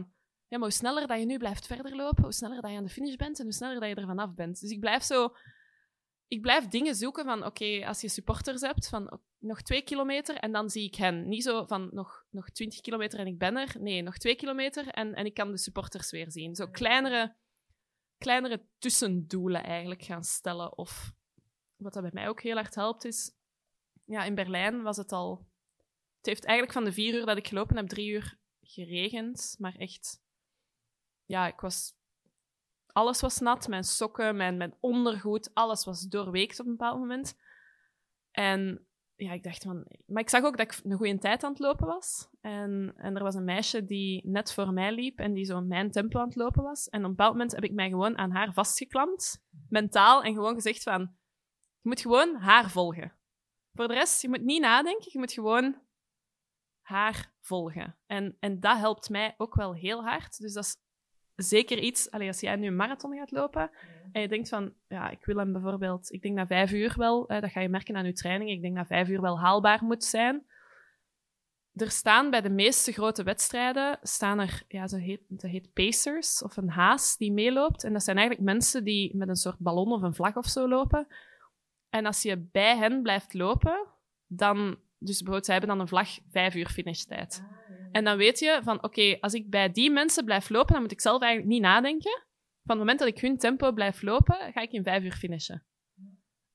ja, 0.48 0.58
maar 0.58 0.68
hoe 0.68 0.70
sneller 0.70 1.06
dat 1.06 1.18
je 1.18 1.26
nu 1.26 1.38
blijft 1.38 1.66
verder 1.66 1.96
lopen, 1.96 2.22
hoe 2.22 2.32
sneller 2.32 2.60
dat 2.60 2.70
je 2.70 2.76
aan 2.76 2.84
de 2.84 2.90
finish 2.90 3.16
bent 3.16 3.38
en 3.38 3.44
hoe 3.44 3.54
sneller 3.54 3.80
dat 3.80 3.88
je 3.88 3.94
er 3.94 4.06
vanaf 4.06 4.34
bent. 4.34 4.60
Dus 4.60 4.70
ik 4.70 4.80
blijf 4.80 5.02
zo, 5.02 5.34
ik 6.26 6.40
blijf 6.40 6.68
dingen 6.68 6.94
zoeken 6.94 7.24
van, 7.24 7.44
oké, 7.44 7.86
als 7.86 8.00
je 8.00 8.08
supporters 8.08 8.60
hebt, 8.60 8.88
van 8.88 9.20
nog 9.46 9.62
twee 9.62 9.82
kilometer 9.82 10.36
en 10.36 10.52
dan 10.52 10.70
zie 10.70 10.84
ik 10.84 10.94
hen. 10.94 11.28
Niet 11.28 11.42
zo 11.42 11.64
van 11.64 11.88
nog, 11.92 12.24
nog 12.30 12.50
twintig 12.50 12.80
kilometer 12.80 13.18
en 13.18 13.26
ik 13.26 13.38
ben 13.38 13.56
er. 13.56 13.74
Nee, 13.78 14.02
nog 14.02 14.18
twee 14.18 14.36
kilometer 14.36 14.88
en, 14.88 15.14
en 15.14 15.24
ik 15.24 15.34
kan 15.34 15.50
de 15.50 15.58
supporters 15.58 16.10
weer 16.10 16.30
zien. 16.30 16.54
Zo 16.54 16.66
kleinere, 16.66 17.36
kleinere 18.18 18.66
tussendoelen 18.78 19.62
eigenlijk 19.62 20.02
gaan 20.02 20.24
stellen. 20.24 20.78
Of 20.78 21.12
wat 21.76 21.92
dat 21.92 22.02
bij 22.02 22.12
mij 22.14 22.28
ook 22.28 22.42
heel 22.42 22.54
hard 22.54 22.74
helpt 22.74 23.04
is, 23.04 23.36
ja, 24.06 24.24
in 24.24 24.34
Berlijn 24.34 24.82
was 24.82 24.96
het 24.96 25.12
al... 25.12 25.46
Het 26.16 26.26
heeft 26.26 26.44
eigenlijk 26.44 26.78
van 26.78 26.84
de 26.84 26.92
vier 26.92 27.14
uur 27.14 27.26
dat 27.26 27.36
ik 27.36 27.48
gelopen 27.48 27.76
heb, 27.76 27.86
drie 27.88 28.10
uur 28.10 28.38
geregend. 28.60 29.56
Maar 29.58 29.74
echt... 29.74 30.22
Ja, 31.24 31.46
ik 31.46 31.60
was... 31.60 31.94
Alles 32.86 33.20
was 33.20 33.38
nat. 33.38 33.68
Mijn 33.68 33.84
sokken, 33.84 34.36
mijn, 34.36 34.56
mijn 34.56 34.76
ondergoed, 34.80 35.54
alles 35.54 35.84
was 35.84 36.00
doorweekt 36.00 36.60
op 36.60 36.66
een 36.66 36.76
bepaald 36.76 36.98
moment. 36.98 37.36
En 38.30 38.86
ja, 39.16 39.32
ik 39.32 39.42
dacht 39.42 39.62
van... 39.62 39.86
Maar 40.06 40.22
ik 40.22 40.28
zag 40.28 40.44
ook 40.44 40.56
dat 40.56 40.72
ik 40.72 40.80
een 40.84 40.96
goede 40.96 41.18
tijd 41.18 41.44
aan 41.44 41.50
het 41.50 41.58
lopen 41.58 41.86
was. 41.86 42.28
En, 42.40 42.92
en 42.96 43.16
er 43.16 43.22
was 43.22 43.34
een 43.34 43.44
meisje 43.44 43.84
die 43.84 44.26
net 44.26 44.52
voor 44.52 44.72
mij 44.72 44.92
liep 44.92 45.18
en 45.18 45.32
die 45.32 45.44
zo 45.44 45.60
mijn 45.60 45.90
tempo 45.90 46.18
aan 46.18 46.26
het 46.26 46.36
lopen 46.36 46.62
was. 46.62 46.88
En 46.88 46.98
op 46.98 47.04
een 47.04 47.10
bepaald 47.10 47.32
moment 47.32 47.52
heb 47.52 47.64
ik 47.64 47.72
mij 47.72 47.88
gewoon 47.88 48.18
aan 48.18 48.30
haar 48.30 48.52
vastgeklampt, 48.52 49.44
mentaal, 49.68 50.22
en 50.22 50.34
gewoon 50.34 50.54
gezegd 50.54 50.82
van... 50.82 51.00
Je 51.80 51.92
moet 51.92 52.00
gewoon 52.00 52.36
haar 52.36 52.70
volgen. 52.70 53.12
Voor 53.72 53.88
de 53.88 53.94
rest, 53.94 54.22
je 54.22 54.28
moet 54.28 54.42
niet 54.42 54.60
nadenken, 54.60 55.08
je 55.12 55.18
moet 55.18 55.32
gewoon 55.32 55.76
haar 56.80 57.34
volgen. 57.40 57.98
En, 58.06 58.36
en 58.40 58.60
dat 58.60 58.76
helpt 58.76 59.08
mij 59.08 59.34
ook 59.36 59.54
wel 59.54 59.74
heel 59.74 60.04
hard. 60.04 60.38
Dus 60.38 60.52
dat 60.52 60.64
is 60.64 60.76
zeker 61.36 61.78
iets, 61.78 62.10
als 62.10 62.40
jij 62.40 62.56
nu 62.56 62.66
een 62.66 62.76
marathon 62.76 63.16
gaat 63.16 63.30
lopen 63.30 63.70
en 64.12 64.20
je 64.20 64.28
denkt 64.28 64.48
van, 64.48 64.72
ja, 64.88 65.10
ik 65.10 65.24
wil 65.24 65.36
hem 65.36 65.52
bijvoorbeeld, 65.52 66.12
ik 66.12 66.22
denk 66.22 66.36
dat 66.36 66.46
vijf 66.46 66.72
uur 66.72 66.94
wel, 66.96 67.26
dat 67.26 67.50
ga 67.50 67.60
je 67.60 67.68
merken 67.68 67.96
aan 67.96 68.06
je 68.06 68.12
training, 68.12 68.50
ik 68.50 68.62
denk 68.62 68.76
dat 68.76 68.86
vijf 68.86 69.08
uur 69.08 69.20
wel 69.20 69.40
haalbaar 69.40 69.84
moet 69.84 70.04
zijn. 70.04 70.46
Er 71.74 71.90
staan 71.90 72.30
bij 72.30 72.40
de 72.40 72.50
meeste 72.50 72.92
grote 72.92 73.22
wedstrijden, 73.22 73.98
staan 74.02 74.38
er, 74.38 74.62
ja, 74.68 74.86
ze 74.86 74.98
heet, 74.98 75.20
ze 75.36 75.48
heet 75.48 75.72
pacers, 75.72 76.42
of 76.42 76.56
een 76.56 76.70
haas 76.70 77.16
die 77.16 77.32
meeloopt. 77.32 77.84
En 77.84 77.92
dat 77.92 78.02
zijn 78.02 78.16
eigenlijk 78.16 78.48
mensen 78.48 78.84
die 78.84 79.16
met 79.16 79.28
een 79.28 79.36
soort 79.36 79.58
ballon 79.58 79.92
of 79.92 80.02
een 80.02 80.14
vlag 80.14 80.36
of 80.36 80.46
zo 80.46 80.68
lopen. 80.68 81.06
En 81.88 82.06
als 82.06 82.22
je 82.22 82.48
bij 82.52 82.76
hen 82.76 83.02
blijft 83.02 83.34
lopen, 83.34 83.86
dan... 84.26 84.78
Dus 84.98 85.16
bijvoorbeeld, 85.16 85.44
zij 85.44 85.54
hebben 85.54 85.74
dan 85.76 85.80
een 85.80 85.88
vlag 85.88 86.18
vijf 86.30 86.54
uur 86.54 86.68
finishtijd. 86.68 87.44
En 87.96 88.04
dan 88.04 88.16
weet 88.16 88.38
je 88.38 88.60
van, 88.62 88.82
oké, 88.82 89.16
als 89.20 89.34
ik 89.34 89.50
bij 89.50 89.70
die 89.70 89.90
mensen 89.90 90.24
blijf 90.24 90.48
lopen, 90.48 90.72
dan 90.72 90.82
moet 90.82 90.92
ik 90.92 91.00
zelf 91.00 91.22
eigenlijk 91.22 91.52
niet 91.52 91.62
nadenken. 91.62 92.22
Van 92.64 92.76
het 92.76 92.78
moment 92.78 92.98
dat 92.98 93.08
ik 93.08 93.18
hun 93.18 93.38
tempo 93.38 93.72
blijf 93.72 94.02
lopen, 94.02 94.52
ga 94.52 94.60
ik 94.60 94.72
in 94.72 94.82
vijf 94.82 95.02
uur 95.02 95.12
finishen. 95.12 95.62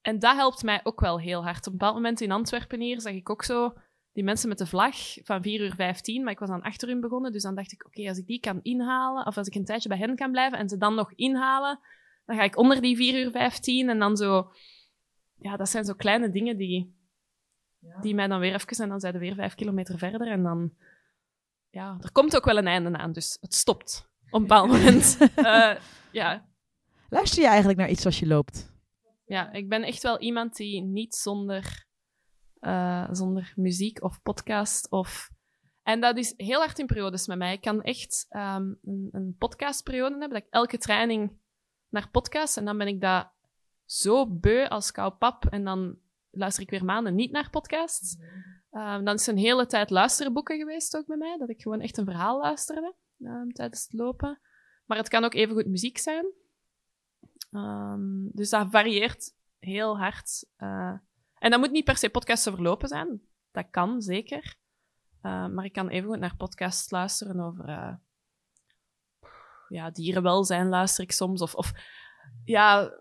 En 0.02 0.20
dat 0.20 0.36
helpt 0.36 0.64
mij 0.64 0.80
ook 0.84 1.00
wel 1.00 1.20
heel 1.20 1.44
hard. 1.44 1.60
Op 1.60 1.66
een 1.66 1.72
bepaald 1.72 1.96
moment 1.96 2.22
in 2.22 2.32
Antwerpen 2.32 2.82
hier 2.82 3.02
zag 3.02 3.14
ik 3.14 3.30
ook 3.30 3.44
zo 3.44 3.74
die 4.14 4.24
mensen 4.24 4.50
met 4.50 4.58
de 4.58 4.66
vlag 4.66 4.96
van 5.24 5.42
4 5.42 5.62
uur 5.62 5.76
15, 5.76 6.24
maar 6.24 6.32
ik 6.32 6.40
was 6.40 6.50
dan 6.50 6.62
achter 6.62 6.88
hun 6.88 7.02
begonnen, 7.02 7.32
dus 7.32 7.44
dan 7.44 7.56
dacht 7.56 7.72
ik, 7.72 7.86
oké, 7.86 8.08
als 8.08 8.18
ik 8.18 8.28
die 8.28 8.40
kan 8.40 8.60
inhalen, 8.62 9.26
of 9.26 9.38
als 9.38 9.48
ik 9.48 9.56
een 9.56 9.66
tijdje 9.66 9.90
bij 9.90 9.98
hen 9.98 10.16
kan 10.16 10.32
blijven 10.32 10.58
en 10.58 10.70
ze 10.70 10.78
dan 10.78 10.96
nog 10.96 11.14
inhalen, 11.14 11.80
dan 12.26 12.36
ga 12.36 12.44
ik 12.44 12.58
onder 12.58 12.82
die 12.82 12.96
4 12.96 13.20
uur 13.20 13.32
15 13.32 13.90
en 13.90 14.00
dan 14.00 14.18
zo 14.18 14.52
ja, 15.36 15.58
dat 15.58 15.70
zijn 15.70 15.86
zo 15.86 15.94
kleine 15.94 16.30
dingen 16.30 16.58
die, 16.58 16.96
die 18.02 18.16
mij 18.16 18.28
dan 18.28 18.40
weer 18.40 18.54
even... 18.54 18.84
En 18.84 18.90
dan 18.90 19.00
zijn 19.00 19.14
we 19.14 19.20
weer 19.20 19.36
vijf 19.36 19.56
kilometer 19.56 19.98
verder 19.98 20.28
en 20.28 20.44
dan... 20.44 20.74
Ja, 21.72 21.98
er 22.02 22.12
komt 22.12 22.36
ook 22.36 22.46
wel 22.46 22.58
een 22.58 22.68
einde 22.68 22.98
aan, 22.98 23.12
dus 23.12 23.38
het 23.42 23.54
stopt 23.54 24.10
op 24.26 24.34
een 24.34 24.42
bepaald 24.42 24.68
moment. 24.68 25.18
uh, 25.36 25.76
ja. 26.22 26.50
Luister 27.10 27.42
je 27.42 27.48
eigenlijk 27.48 27.80
naar 27.80 27.90
iets 27.90 28.06
als 28.06 28.20
je 28.20 28.28
loopt? 28.28 28.72
Ja, 29.26 29.52
ik 29.52 29.70
ben 29.70 29.84
echt 29.84 30.04
wel 30.04 30.20
iemand 30.20 30.56
die 30.56 30.82
niet 30.82 31.16
zonder, 31.16 31.86
uh, 32.60 33.08
zonder 33.12 33.54
muziek 33.56 34.04
of 34.04 34.22
podcast 34.22 34.90
of... 34.90 35.30
En 35.84 36.02
dat 36.02 36.18
is 36.18 36.34
heel 36.38 36.60
hard 36.60 36.80
in 36.80 36.86
periodes 36.86 37.28
met 37.28 37.38
mij. 37.38 37.54
Ik 37.54 37.62
kan 37.62 37.82
echt 37.82 38.26
um, 38.30 38.80
een, 38.84 39.10
een 39.12 39.36
podcastperiode 39.38 40.18
hebben, 40.20 40.30
dat 40.30 40.48
ik 40.48 40.54
elke 40.54 40.78
training 40.78 41.40
naar 41.90 42.10
podcast 42.10 42.58
en 42.58 42.66
dan 42.66 42.78
ben 42.78 42.88
ik 42.88 43.02
dat 43.02 43.32
zo 43.86 44.28
beu 44.28 44.68
als 44.68 44.92
kou 44.92 45.14
pap 45.14 45.46
en 45.46 45.64
dan 45.64 45.98
luister 46.30 46.64
ik 46.64 46.70
weer 46.70 46.86
maanden 46.86 47.16
niet 47.16 47.32
naar 47.32 47.50
podcasts. 47.50 48.18
Um, 48.72 49.06
dan 49.06 49.16
is 49.16 49.28
er 49.28 49.34
een 49.34 49.40
hele 49.40 49.66
tijd 49.66 49.90
luisterboeken 49.90 50.58
geweest 50.58 50.98
ook 50.98 51.06
bij 51.06 51.18
mij, 51.18 51.38
dat 51.38 51.50
ik 51.50 51.62
gewoon 51.62 51.82
echt 51.82 51.98
een 51.98 52.06
verhaal 52.06 52.40
luisterde 52.40 52.96
um, 53.20 53.52
tijdens 53.54 53.84
het 53.84 53.94
lopen. 53.94 54.40
Maar 54.86 54.98
het 54.98 55.10
kan 55.10 55.24
ook 55.24 55.34
even 55.34 55.56
goed 55.56 55.68
muziek 55.68 55.98
zijn. 55.98 56.26
Um, 57.52 58.30
dus 58.34 58.50
dat 58.50 58.68
varieert 58.70 59.36
heel 59.60 59.98
hard. 59.98 60.46
Uh, 60.58 60.98
en 61.34 61.52
dat 61.52 61.60
moet 61.60 61.72
niet 61.72 61.86
per 61.86 61.98
se 61.98 62.10
podcasts 62.10 62.48
over 62.48 62.62
lopen 62.62 62.88
zijn. 62.88 63.22
Dat 63.52 63.68
kan 63.70 64.02
zeker. 64.02 64.60
Maar 65.22 65.66
ik 65.66 65.74
kan 65.74 65.90
even 65.90 66.10
goed 66.10 66.20
naar 66.20 66.36
podcasts 66.36 66.92
luisteren 66.92 67.40
over 67.40 67.70
uh, 67.70 67.94
ja, 69.68 69.90
dierenwelzijn 69.90 70.70
luister 70.70 71.04
ik 71.04 71.12
soms. 71.12 71.42
Of, 71.42 71.56
of 71.56 71.72
ja, 72.46 72.94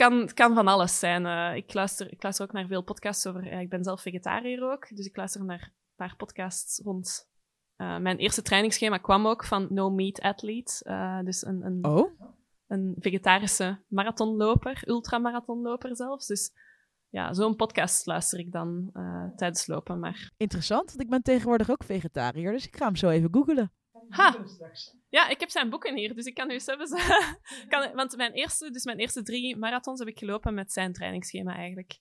kan, 0.00 0.28
kan 0.34 0.54
van 0.54 0.68
alles 0.68 0.98
zijn. 0.98 1.24
Uh, 1.24 1.56
ik, 1.56 1.74
luister, 1.74 2.12
ik 2.12 2.22
luister 2.22 2.46
ook 2.46 2.52
naar 2.52 2.66
veel 2.66 2.82
podcasts 2.82 3.26
over... 3.26 3.52
Uh, 3.52 3.60
ik 3.60 3.68
ben 3.68 3.84
zelf 3.84 4.00
vegetariër 4.00 4.72
ook, 4.72 4.96
dus 4.96 5.06
ik 5.06 5.16
luister 5.16 5.44
naar 5.44 5.62
een 5.62 5.96
paar 5.96 6.16
podcasts 6.16 6.80
rond... 6.84 7.28
Uh, 7.76 7.98
mijn 7.98 8.16
eerste 8.16 8.42
trainingsschema 8.42 8.98
kwam 8.98 9.26
ook 9.26 9.44
van 9.44 9.66
No 9.70 9.90
Meat 9.90 10.20
Athlete. 10.20 11.22
dus 11.24 11.46
een, 11.46 11.64
een, 11.64 11.84
oh? 11.84 12.20
een 12.66 12.94
vegetarische 12.98 13.78
marathonloper, 13.88 14.82
ultramarathonloper 14.86 15.96
zelfs. 15.96 16.26
Dus 16.26 16.52
ja, 17.08 17.32
zo'n 17.32 17.56
podcast 17.56 18.06
luister 18.06 18.38
ik 18.38 18.52
dan 18.52 18.90
tijdens 19.36 19.66
lopen. 19.66 19.98
Maar... 19.98 20.32
Interessant, 20.36 20.88
want 20.88 21.00
ik 21.00 21.08
ben 21.08 21.22
tegenwoordig 21.22 21.70
ook 21.70 21.84
vegetariër, 21.84 22.52
dus 22.52 22.66
ik 22.66 22.76
ga 22.76 22.84
hem 22.84 22.96
zo 22.96 23.08
even 23.08 23.28
googelen. 23.32 23.72
Ha! 24.10 24.44
Ja, 25.08 25.28
ik 25.28 25.40
heb 25.40 25.50
zijn 25.50 25.70
boeken 25.70 25.96
hier, 25.96 26.14
dus 26.14 26.24
ik 26.24 26.34
kan 26.34 26.50
u 26.50 26.60
zelfs... 26.60 26.90
kan, 27.68 27.94
want 27.94 28.16
mijn 28.16 28.32
eerste, 28.32 28.70
dus 28.70 28.84
mijn 28.84 28.98
eerste 28.98 29.22
drie 29.22 29.56
marathons 29.56 29.98
heb 29.98 30.08
ik 30.08 30.18
gelopen 30.18 30.54
met 30.54 30.72
zijn 30.72 30.92
trainingsschema 30.92 31.54
eigenlijk. 31.54 32.00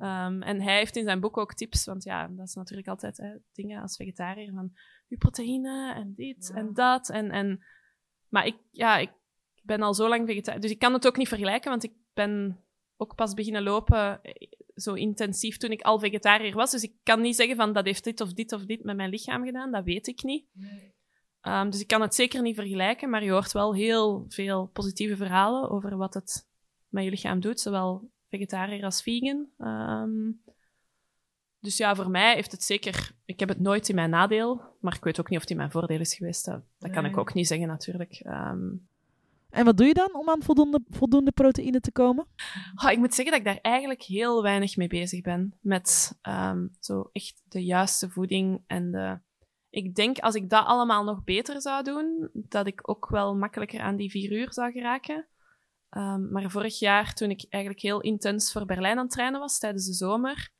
Um, 0.00 0.42
en 0.42 0.60
hij 0.60 0.76
heeft 0.76 0.96
in 0.96 1.04
zijn 1.04 1.20
boek 1.20 1.36
ook 1.36 1.54
tips, 1.54 1.84
want 1.84 2.04
ja, 2.04 2.28
dat 2.28 2.46
is 2.46 2.54
natuurlijk 2.54 2.88
altijd 2.88 3.16
hè, 3.16 3.36
dingen 3.52 3.82
als 3.82 3.96
vegetariër, 3.96 4.52
van 4.52 4.72
uw 5.08 5.16
proteïne 5.18 5.94
en 5.94 6.14
dit 6.14 6.52
en 6.54 6.74
dat. 6.74 7.08
En, 7.08 7.30
en, 7.30 7.64
maar 8.28 8.46
ik, 8.46 8.56
ja, 8.70 8.96
ik 8.98 9.10
ben 9.62 9.82
al 9.82 9.94
zo 9.94 10.08
lang 10.08 10.26
vegetariër, 10.26 10.60
dus 10.62 10.70
ik 10.70 10.78
kan 10.78 10.92
het 10.92 11.06
ook 11.06 11.16
niet 11.16 11.28
vergelijken, 11.28 11.70
want 11.70 11.84
ik 11.84 11.92
ben 12.12 12.64
ook 12.96 13.14
pas 13.14 13.34
beginnen 13.34 13.62
lopen 13.62 14.22
eh, 14.22 14.32
zo 14.74 14.94
intensief 14.94 15.56
toen 15.56 15.70
ik 15.70 15.82
al 15.82 15.98
vegetariër 15.98 16.54
was. 16.54 16.70
Dus 16.70 16.82
ik 16.82 16.92
kan 17.02 17.20
niet 17.20 17.36
zeggen 17.36 17.56
van 17.56 17.72
dat 17.72 17.84
heeft 17.84 18.04
dit 18.04 18.20
of 18.20 18.32
dit 18.32 18.52
of 18.52 18.64
dit 18.64 18.84
met 18.84 18.96
mijn 18.96 19.10
lichaam 19.10 19.44
gedaan, 19.44 19.72
dat 19.72 19.84
weet 19.84 20.06
ik 20.06 20.22
niet. 20.22 20.46
Nee. 20.52 20.96
Um, 21.48 21.70
dus 21.70 21.80
ik 21.80 21.86
kan 21.86 22.00
het 22.00 22.14
zeker 22.14 22.42
niet 22.42 22.54
vergelijken, 22.54 23.10
maar 23.10 23.24
je 23.24 23.30
hoort 23.30 23.52
wel 23.52 23.74
heel 23.74 24.24
veel 24.28 24.66
positieve 24.66 25.16
verhalen 25.16 25.70
over 25.70 25.96
wat 25.96 26.14
het 26.14 26.46
met 26.88 27.04
je 27.04 27.10
lichaam 27.10 27.40
doet, 27.40 27.60
zowel 27.60 28.10
vegetariër 28.28 28.84
als 28.84 29.02
vegan. 29.02 29.46
Um, 29.58 30.42
dus 31.60 31.76
ja, 31.76 31.94
voor 31.94 32.10
mij 32.10 32.34
heeft 32.34 32.52
het 32.52 32.62
zeker... 32.62 33.16
Ik 33.24 33.40
heb 33.40 33.48
het 33.48 33.60
nooit 33.60 33.88
in 33.88 33.94
mijn 33.94 34.10
nadeel, 34.10 34.62
maar 34.80 34.94
ik 34.94 35.04
weet 35.04 35.20
ook 35.20 35.28
niet 35.28 35.36
of 35.36 35.42
het 35.42 35.50
in 35.50 35.56
mijn 35.56 35.70
voordeel 35.70 36.00
is 36.00 36.14
geweest. 36.14 36.44
Dat, 36.44 36.62
dat 36.78 36.90
kan 36.90 37.04
ik 37.04 37.16
ook 37.16 37.34
niet 37.34 37.46
zeggen, 37.46 37.68
natuurlijk. 37.68 38.12
Ehm, 38.12 38.68
En 39.50 39.64
wat 39.64 39.76
doe 39.76 39.86
je 39.86 39.94
dan 39.94 40.14
om 40.14 40.28
aan 40.28 40.42
voldoende, 40.42 40.80
voldoende 40.90 41.32
proteïne 41.32 41.80
te 41.80 41.92
komen? 41.92 42.26
Ah, 42.74 42.92
ik 42.92 42.98
moet 42.98 43.14
zeggen 43.14 43.32
dat 43.32 43.46
ik 43.46 43.54
daar 43.54 43.72
eigenlijk 43.72 44.02
heel 44.02 44.42
weinig 44.42 44.76
mee 44.76 44.88
bezig 44.88 45.20
ben. 45.20 45.54
Met 45.60 46.18
ehm, 46.22 46.66
zo 46.80 47.08
echt 47.12 47.42
de 47.48 47.64
juiste 47.64 48.10
voeding 48.10 48.62
en 48.66 48.90
de... 48.90 49.18
Ik 49.78 49.94
denk 49.94 50.18
als 50.18 50.34
ik 50.34 50.50
dat 50.50 50.66
allemaal 50.66 51.04
nog 51.04 51.24
beter 51.24 51.60
zou 51.60 51.84
doen, 51.84 52.30
dat 52.32 52.66
ik 52.66 52.88
ook 52.90 53.08
wel 53.08 53.36
makkelijker 53.36 53.80
aan 53.80 53.96
die 53.96 54.10
vier 54.10 54.32
uur 54.32 54.52
zou 54.52 54.72
geraken. 54.72 55.26
Ehm, 55.88 56.30
maar 56.30 56.50
vorig 56.50 56.78
jaar, 56.78 57.14
toen 57.14 57.30
ik 57.30 57.46
eigenlijk 57.48 57.82
heel 57.82 58.00
intens 58.00 58.52
voor 58.52 58.66
Berlijn 58.66 58.96
aan 58.96 59.04
het 59.04 59.12
trainen 59.12 59.40
was 59.40 59.58
tijdens 59.58 59.86
de 59.86 59.92
zomer, 59.92 60.50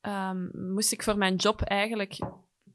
ehm, 0.00 0.72
moest 0.72 0.92
ik 0.92 1.02
voor 1.02 1.18
mijn 1.18 1.34
job 1.34 1.60
eigenlijk 1.60 2.18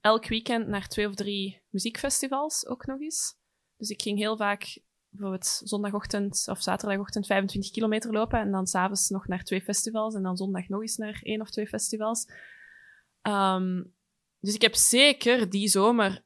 elk 0.02 0.28
weekend 0.28 0.68
naar 0.68 0.88
twee 0.88 1.08
of 1.08 1.16
drie 1.16 1.62
muziekfestivals 1.70 2.68
ook 2.68 2.86
nog 2.86 3.02
eens. 3.02 3.38
Dus 3.78 3.90
ik 3.90 4.02
ging 4.02 4.18
heel 4.18 4.38
vaak 4.38 4.82
bijvoorbeeld 5.10 5.62
zondagochtend 5.64 6.46
of 6.50 6.62
zaterdagochtend 6.62 7.26
25 7.26 7.72
kilometer 7.72 8.12
lopen 8.12 8.40
en 8.40 8.52
dan 8.52 8.68
s'avonds 8.68 9.10
nog 9.10 9.28
naar 9.28 9.44
twee 9.44 9.62
festivals 9.62 10.16
en 10.16 10.24
dan 10.24 10.38
zondag 10.38 10.68
nog 10.68 10.82
eens 10.82 10.98
naar 10.98 11.20
één 11.24 11.42
of 11.42 11.50
twee 11.50 11.68
festivals. 11.68 12.26
Ehm, 13.22 13.82
dus 14.46 14.54
ik 14.54 14.62
heb 14.62 14.76
zeker 14.76 15.50
die 15.50 15.68
zomer... 15.68 16.24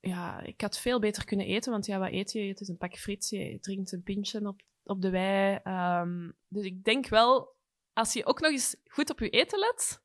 Ja, 0.00 0.40
ik 0.40 0.60
had 0.60 0.78
veel 0.78 0.98
beter 0.98 1.24
kunnen 1.24 1.46
eten, 1.46 1.72
want 1.72 1.86
ja, 1.86 1.98
wat 1.98 2.12
eet 2.12 2.32
je? 2.32 2.40
Het 2.40 2.60
is 2.60 2.68
een 2.68 2.76
pak 2.76 2.96
friet, 2.96 3.28
je 3.28 3.58
drinkt 3.60 3.92
een 3.92 4.02
pintje 4.02 4.46
op, 4.46 4.62
op 4.82 5.02
de 5.02 5.10
wei. 5.10 5.58
Ehm, 5.62 6.30
dus 6.48 6.64
ik 6.64 6.84
denk 6.84 7.08
wel, 7.08 7.56
als 7.92 8.12
je 8.12 8.26
ook 8.26 8.40
nog 8.40 8.50
eens 8.50 8.76
goed 8.84 9.10
op 9.10 9.18
je 9.18 9.28
eten 9.28 9.58
let 9.58 10.02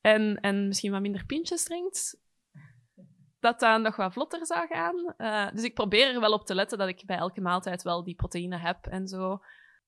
en, 0.00 0.40
en 0.40 0.66
misschien 0.66 0.92
wat 0.92 1.00
minder 1.00 1.26
pintjes 1.26 1.64
drinkt, 1.64 2.20
dat 3.40 3.60
dat 3.60 3.80
nog 3.80 3.96
wat 3.96 4.12
vlotter 4.12 4.46
zou 4.46 4.66
gaan. 4.66 5.14
Eh, 5.16 5.52
dus 5.52 5.64
ik 5.64 5.74
probeer 5.74 6.14
er 6.14 6.20
wel 6.20 6.32
op 6.32 6.46
te 6.46 6.54
letten 6.54 6.78
dat 6.78 6.88
ik 6.88 7.02
bij 7.06 7.16
elke 7.16 7.40
maaltijd 7.40 7.82
wel 7.82 8.04
die 8.04 8.14
proteïne 8.14 8.56
heb 8.56 8.86
en 8.86 9.08
zo. 9.08 9.40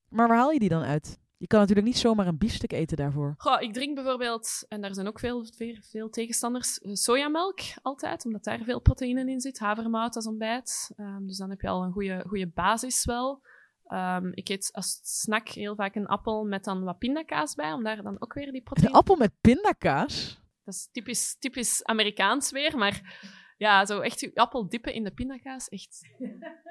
Maar 0.09 0.29
waar 0.29 0.37
haal 0.37 0.51
je 0.51 0.59
die 0.59 0.69
dan 0.69 0.83
uit? 0.83 1.21
Je 1.41 1.47
kan 1.47 1.61
natuurlijk 1.61 1.87
niet 1.87 1.99
zomaar 1.99 2.27
een 2.27 2.39
biefstuk 2.39 2.73
eten 2.73 2.97
daarvoor. 2.97 3.35
Goh, 3.37 3.61
ik 3.61 3.73
drink 3.73 3.95
bijvoorbeeld, 3.95 4.65
en 4.69 4.81
daar 4.81 4.95
zijn 4.95 5.07
ook 5.07 5.19
veel, 5.19 5.45
veel, 5.57 5.77
veel 5.81 6.11
tegenstanders, 6.11 6.79
eh, 6.79 6.95
sojamelk 6.95 7.61
altijd, 7.83 8.25
omdat 8.25 8.45
daar 8.45 8.63
veel 8.65 8.81
proteïne 8.81 9.31
in 9.31 9.41
zit. 9.41 9.59
Havermout 9.59 10.17
als 10.17 10.27
ontbijt. 10.27 10.93
Ehm, 10.97 11.27
dus 11.27 11.37
dan 11.37 11.51
heb 11.51 11.61
je 11.61 11.69
al 11.69 11.83
een 11.83 11.93
goede, 11.93 12.25
goede 12.27 12.47
basis 12.47 13.05
wel. 13.05 13.43
Ehm, 13.87 14.31
ik 14.33 14.49
eet 14.49 14.69
als 14.73 15.01
snack 15.03 15.49
heel 15.49 15.75
vaak 15.75 15.95
een 15.95 16.07
appel 16.07 16.45
met 16.45 16.65
dan 16.65 16.85
wat 16.85 16.99
pindakaas 16.99 17.55
bij, 17.55 17.73
om 17.73 17.85
daar 17.85 18.03
dan 18.03 18.21
ook 18.21 18.33
weer 18.33 18.45
die 18.45 18.55
Een 18.55 18.63
proteïne... 18.63 18.93
appel 18.93 19.17
met 19.17 19.33
pindakaas? 19.41 20.41
Dat 20.65 20.75
is 20.75 20.89
typisch, 20.93 21.37
typisch 21.39 21.85
Amerikaans 21.85 22.51
weer, 22.51 22.79
maar 22.79 23.21
ja, 23.57 23.87
zo 23.87 24.01
echt 24.01 24.21
je 24.21 24.35
appel 24.35 24.69
dippen 24.69 24.95
in 24.95 25.05
de 25.05 25.13
pindakaas, 25.13 25.69
echt 25.69 26.11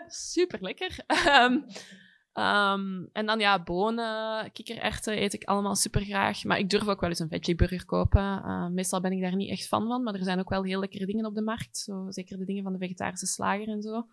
super 0.08 0.62
lekker. 0.62 1.04
en 2.34 3.26
dan 3.26 3.40
ja, 3.40 3.64
bonen, 3.64 4.52
kikkererwten 4.52 5.22
eet 5.22 5.34
ik 5.34 5.44
allemaal 5.44 5.76
super 5.76 6.02
graag. 6.02 6.44
Maar 6.44 6.60
ik 6.60 6.70
durf 6.70 6.88
ook 6.88 7.00
wel 7.00 7.10
eens 7.10 7.20
een 7.20 7.30
veggieburger 7.30 7.86
kopen. 7.86 8.44
Eh, 8.44 8.68
meestal 8.68 9.02
ben 9.02 9.12
ik 9.12 9.22
daar 9.22 9.36
niet 9.36 9.50
echt 9.50 9.68
fan 9.68 9.88
van, 9.88 10.04
maar 10.04 10.14
er 10.14 10.24
zijn 10.24 10.40
ook 10.40 10.50
wel 10.50 10.64
heel 10.64 10.80
lekkere 10.80 11.06
dingen 11.06 11.26
op 11.26 11.36
de 11.36 11.42
markt. 11.42 11.78
Zo, 11.78 12.06
zeker 12.10 12.38
de 12.38 12.46
dingen 12.46 12.64
van 12.64 12.74
de 12.74 12.80
vegetarische 12.80 13.26
slager 13.26 13.68
en 13.68 13.82
zo. 13.82 14.06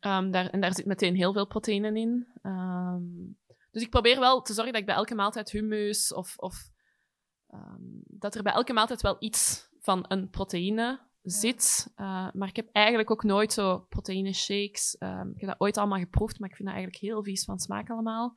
Ehm, 0.00 0.30
daar, 0.30 0.46
en 0.46 0.60
daar 0.60 0.74
zit 0.74 0.86
meteen 0.86 1.14
heel 1.14 1.32
veel 1.32 1.46
proteïne 1.46 2.00
in. 2.00 2.26
Ehm, 2.42 3.02
dus 3.70 3.82
ik 3.82 3.90
probeer 3.90 4.18
wel 4.18 4.42
te 4.42 4.52
zorgen 4.52 4.72
dat 4.72 4.80
ik 4.80 4.88
bij 4.88 4.96
elke 4.96 5.14
maaltijd 5.14 5.50
hummus 5.50 6.14
of, 6.14 6.34
of 6.36 6.70
Ehm, 7.50 7.82
dat 8.06 8.34
er 8.34 8.42
bij 8.42 8.52
elke 8.52 8.72
maaltijd 8.72 9.00
wel 9.00 9.16
iets 9.18 9.68
van 9.80 10.04
een 10.08 10.30
proteïne 10.30 11.00
zit. 11.22 11.92
Uh, 11.96 12.28
maar 12.32 12.48
ik 12.48 12.56
heb 12.56 12.68
eigenlijk 12.72 13.10
ook 13.10 13.24
nooit 13.24 13.52
zo 13.52 13.78
proteïne 13.78 14.32
shakes. 14.32 14.96
Um, 14.98 15.32
ik 15.34 15.40
heb 15.40 15.48
dat 15.48 15.60
ooit 15.60 15.76
allemaal 15.76 15.98
geproefd, 15.98 16.38
maar 16.38 16.48
ik 16.48 16.56
vind 16.56 16.68
dat 16.68 16.76
eigenlijk 16.76 17.06
heel 17.06 17.22
vies 17.22 17.44
van 17.44 17.58
smaak 17.58 17.90
allemaal. 17.90 18.34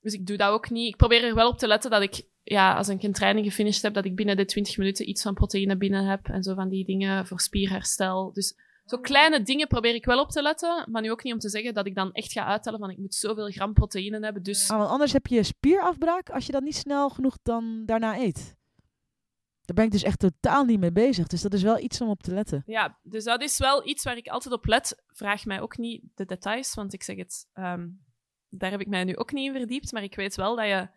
Dus 0.00 0.12
ik 0.12 0.26
doe 0.26 0.36
dat 0.36 0.50
ook 0.50 0.70
niet. 0.70 0.88
Ik 0.88 0.96
probeer 0.96 1.24
er 1.24 1.34
wel 1.34 1.48
op 1.48 1.58
te 1.58 1.66
letten 1.66 1.90
dat 1.90 2.02
ik, 2.02 2.26
ja, 2.42 2.76
als 2.76 2.88
ik 2.88 3.02
een 3.02 3.12
training 3.12 3.46
gefinished 3.46 3.82
heb, 3.82 3.94
dat 3.94 4.04
ik 4.04 4.16
binnen 4.16 4.36
de 4.36 4.44
20 4.44 4.76
minuten 4.76 5.08
iets 5.08 5.22
van 5.22 5.34
proteïne 5.34 5.76
binnen 5.76 6.04
heb. 6.04 6.28
En 6.28 6.42
zo 6.42 6.54
van 6.54 6.68
die 6.68 6.84
dingen 6.84 7.26
voor 7.26 7.40
spierherstel. 7.40 8.32
Dus 8.32 8.54
zo 8.84 8.98
kleine 8.98 9.42
dingen 9.42 9.68
probeer 9.68 9.94
ik 9.94 10.04
wel 10.04 10.20
op 10.20 10.30
te 10.30 10.42
letten. 10.42 10.86
Maar 10.90 11.02
nu 11.02 11.10
ook 11.10 11.22
niet 11.22 11.32
om 11.32 11.38
te 11.38 11.48
zeggen 11.48 11.74
dat 11.74 11.86
ik 11.86 11.94
dan 11.94 12.12
echt 12.12 12.32
ga 12.32 12.44
uittellen 12.44 12.78
van 12.78 12.90
ik 12.90 12.98
moet 12.98 13.14
zoveel 13.14 13.50
gram 13.50 13.72
proteïne 13.72 14.20
hebben. 14.20 14.42
Dus 14.42 14.70
Ah, 14.70 14.78
want 14.78 14.90
anders 14.90 15.12
heb 15.12 15.26
je 15.26 15.42
spierafbraak 15.42 16.30
als 16.30 16.46
je 16.46 16.52
dat 16.52 16.62
niet 16.62 16.76
snel 16.76 17.08
genoeg 17.08 17.38
dan 17.42 17.82
daarna 17.86 18.18
eet. 18.18 18.56
Daar 19.64 19.76
ben 19.76 19.84
ik 19.84 19.90
dus 19.90 20.02
echt 20.02 20.18
totaal 20.18 20.64
niet 20.64 20.80
mee 20.80 20.92
bezig. 20.92 21.26
Dus 21.26 21.42
dat 21.42 21.54
is 21.54 21.62
wel 21.62 21.78
iets 21.78 22.00
om 22.00 22.08
op 22.08 22.22
te 22.22 22.34
letten. 22.34 22.62
Ja, 22.66 22.98
dus 23.02 23.24
dat 23.24 23.42
is 23.42 23.58
wel 23.58 23.86
iets 23.88 24.04
waar 24.04 24.16
ik 24.16 24.28
altijd 24.28 24.54
op 24.54 24.66
let. 24.66 25.02
Vraag 25.06 25.44
mij 25.44 25.60
ook 25.60 25.76
niet 25.76 26.02
de 26.14 26.24
details, 26.24 26.74
want 26.74 26.92
ik 26.92 27.02
zeg 27.02 27.16
het, 27.16 27.48
ehm, 27.52 27.88
daar 28.48 28.70
heb 28.70 28.80
ik 28.80 28.88
mij 28.88 29.04
nu 29.04 29.16
ook 29.16 29.32
niet 29.32 29.46
in 29.46 29.58
verdiept. 29.58 29.92
Maar 29.92 30.02
ik 30.02 30.14
weet 30.14 30.36
wel 30.36 30.56
dat 30.56 30.66
je, 30.66 30.88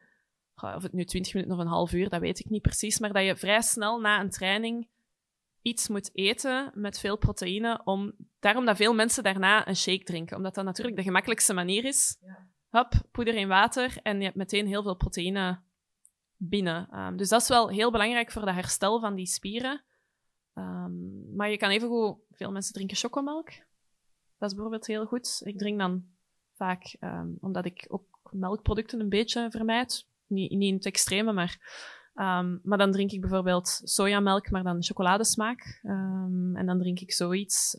of 0.76 0.84
het 0.84 0.93
nu 0.93 1.05
20 1.05 1.34
minuten 1.34 1.55
of 1.55 1.61
een 1.61 1.72
half 1.72 1.93
uur, 1.93 2.09
dat 2.09 2.22
weet 2.22 2.39
ik 2.39 2.49
niet 2.49 2.61
precies. 2.61 2.99
Maar 2.99 3.13
dat 3.13 3.24
je 3.24 3.36
vrij 3.36 3.61
snel 3.61 3.99
na 3.99 4.20
een 4.20 4.30
training 4.30 4.88
iets 5.61 5.88
moet 5.88 6.09
eten 6.13 6.72
met 6.74 6.99
veel 6.99 7.18
proteïne. 7.18 7.82
Om, 7.84 8.13
daarom 8.39 8.66
dat 8.66 8.76
veel 8.76 8.93
mensen 8.93 9.24
daarna 9.24 9.68
een 9.68 9.76
shake 9.76 10.03
drinken. 10.03 10.38
Omdat 10.38 10.55
dat 10.55 10.66
natuurlijk 10.66 10.95
de 10.95 11.03
gemakkelijkste 11.03 11.53
manier 11.53 11.86
is. 11.86 12.18
Hop, 12.70 12.93
poeder 13.11 13.36
in 13.36 13.47
water 13.47 13.97
en 14.01 14.18
je 14.18 14.24
hebt 14.24 14.36
meteen 14.36 14.68
heel 14.68 14.84
veel 14.84 14.95
proteïne 14.95 15.61
binnen. 16.38 17.00
Um, 17.00 17.18
dus 17.18 17.30
dat 17.30 17.42
is 17.42 17.48
wel 17.48 17.70
heel 17.70 17.92
belangrijk 17.92 18.32
voor 18.32 18.46
de 18.46 18.54
herstel 18.54 19.00
van 19.00 19.16
die 19.16 19.26
spieren. 19.26 19.84
Um, 20.54 21.36
maar 21.36 21.50
je 21.50 21.58
kan 21.58 21.70
even 21.70 21.88
goed... 21.88 22.18
Veel 22.32 22.52
mensen 22.52 22.74
drinken 22.74 22.98
chocomelk. 22.98 23.50
Dat 24.38 24.50
is 24.50 24.54
bijvoorbeeld 24.54 24.88
heel 24.88 25.06
goed. 25.06 25.42
Ik 25.44 25.58
drink 25.58 25.80
dan 25.80 26.06
vaak, 26.54 26.96
um, 27.00 27.38
omdat 27.40 27.66
ik 27.66 27.86
ook 27.88 28.30
melkproducten 28.32 29.00
een 29.00 29.10
beetje 29.10 29.52
vermijd. 29.52 30.08
Niet, 30.28 30.52
niet 30.52 30.70
in 30.70 30.76
het 30.76 30.86
extreme, 30.86 31.34
maar... 31.34 31.94
Maar 32.64 32.78
dan 32.78 32.92
drink 32.92 33.12
ik 33.12 33.22
bijvoorbeeld 33.22 33.82
sojamelk, 33.84 34.50
maar 34.50 34.64
dan 34.64 34.84
chocoladesmaak. 34.84 35.80
En 36.54 36.64
dan 36.66 36.80
drink 36.80 37.00
ik 37.00 37.12
zoiets 37.12 37.78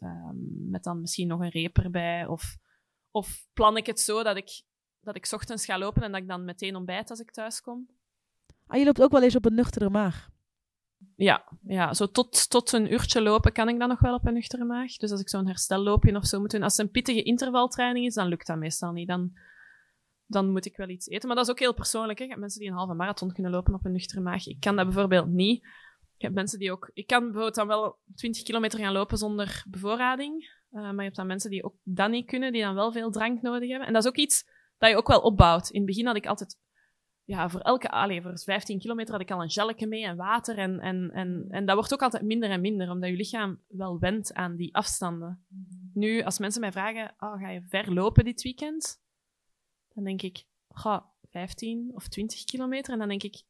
met 0.70 0.82
dan 0.82 1.00
misschien 1.00 1.28
nog 1.28 1.40
een 1.40 1.48
reep 1.48 1.78
erbij. 1.78 2.26
Of, 2.26 2.56
of 3.10 3.46
plan 3.52 3.76
ik 3.76 3.86
het 3.86 4.00
zo 4.00 4.22
dat 4.22 4.36
ik, 4.36 4.62
dat 5.00 5.16
ik 5.16 5.28
ochtends 5.32 5.64
ga 5.64 5.78
lopen 5.78 6.02
en 6.02 6.12
dat 6.12 6.20
ik 6.20 6.28
dan 6.28 6.44
meteen 6.44 6.76
ontbijt 6.76 7.10
als 7.10 7.20
ik 7.20 7.30
thuis 7.30 7.60
kom. 7.60 7.88
Ah, 8.66 8.78
je 8.78 8.84
loopt 8.84 9.02
ook 9.02 9.10
wel 9.10 9.22
eens 9.22 9.36
op 9.36 9.44
een 9.44 9.54
nuchtere 9.54 9.90
maag. 9.90 10.28
Ja, 11.16 11.44
ja 11.66 11.94
zo 11.94 12.06
tot, 12.06 12.50
tot 12.50 12.72
een 12.72 12.92
uurtje 12.92 13.22
lopen 13.22 13.52
kan 13.52 13.68
ik 13.68 13.78
dan 13.78 13.88
nog 13.88 14.00
wel 14.00 14.14
op 14.14 14.26
een 14.26 14.34
nuchtere 14.34 14.64
maag. 14.64 14.96
Dus 14.96 15.10
als 15.10 15.20
ik 15.20 15.28
zo'n 15.28 15.46
herstelloopje 15.46 16.16
of 16.16 16.26
zo 16.26 16.40
moet 16.40 16.50
doen. 16.50 16.62
Als 16.62 16.76
het 16.76 16.86
een 16.86 16.92
pittige 16.92 17.22
intervaltraining 17.22 18.06
is, 18.06 18.14
dan 18.14 18.28
lukt 18.28 18.46
dat 18.46 18.56
meestal 18.56 18.92
niet. 18.92 19.08
Dan, 19.08 19.32
dan 20.26 20.50
moet 20.50 20.66
ik 20.66 20.76
wel 20.76 20.88
iets 20.88 21.06
eten. 21.06 21.26
Maar 21.26 21.36
dat 21.36 21.44
is 21.44 21.50
ook 21.50 21.58
heel 21.58 21.74
persoonlijk. 21.74 22.18
Hè. 22.18 22.24
Je 22.24 22.30
hebt 22.30 22.42
mensen 22.42 22.60
die 22.60 22.68
een 22.68 22.76
halve 22.76 22.94
marathon 22.94 23.32
kunnen 23.32 23.52
lopen 23.52 23.74
op 23.74 23.84
een 23.84 23.92
nuchtere 23.92 24.20
maag. 24.20 24.46
Ik 24.46 24.60
kan 24.60 24.76
dat 24.76 24.84
bijvoorbeeld 24.84 25.28
niet. 25.28 25.64
Ik 26.16 26.22
heb 26.22 26.32
mensen 26.32 26.58
die 26.58 26.72
ook... 26.72 26.90
Ik 26.92 27.06
kan 27.06 27.22
bijvoorbeeld 27.22 27.54
dan 27.54 27.66
wel 27.66 27.98
20 28.14 28.42
kilometer 28.42 28.78
gaan 28.78 28.92
lopen 28.92 29.18
zonder 29.18 29.64
bevoorrading. 29.68 30.54
Uh, 30.70 30.82
maar 30.82 30.94
je 30.94 31.02
hebt 31.02 31.16
dan 31.16 31.26
mensen 31.26 31.50
die 31.50 31.64
ook 31.64 31.74
dat 31.82 32.10
niet 32.10 32.26
kunnen, 32.26 32.52
die 32.52 32.62
dan 32.62 32.74
wel 32.74 32.92
veel 32.92 33.10
drank 33.10 33.42
nodig 33.42 33.68
hebben. 33.68 33.86
En 33.86 33.92
dat 33.92 34.02
is 34.02 34.08
ook 34.08 34.16
iets 34.16 34.44
dat 34.78 34.90
je 34.90 34.96
ook 34.96 35.08
wel 35.08 35.20
opbouwt. 35.20 35.70
In 35.70 35.76
het 35.76 35.86
begin 35.86 36.06
had 36.06 36.16
ik 36.16 36.26
altijd... 36.26 36.58
Ja, 37.26 37.48
voor 37.48 37.60
elke... 37.60 37.90
Allee, 37.90 38.22
voor 38.22 38.38
15 38.38 38.78
kilometer 38.78 39.12
had 39.12 39.22
ik 39.22 39.30
al 39.30 39.42
een 39.42 39.50
gelletje 39.50 39.86
mee 39.86 40.04
en 40.04 40.16
water. 40.16 40.58
En, 40.58 40.80
en, 40.80 41.10
en, 41.12 41.46
en 41.50 41.66
dat 41.66 41.76
wordt 41.76 41.92
ook 41.92 42.02
altijd 42.02 42.22
minder 42.22 42.50
en 42.50 42.60
minder, 42.60 42.90
omdat 42.90 43.10
je 43.10 43.16
lichaam 43.16 43.62
wel 43.68 43.98
wendt 43.98 44.34
aan 44.34 44.56
die 44.56 44.74
afstanden. 44.74 45.46
Nu, 45.94 46.22
als 46.22 46.38
mensen 46.38 46.60
mij 46.60 46.72
vragen, 46.72 47.14
oh, 47.18 47.40
ga 47.40 47.50
je 47.50 47.62
ver 47.68 47.92
lopen 47.92 48.24
dit 48.24 48.42
weekend? 48.42 49.02
Dan 49.94 50.04
denk 50.04 50.22
ik, 50.22 50.44
ga 50.68 51.12
15 51.30 51.90
of 51.94 52.08
20 52.08 52.44
kilometer. 52.44 52.92
En 52.92 52.98
dan 52.98 53.08
denk 53.08 53.22
ik, 53.22 53.42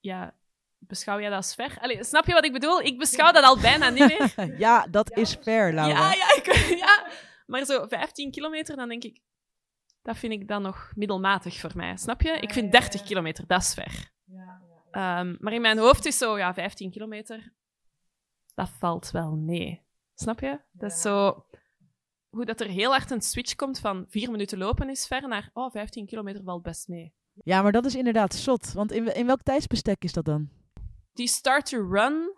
ja, 0.00 0.34
beschouw 0.78 1.20
jij 1.20 1.28
dat 1.28 1.36
als 1.36 1.54
ver? 1.54 1.78
Allee, 1.80 2.04
snap 2.04 2.26
je 2.26 2.32
wat 2.32 2.44
ik 2.44 2.52
bedoel? 2.52 2.80
Ik 2.80 2.98
beschouw 2.98 3.32
dat 3.32 3.44
al 3.44 3.60
bijna 3.60 3.88
niet 3.88 4.06
meer. 4.06 4.34
ja, 4.58 4.86
dat 4.86 5.16
is 5.16 5.36
ver, 5.40 5.74
Laura. 5.74 6.12
Ja, 6.12 6.14
ja, 6.14 6.36
ik, 6.36 6.54
ja, 6.84 7.06
maar 7.46 7.64
zo 7.64 7.86
15 7.86 8.30
kilometer, 8.30 8.76
dan 8.76 8.88
denk 8.88 9.04
ik, 9.04 9.20
dat 10.02 10.16
vind 10.16 10.32
ik 10.32 10.48
dan 10.48 10.62
nog 10.62 10.92
middelmatig 10.94 11.60
voor 11.60 11.72
mij. 11.74 11.96
Snap 11.96 12.22
je? 12.22 12.30
Ik 12.30 12.52
vind 12.52 12.72
30 12.72 13.02
kilometer, 13.02 13.46
dat 13.46 13.60
is 13.60 13.74
ver. 13.74 14.10
Um, 14.92 15.36
maar 15.40 15.52
in 15.52 15.60
mijn 15.60 15.78
hoofd 15.78 16.06
is 16.06 16.18
zo, 16.18 16.38
ja, 16.38 16.54
15 16.54 16.90
kilometer, 16.90 17.52
dat 18.54 18.68
valt 18.68 19.10
wel 19.10 19.36
mee. 19.36 19.86
Snap 20.14 20.40
je? 20.40 20.60
Dat 20.72 20.90
is 20.90 21.00
zo 21.00 21.46
hoe 22.30 22.44
dat 22.44 22.60
er 22.60 22.68
heel 22.68 22.90
hard 22.90 23.10
een 23.10 23.20
switch 23.20 23.54
komt 23.54 23.78
van 23.78 24.06
vier 24.08 24.30
minuten 24.30 24.58
lopen 24.58 24.90
is 24.90 25.06
ver 25.06 25.28
naar 25.28 25.50
oh, 25.52 25.70
15 25.70 26.06
kilometer 26.06 26.42
valt 26.42 26.62
best 26.62 26.88
mee. 26.88 27.14
Ja, 27.44 27.62
maar 27.62 27.72
dat 27.72 27.84
is 27.84 27.94
inderdaad 27.94 28.34
zot. 28.34 28.72
Want 28.72 28.92
in, 28.92 29.14
in 29.14 29.26
welk 29.26 29.42
tijdsbestek 29.42 30.04
is 30.04 30.12
dat 30.12 30.24
dan? 30.24 30.48
Die 31.12 31.28
start 31.28 31.66
to 31.66 31.88
run, 31.90 32.36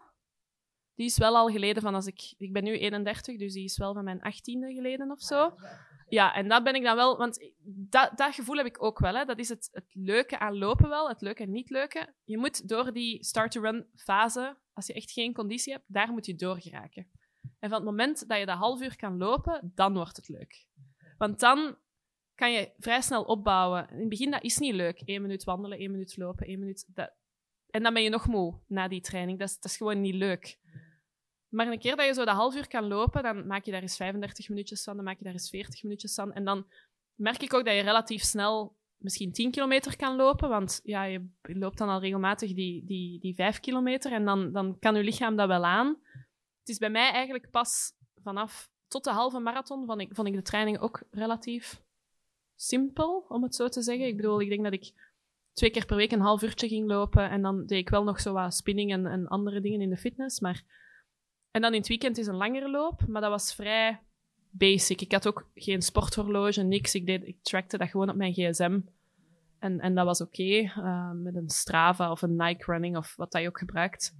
die 0.95 1.07
is 1.07 1.19
wel 1.19 1.37
al 1.37 1.49
geleden 1.49 1.83
van 1.83 1.95
als 1.95 2.07
ik... 2.07 2.35
Ik 2.37 2.53
ben 2.53 2.65
nu 2.65 2.79
31, 2.79 3.39
dus 3.39 3.53
die 3.53 3.65
is 3.65 3.79
wel 3.79 3.95
van 3.95 4.05
mijn 4.05 4.19
18e 4.19 4.75
geleden 4.75 5.11
of 5.11 5.21
zo. 5.21 5.55
Ja, 6.11 6.35
en 6.35 6.49
dat 6.49 6.65
ben 6.65 6.75
ik 6.75 6.83
dan 6.83 6.97
wel, 6.97 7.17
want 7.17 7.51
dat, 7.65 8.19
dat 8.19 8.35
gevoel 8.35 8.57
heb 8.57 8.67
ik 8.67 8.83
ook 8.83 8.99
wel. 8.99 9.15
Hè. 9.15 9.25
Dat 9.25 9.39
is 9.39 9.49
het, 9.49 9.69
het 9.73 9.95
leuke 9.95 10.39
aan 10.39 10.59
lopen 10.59 10.89
wel, 10.89 11.09
het 11.09 11.21
leuke 11.21 11.43
en 11.43 11.51
niet 11.51 11.71
leuke. 11.71 12.15
Je 12.25 12.39
moet 12.39 12.69
door 12.69 12.93
die 12.93 13.25
start-to-run 13.25 13.87
fase, 13.95 14.57
als 14.73 14.87
je 14.87 14.93
echt 14.93 15.11
geen 15.11 15.35
conditie 15.35 15.73
hebt, 15.73 15.85
daar 15.87 16.13
moet 16.13 16.27
je 16.27 16.35
doorgeraken. 16.35 17.11
En 17.59 17.69
van 17.69 17.79
het 17.79 17.85
moment 17.85 18.29
dat 18.29 18.39
je 18.39 18.47
dat 18.47 18.57
half 18.57 18.81
uur 18.81 18.97
kan 18.97 19.17
lopen, 19.17 19.73
dan 19.75 19.95
wordt 19.95 20.17
het 20.17 20.29
leuk. 20.29 20.67
Want 21.19 21.41
dan 21.41 21.77
kan 22.35 22.53
je 22.53 22.73
vrij 22.79 23.01
snel 23.01 23.25
opbouwen. 23.25 23.89
In 23.91 23.99
het 23.99 24.09
begin, 24.09 24.31
dat 24.31 24.43
is 24.43 24.59
niet 24.59 24.75
leuk. 24.75 25.03
Eén 25.05 25.23
minuut 25.23 25.45
wandelen, 25.45 25.79
één 25.79 25.91
minuut 25.91 26.17
lopen, 26.17 26.47
één 26.47 26.59
minuut... 26.59 26.85
Dat... 26.95 27.13
En 27.71 27.83
dan 27.83 27.95
ben 27.95 28.03
je 28.03 28.09
nog 28.09 28.27
moe 28.27 28.61
na 28.67 28.89
die 28.89 29.01
training. 29.01 29.39
Dat 29.39 29.49
is, 29.49 29.55
dat 29.55 29.65
is 29.65 29.77
gewoon 29.77 30.01
niet 30.01 30.15
leuk. 30.15 30.59
Maar 31.51 31.67
een 31.67 31.79
keer 31.79 31.97
dat 31.97 32.07
je 32.07 32.13
zo 32.13 32.25
dat 32.25 32.35
half 32.35 32.55
uur 32.55 32.69
kan 32.69 32.89
lopen, 32.89 33.23
dan 33.23 33.47
maak 33.47 33.65
je 33.65 33.71
daar 33.71 33.83
eens 33.83 33.97
35 33.97 34.49
minuutjes 34.49 34.83
van, 34.83 34.97
dan 34.97 35.05
maak 35.05 35.19
je 35.19 35.25
daar 35.25 35.33
eens 35.33 35.51
40 35.51 35.83
minuutjes 35.83 36.15
van. 36.15 36.33
En 36.33 36.45
dan 36.45 36.67
merk 37.15 37.43
ik 37.43 37.55
ook 37.55 37.65
dat 37.65 37.75
je 37.75 37.81
relatief 37.81 38.23
snel 38.23 38.77
misschien 38.97 39.33
10 39.33 39.51
kilometer 39.51 39.97
kan 39.97 40.17
lopen, 40.17 40.49
want 40.49 40.81
ja, 40.85 41.05
je 41.05 41.29
loopt 41.43 41.79
dan 41.79 41.89
al 41.89 42.01
regelmatig 42.01 42.55
die, 42.55 42.85
die, 42.85 43.21
die 43.21 43.35
5 43.35 43.61
kilometer 43.61 44.13
en 44.13 44.25
dan, 44.25 44.53
dan 44.53 44.79
kan 44.79 44.95
je 44.95 45.03
lichaam 45.03 45.37
dat 45.37 45.49
wel 45.49 45.65
aan. 45.65 45.87
Het 46.59 46.69
is 46.69 46.79
bij 46.79 46.91
mij 46.91 47.11
eigenlijk 47.11 47.51
pas 47.51 47.93
vanaf 48.23 48.71
tot 48.89 49.05
de 49.05 49.11
halve 49.11 49.39
marathon 49.39 49.87
vond 49.87 50.01
ik, 50.01 50.15
vond 50.15 50.29
ik 50.29 50.35
de 50.35 50.43
training 50.43 50.79
ook 50.79 51.03
relatief 51.11 51.83
simpel, 52.57 53.25
om 53.29 53.43
het 53.43 53.55
zo 53.55 53.69
te 53.69 53.83
zeggen. 53.83 54.07
Ik 54.07 54.17
bedoel, 54.17 54.41
ik 54.41 54.49
denk 54.49 54.65
dat 54.65 54.73
ik 54.73 54.93
twee 55.53 55.71
keer 55.71 55.87
per 55.87 55.97
week 55.97 56.13
een 56.13 56.21
half 56.21 56.43
uurtje 56.43 56.69
ging 56.69 56.89
lopen 56.89 57.31
en 57.31 57.43
dan 57.43 57.67
deed 57.67 57.79
ik 57.79 57.89
wel 57.89 58.05
nog 58.05 58.21
zo 58.21 58.33
wat 58.33 58.55
spinning 58.55 58.93
en, 58.93 59.07
en 59.07 59.27
andere 59.27 59.61
dingen 59.61 59.81
in 59.81 59.91
de 59.91 59.97
fitness, 59.97 60.41
maar 60.41 60.65
en 61.51 61.61
dan 61.61 61.73
in 61.73 61.79
het 61.79 61.89
weekend 61.89 62.19
is 62.19 62.27
een 62.27 62.37
langere 62.37 62.71
loop, 62.71 63.07
maar 63.07 63.21
dat 63.21 63.31
was 63.31 63.55
vrij 63.55 64.01
basic. 64.51 65.01
Ik 65.01 65.13
had 65.13 65.27
ook 65.27 65.51
geen 65.55 65.83
sporthorloge, 65.83 66.63
niks. 66.63 66.95
Ik, 66.95 67.07
deed, 67.07 67.27
ik 67.27 67.43
trackte 67.43 67.79
dat 67.79 67.89
gewoon 67.89 68.11
op 68.11 68.17
mijn 68.17 68.33
gsm. 68.33 68.81
En, 69.59 69.81
en 69.81 69.95
dat 69.95 70.05
was 70.05 70.21
oké, 70.21 70.43
uh, 70.43 71.11
met 71.11 71.35
een 71.35 71.49
Strava 71.49 72.11
of 72.11 72.23
een 72.23 72.37
Nike 72.37 72.73
Running 72.73 72.97
of 72.97 73.17
wat 73.17 73.33
je 73.33 73.49
ook 73.49 73.59
gebruikt. 73.59 74.15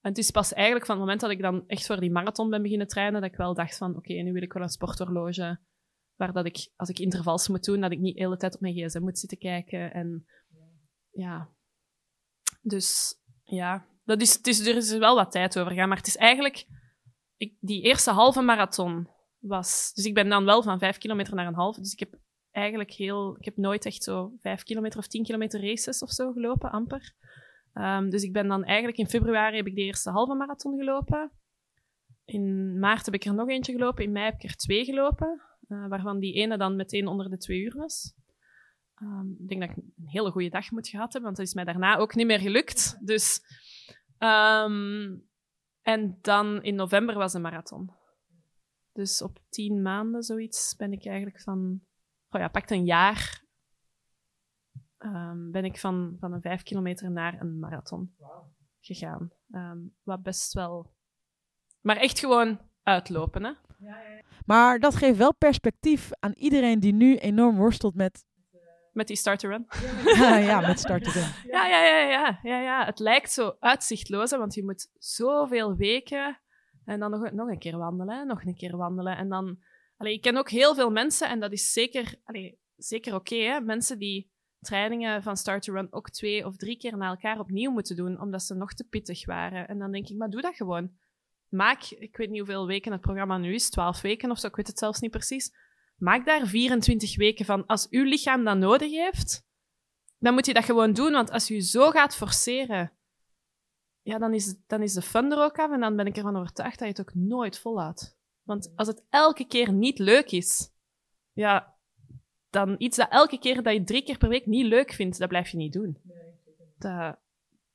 En 0.00 0.10
het 0.10 0.18
is 0.18 0.30
pas 0.30 0.52
eigenlijk 0.52 0.86
van 0.86 0.94
het 0.94 1.04
moment 1.04 1.20
dat 1.20 1.30
ik 1.30 1.40
dan 1.40 1.64
echt 1.66 1.86
voor 1.86 2.00
die 2.00 2.10
marathon 2.10 2.50
ben 2.50 2.62
beginnen 2.62 2.86
trainen, 2.86 3.20
dat 3.20 3.30
ik 3.30 3.36
wel 3.36 3.54
dacht 3.54 3.76
van, 3.76 3.96
oké, 3.96 4.12
nu 4.12 4.32
wil 4.32 4.42
ik 4.42 4.52
wel 4.52 4.62
een 4.62 4.68
sporthorloge, 4.68 5.58
waar 6.16 6.32
dat 6.32 6.46
ik, 6.46 6.72
als 6.76 6.88
ik 6.88 6.98
intervals 6.98 7.48
moet 7.48 7.64
doen, 7.64 7.80
dat 7.80 7.92
ik 7.92 7.98
niet 7.98 8.16
de 8.16 8.22
hele 8.22 8.36
tijd 8.36 8.54
op 8.54 8.60
mijn 8.60 8.74
gsm 8.74 9.00
moet 9.00 9.18
zitten 9.18 9.38
kijken. 9.38 9.92
En 9.92 10.26
ja, 11.10 11.48
dus 12.62 13.14
ja, 13.44 13.86
dat 14.08 14.20
is, 14.20 14.34
het 14.34 14.46
is, 14.46 14.66
er 14.66 14.76
is 14.76 14.96
wel 14.96 15.14
wat 15.14 15.30
tijd 15.30 15.58
over 15.58 15.72
gaan, 15.72 15.88
maar 15.88 15.96
het 15.96 16.06
is 16.06 16.16
eigenlijk... 16.16 16.66
Ik, 17.36 17.54
die 17.60 17.82
eerste 17.82 18.10
halve 18.10 18.42
marathon 18.42 19.08
was... 19.38 19.92
Dus 19.94 20.04
ik 20.04 20.14
ben 20.14 20.28
dan 20.28 20.44
wel 20.44 20.62
van 20.62 20.78
vijf 20.78 20.98
kilometer 20.98 21.34
naar 21.34 21.46
een 21.46 21.54
half. 21.54 21.76
Dus 21.76 21.92
ik 21.92 21.98
heb 21.98 22.14
eigenlijk 22.50 22.90
heel... 22.90 23.36
Ik 23.38 23.44
heb 23.44 23.56
nooit 23.56 23.84
echt 23.84 24.02
zo 24.02 24.32
vijf 24.40 24.62
kilometer 24.62 24.98
of 24.98 25.06
tien 25.06 25.24
kilometer 25.24 25.60
races 25.60 26.02
of 26.02 26.10
zo 26.10 26.32
gelopen, 26.32 26.70
amper. 26.70 27.12
Um, 27.74 28.10
dus 28.10 28.22
ik 28.22 28.32
ben 28.32 28.48
dan 28.48 28.64
eigenlijk... 28.64 28.98
In 28.98 29.08
februari 29.08 29.56
heb 29.56 29.66
ik 29.66 29.74
de 29.74 29.82
eerste 29.82 30.10
halve 30.10 30.34
marathon 30.34 30.78
gelopen. 30.78 31.30
In 32.24 32.78
maart 32.78 33.04
heb 33.04 33.14
ik 33.14 33.24
er 33.24 33.34
nog 33.34 33.48
eentje 33.48 33.72
gelopen. 33.72 34.04
In 34.04 34.12
mei 34.12 34.24
heb 34.24 34.34
ik 34.34 34.50
er 34.50 34.56
twee 34.56 34.84
gelopen. 34.84 35.42
Uh, 35.68 35.88
waarvan 35.88 36.18
die 36.18 36.34
ene 36.34 36.56
dan 36.56 36.76
meteen 36.76 37.06
onder 37.06 37.30
de 37.30 37.38
twee 37.38 37.60
uur 37.60 37.74
was. 37.76 38.14
Um, 39.02 39.36
ik 39.40 39.48
denk 39.48 39.60
dat 39.60 39.70
ik 39.70 39.76
een 39.76 40.08
hele 40.08 40.30
goede 40.30 40.48
dag 40.48 40.70
moet 40.70 40.88
gehad 40.88 41.12
hebben, 41.12 41.22
want 41.22 41.36
dat 41.36 41.46
is 41.46 41.54
mij 41.54 41.64
daarna 41.64 41.96
ook 41.96 42.14
niet 42.14 42.26
meer 42.26 42.40
gelukt. 42.40 42.98
Dus 43.06 43.40
Um, 44.18 45.28
en 45.82 46.18
dan 46.20 46.62
in 46.62 46.74
november 46.74 47.14
was 47.14 47.34
een 47.34 47.42
marathon. 47.42 47.90
Dus 48.92 49.22
op 49.22 49.38
tien 49.48 49.82
maanden 49.82 50.22
zoiets 50.22 50.76
ben 50.76 50.92
ik 50.92 51.06
eigenlijk 51.06 51.40
van, 51.40 51.80
oh 52.28 52.40
ja, 52.40 52.48
pakt 52.48 52.70
een 52.70 52.84
jaar, 52.84 53.44
um, 54.98 55.50
ben 55.50 55.64
ik 55.64 55.78
van, 55.78 56.16
van 56.20 56.32
een 56.32 56.40
vijf 56.40 56.62
kilometer 56.62 57.10
naar 57.10 57.40
een 57.40 57.58
marathon 57.58 58.14
gegaan. 58.80 59.30
Um, 59.50 59.96
wat 60.02 60.22
best 60.22 60.52
wel, 60.52 60.94
maar 61.80 61.96
echt 61.96 62.18
gewoon 62.18 62.60
uitlopen, 62.82 63.44
hè? 63.44 63.52
Ja, 63.78 64.00
ja. 64.00 64.22
Maar 64.46 64.78
dat 64.78 64.94
geeft 64.94 65.18
wel 65.18 65.34
perspectief 65.34 66.10
aan 66.20 66.32
iedereen 66.32 66.80
die 66.80 66.92
nu 66.92 67.16
enorm 67.16 67.56
worstelt 67.56 67.94
met 67.94 68.26
met 68.98 69.06
die 69.06 69.16
start-to-run. 69.16 69.66
Ja, 70.20 70.36
ja, 70.36 70.60
met 70.60 70.78
start-to-run. 70.86 71.28
Ja, 71.50 71.66
ja, 71.66 71.84
ja, 71.84 71.98
ja, 71.98 72.38
ja, 72.42 72.60
ja. 72.60 72.84
Het 72.84 72.98
lijkt 72.98 73.32
zo 73.32 73.56
uitzichtloos, 73.60 74.30
want 74.30 74.54
je 74.54 74.64
moet 74.64 74.90
zoveel 74.98 75.76
weken 75.76 76.40
en 76.84 77.00
dan 77.00 77.10
nog, 77.10 77.32
nog 77.32 77.48
een 77.48 77.58
keer 77.58 77.78
wandelen, 77.78 78.26
nog 78.26 78.44
een 78.44 78.56
keer 78.56 78.76
wandelen. 78.76 79.16
En 79.16 79.28
dan... 79.28 79.58
Allee, 79.96 80.12
ik 80.12 80.22
ken 80.22 80.36
ook 80.36 80.50
heel 80.50 80.74
veel 80.74 80.90
mensen, 80.90 81.28
en 81.28 81.40
dat 81.40 81.52
is 81.52 81.72
zeker, 81.72 82.14
allee, 82.24 82.58
zeker 82.76 83.14
oké, 83.14 83.34
okay, 83.34 83.60
mensen 83.60 83.98
die 83.98 84.30
trainingen 84.60 85.22
van 85.22 85.36
start-to-run 85.36 85.92
ook 85.92 86.10
twee 86.10 86.46
of 86.46 86.56
drie 86.56 86.76
keer 86.76 86.96
na 86.96 87.08
elkaar 87.08 87.38
opnieuw 87.38 87.70
moeten 87.70 87.96
doen, 87.96 88.20
omdat 88.20 88.42
ze 88.42 88.54
nog 88.54 88.74
te 88.74 88.84
pittig 88.88 89.26
waren. 89.26 89.68
En 89.68 89.78
dan 89.78 89.92
denk 89.92 90.08
ik, 90.08 90.16
maar 90.16 90.30
doe 90.30 90.40
dat 90.40 90.54
gewoon. 90.54 90.90
Maak, 91.48 91.82
ik 91.82 92.16
weet 92.16 92.30
niet 92.30 92.38
hoeveel 92.38 92.66
weken 92.66 92.92
het 92.92 93.00
programma 93.00 93.38
nu 93.38 93.54
is, 93.54 93.70
twaalf 93.70 94.00
weken 94.00 94.30
of 94.30 94.38
zo, 94.38 94.46
ik 94.46 94.56
weet 94.56 94.66
het 94.66 94.78
zelfs 94.78 95.00
niet 95.00 95.10
precies 95.10 95.52
Maak 95.98 96.26
daar 96.26 96.46
24 96.46 97.16
weken 97.16 97.44
van. 97.44 97.66
Als 97.66 97.88
uw 97.90 98.04
lichaam 98.04 98.44
dat 98.44 98.56
nodig 98.56 98.90
heeft, 98.90 99.46
dan 100.18 100.34
moet 100.34 100.46
je 100.46 100.54
dat 100.54 100.64
gewoon 100.64 100.92
doen. 100.92 101.12
Want 101.12 101.30
als 101.30 101.48
je 101.48 101.60
zo 101.60 101.90
gaat 101.90 102.16
forceren, 102.16 102.92
ja, 104.02 104.18
dan, 104.18 104.34
is, 104.34 104.54
dan 104.66 104.82
is 104.82 104.92
de 104.92 105.02
fun 105.02 105.32
er 105.32 105.42
ook 105.42 105.58
af. 105.58 105.72
En 105.72 105.80
dan 105.80 105.96
ben 105.96 106.06
ik 106.06 106.16
ervan 106.16 106.36
overtuigd 106.36 106.78
dat 106.78 106.88
je 106.88 106.94
het 106.94 107.08
ook 107.08 107.14
nooit 107.14 107.58
volhoudt. 107.58 108.16
Want 108.42 108.72
als 108.76 108.88
het 108.88 109.04
elke 109.10 109.46
keer 109.46 109.72
niet 109.72 109.98
leuk 109.98 110.30
is, 110.30 110.70
ja, 111.32 111.76
dan 112.50 112.74
iets 112.78 112.96
dat 112.96 113.10
elke 113.10 113.38
keer 113.38 113.62
dat 113.62 113.72
je 113.72 113.84
drie 113.84 114.02
keer 114.02 114.18
per 114.18 114.28
week 114.28 114.46
niet 114.46 114.66
leuk 114.66 114.92
vindt, 114.92 115.18
dat 115.18 115.28
blijf 115.28 115.48
je 115.48 115.56
niet 115.56 115.72
doen. 115.72 115.98
Dat, 116.78 117.16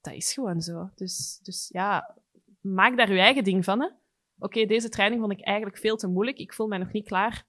dat 0.02 0.14
is 0.14 0.34
gewoon 0.34 0.62
zo. 0.62 0.90
Dus, 0.96 1.40
dus 1.44 1.70
ja, 1.72 2.18
maak 2.62 2.98
daar 2.98 3.14
je 3.14 3.20
eigen 3.20 3.44
ding 3.44 3.64
van. 3.64 3.92
Oké, 4.40 4.66
deze 4.66 4.90
training 4.90 5.22
vond 5.22 5.34
ik 5.34 5.46
eigenlijk 5.46 5.78
veel 5.78 5.96
te 5.96 6.08
moeilijk. 6.08 6.38
Ik 6.38 6.54
voel 6.54 6.68
mij 6.68 6.78
nog 6.78 6.92
niet 6.92 7.08
klaar 7.08 7.46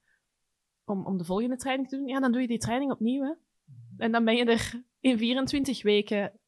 om, 0.85 1.05
om 1.05 1.17
de 1.17 1.25
volgende 1.25 1.57
training 1.57 1.89
te 1.89 1.97
doen, 1.97 2.07
ja, 2.07 2.19
dan 2.19 2.31
doe 2.31 2.41
je 2.41 2.47
die 2.47 2.57
training 2.57 2.91
opnieuw. 2.91 3.23
Hè? 3.23 3.33
En 3.97 4.11
dan 4.11 4.25
ben 4.25 4.35
je 4.35 4.45
er 4.45 4.83
in 4.99 5.17
24 5.17 5.83
weken. 5.83 6.39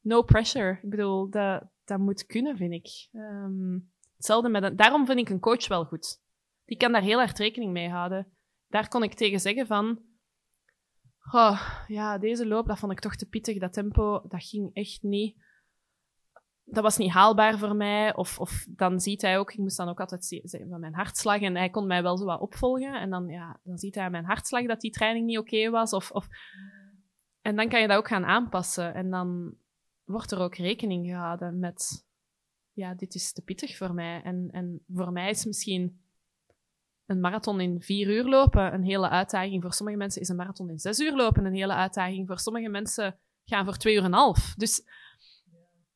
No 0.00 0.22
pressure. 0.22 0.78
Ik 0.82 0.90
bedoel, 0.90 1.30
dat, 1.30 1.64
dat 1.84 1.98
moet 1.98 2.26
kunnen, 2.26 2.56
vind 2.56 2.72
ik. 2.72 3.08
Um, 3.12 3.92
hetzelfde 4.16 4.48
met 4.48 4.62
een, 4.62 4.76
daarom 4.76 5.06
vind 5.06 5.18
ik 5.18 5.28
een 5.28 5.40
coach 5.40 5.68
wel 5.68 5.84
goed. 5.84 6.20
Die 6.64 6.76
kan 6.76 6.92
daar 6.92 7.02
heel 7.02 7.20
erg 7.20 7.36
rekening 7.36 7.72
mee 7.72 7.88
houden. 7.88 8.32
Daar 8.68 8.88
kon 8.88 9.02
ik 9.02 9.14
tegen 9.14 9.40
zeggen 9.40 9.66
van... 9.66 10.00
Oh, 11.32 11.82
ja, 11.86 12.18
deze 12.18 12.46
loop, 12.46 12.66
dat 12.66 12.78
vond 12.78 12.92
ik 12.92 13.00
toch 13.00 13.16
te 13.16 13.28
pittig. 13.28 13.58
Dat 13.58 13.72
tempo, 13.72 14.22
dat 14.28 14.44
ging 14.44 14.70
echt 14.74 15.02
niet 15.02 15.36
dat 16.72 16.82
was 16.82 16.96
niet 16.96 17.10
haalbaar 17.10 17.58
voor 17.58 17.76
mij. 17.76 18.14
Of, 18.14 18.38
of 18.38 18.66
dan 18.68 19.00
ziet 19.00 19.22
hij 19.22 19.38
ook, 19.38 19.52
ik 19.52 19.58
moest 19.58 19.76
dan 19.76 19.88
ook 19.88 20.00
altijd 20.00 20.24
zien 20.24 20.68
van 20.68 20.80
mijn 20.80 20.94
hartslag 20.94 21.40
en 21.40 21.56
hij 21.56 21.70
kon 21.70 21.86
mij 21.86 22.02
wel 22.02 22.16
zo 22.16 22.24
wat 22.24 22.40
opvolgen. 22.40 22.94
En 22.94 23.10
dan, 23.10 23.28
ja, 23.28 23.60
dan 23.62 23.78
ziet 23.78 23.94
hij 23.94 24.10
mijn 24.10 24.24
hartslag 24.24 24.66
dat 24.66 24.80
die 24.80 24.90
training 24.90 25.26
niet 25.26 25.38
oké 25.38 25.70
was. 25.70 25.92
Of, 25.92 26.10
of... 26.10 26.28
En 27.40 27.56
dan 27.56 27.68
kan 27.68 27.80
je 27.80 27.88
dat 27.88 27.96
ook 27.96 28.08
gaan 28.08 28.24
aanpassen. 28.24 28.94
En 28.94 29.10
dan 29.10 29.54
wordt 30.04 30.30
er 30.30 30.38
ook 30.38 30.54
rekening 30.54 31.06
gehouden 31.06 31.58
met, 31.58 32.06
ja, 32.72 32.94
dit 32.94 33.14
is 33.14 33.32
te 33.32 33.42
pittig 33.42 33.76
voor 33.76 33.94
mij. 33.94 34.22
En, 34.22 34.48
en 34.50 34.84
voor 34.94 35.12
mij 35.12 35.30
is 35.30 35.44
misschien 35.44 36.00
een 37.06 37.20
marathon 37.20 37.60
in 37.60 37.82
vier 37.82 38.08
uur 38.08 38.24
lopen 38.24 38.74
een 38.74 38.84
hele 38.84 39.08
uitdaging. 39.08 39.62
Voor 39.62 39.72
sommige 39.72 39.98
mensen 39.98 40.20
is 40.20 40.28
een 40.28 40.36
marathon 40.36 40.70
in 40.70 40.78
zes 40.78 40.98
uur 40.98 41.16
lopen 41.16 41.44
een 41.44 41.54
hele 41.54 41.74
uitdaging. 41.74 42.26
Voor 42.26 42.38
sommige 42.38 42.68
mensen 42.68 43.18
gaan 43.44 43.64
voor 43.64 43.76
twee 43.76 43.94
uur 43.94 44.00
en 44.00 44.06
een 44.06 44.12
half. 44.12 44.54
Dus 44.56 44.82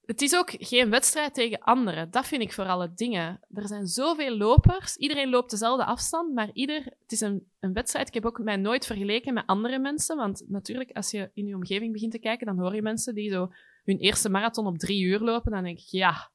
het 0.07 0.23
is 0.23 0.37
ook 0.37 0.51
geen 0.59 0.91
wedstrijd 0.91 1.35
tegen 1.35 1.59
anderen. 1.59 2.11
Dat 2.11 2.27
vind 2.27 2.43
ik 2.43 2.53
vooral 2.53 2.81
het 2.81 2.97
dingen. 2.97 3.41
Er 3.55 3.67
zijn 3.67 3.87
zoveel 3.87 4.37
lopers. 4.37 4.97
Iedereen 4.97 5.31
loopt 5.31 5.51
dezelfde 5.51 5.85
afstand, 5.85 6.35
maar 6.35 6.51
ieder... 6.53 6.85
Het 6.85 7.13
is 7.13 7.21
een, 7.21 7.51
een 7.61 7.73
wedstrijd. 7.73 8.09
Ik 8.09 8.15
heb 8.15 8.27
ook 8.27 8.39
mij 8.39 8.57
nooit 8.57 8.87
vergeleken 8.87 9.35
met 9.35 9.47
andere 9.47 9.79
mensen. 9.79 10.17
Want 10.17 10.45
natuurlijk, 10.49 10.91
als 10.91 11.11
je 11.11 11.31
in 11.35 11.47
je 11.47 11.55
omgeving 11.55 11.93
begint 11.93 12.13
te 12.13 12.19
kijken, 12.19 12.47
dan 12.47 12.59
hoor 12.59 12.75
je 12.75 12.83
mensen 12.83 13.15
die 13.15 13.31
zo 13.31 13.53
hun 13.85 13.99
eerste 13.99 14.29
marathon 14.29 14.67
op 14.67 14.79
drie 14.79 15.03
uur 15.03 15.21
lopen. 15.21 15.53
Dan 15.53 15.65
denk 15.65 15.79
ik, 15.79 15.87
ja, 15.89 16.31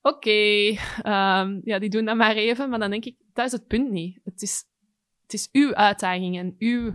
oké. 0.00 0.30
Ehm, 1.02 1.60
ja, 1.64 1.78
die 1.78 1.90
doen 1.90 2.04
dat 2.04 2.16
maar 2.16 2.36
even. 2.36 2.70
Maar 2.70 2.78
dan 2.78 2.90
denk 2.90 3.04
ik, 3.04 3.16
dat 3.32 3.46
is 3.46 3.52
het 3.52 3.66
punt 3.66 3.90
niet. 3.90 4.20
Het 4.24 4.42
is, 4.42 4.64
het 5.22 5.32
is 5.32 5.48
uw 5.52 5.74
uitdaging 5.74 6.38
en 6.38 6.54
uw 6.58 6.92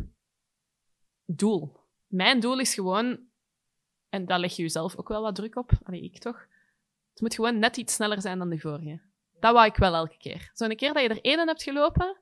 doel. 1.26 1.76
Mijn 2.08 2.40
doel 2.40 2.60
is 2.60 2.74
gewoon 2.74 3.27
en 4.10 4.26
daar 4.26 4.40
leg 4.40 4.56
je 4.56 4.62
jezelf 4.62 4.98
ook 4.98 5.08
wel 5.08 5.22
wat 5.22 5.36
druk 5.36 5.56
op. 5.56 5.72
Allee, 5.84 6.04
ik 6.04 6.20
toch. 6.20 6.46
Het 7.12 7.22
moet 7.22 7.36
gewoon 7.36 7.60
net 7.60 7.78
iets 7.78 7.94
sneller 7.94 8.22
zijn 8.22 8.38
dan 8.38 8.50
de 8.50 8.60
vorige. 8.60 9.02
Dat 9.40 9.54
wou 9.54 9.66
ik 9.66 9.76
wel 9.76 9.96
elke 9.96 10.18
keer. 10.18 10.50
Zo'n 10.54 10.76
keer 10.76 10.94
dat 10.94 11.04
je 11.04 11.10
er 11.10 11.22
één 11.22 11.48
hebt 11.48 11.64
gelopen, 11.64 12.18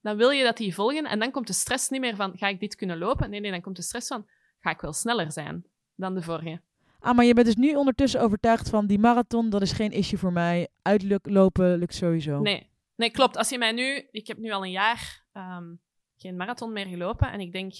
dan 0.00 0.16
wil 0.16 0.30
je 0.30 0.44
dat 0.44 0.56
die 0.56 0.74
volgen. 0.74 1.04
En 1.04 1.18
dan 1.18 1.30
komt 1.30 1.46
de 1.46 1.52
stress 1.52 1.88
niet 1.88 2.00
meer 2.00 2.16
van, 2.16 2.38
ga 2.38 2.48
ik 2.48 2.60
dit 2.60 2.74
kunnen 2.74 2.98
lopen? 2.98 3.30
Nee, 3.30 3.40
nee, 3.40 3.50
dan 3.50 3.60
komt 3.60 3.76
de 3.76 3.82
stress 3.82 4.06
van, 4.06 4.26
ga 4.58 4.70
ik 4.70 4.80
wel 4.80 4.92
sneller 4.92 5.32
zijn 5.32 5.64
dan 5.94 6.14
de 6.14 6.22
vorige. 6.22 6.60
Ah, 6.98 7.16
maar 7.16 7.24
je 7.24 7.34
bent 7.34 7.46
dus 7.46 7.56
nu 7.56 7.74
ondertussen 7.74 8.20
overtuigd 8.20 8.68
van, 8.68 8.86
die 8.86 8.98
marathon, 8.98 9.50
dat 9.50 9.62
is 9.62 9.72
geen 9.72 9.92
issue 9.92 10.18
voor 10.18 10.32
mij. 10.32 10.68
Uitlopen 10.82 11.78
lukt 11.78 11.94
sowieso. 11.94 12.40
Nee, 12.40 12.70
nee 12.94 13.10
klopt. 13.10 13.36
Als 13.36 13.48
je 13.48 13.58
mij 13.58 13.72
nu, 13.72 14.08
ik 14.10 14.26
heb 14.26 14.38
nu 14.38 14.50
al 14.50 14.64
een 14.64 14.70
jaar 14.70 15.24
um, 15.32 15.80
geen 16.16 16.36
marathon 16.36 16.72
meer 16.72 16.86
gelopen. 16.86 17.32
En 17.32 17.40
ik 17.40 17.52
denk, 17.52 17.72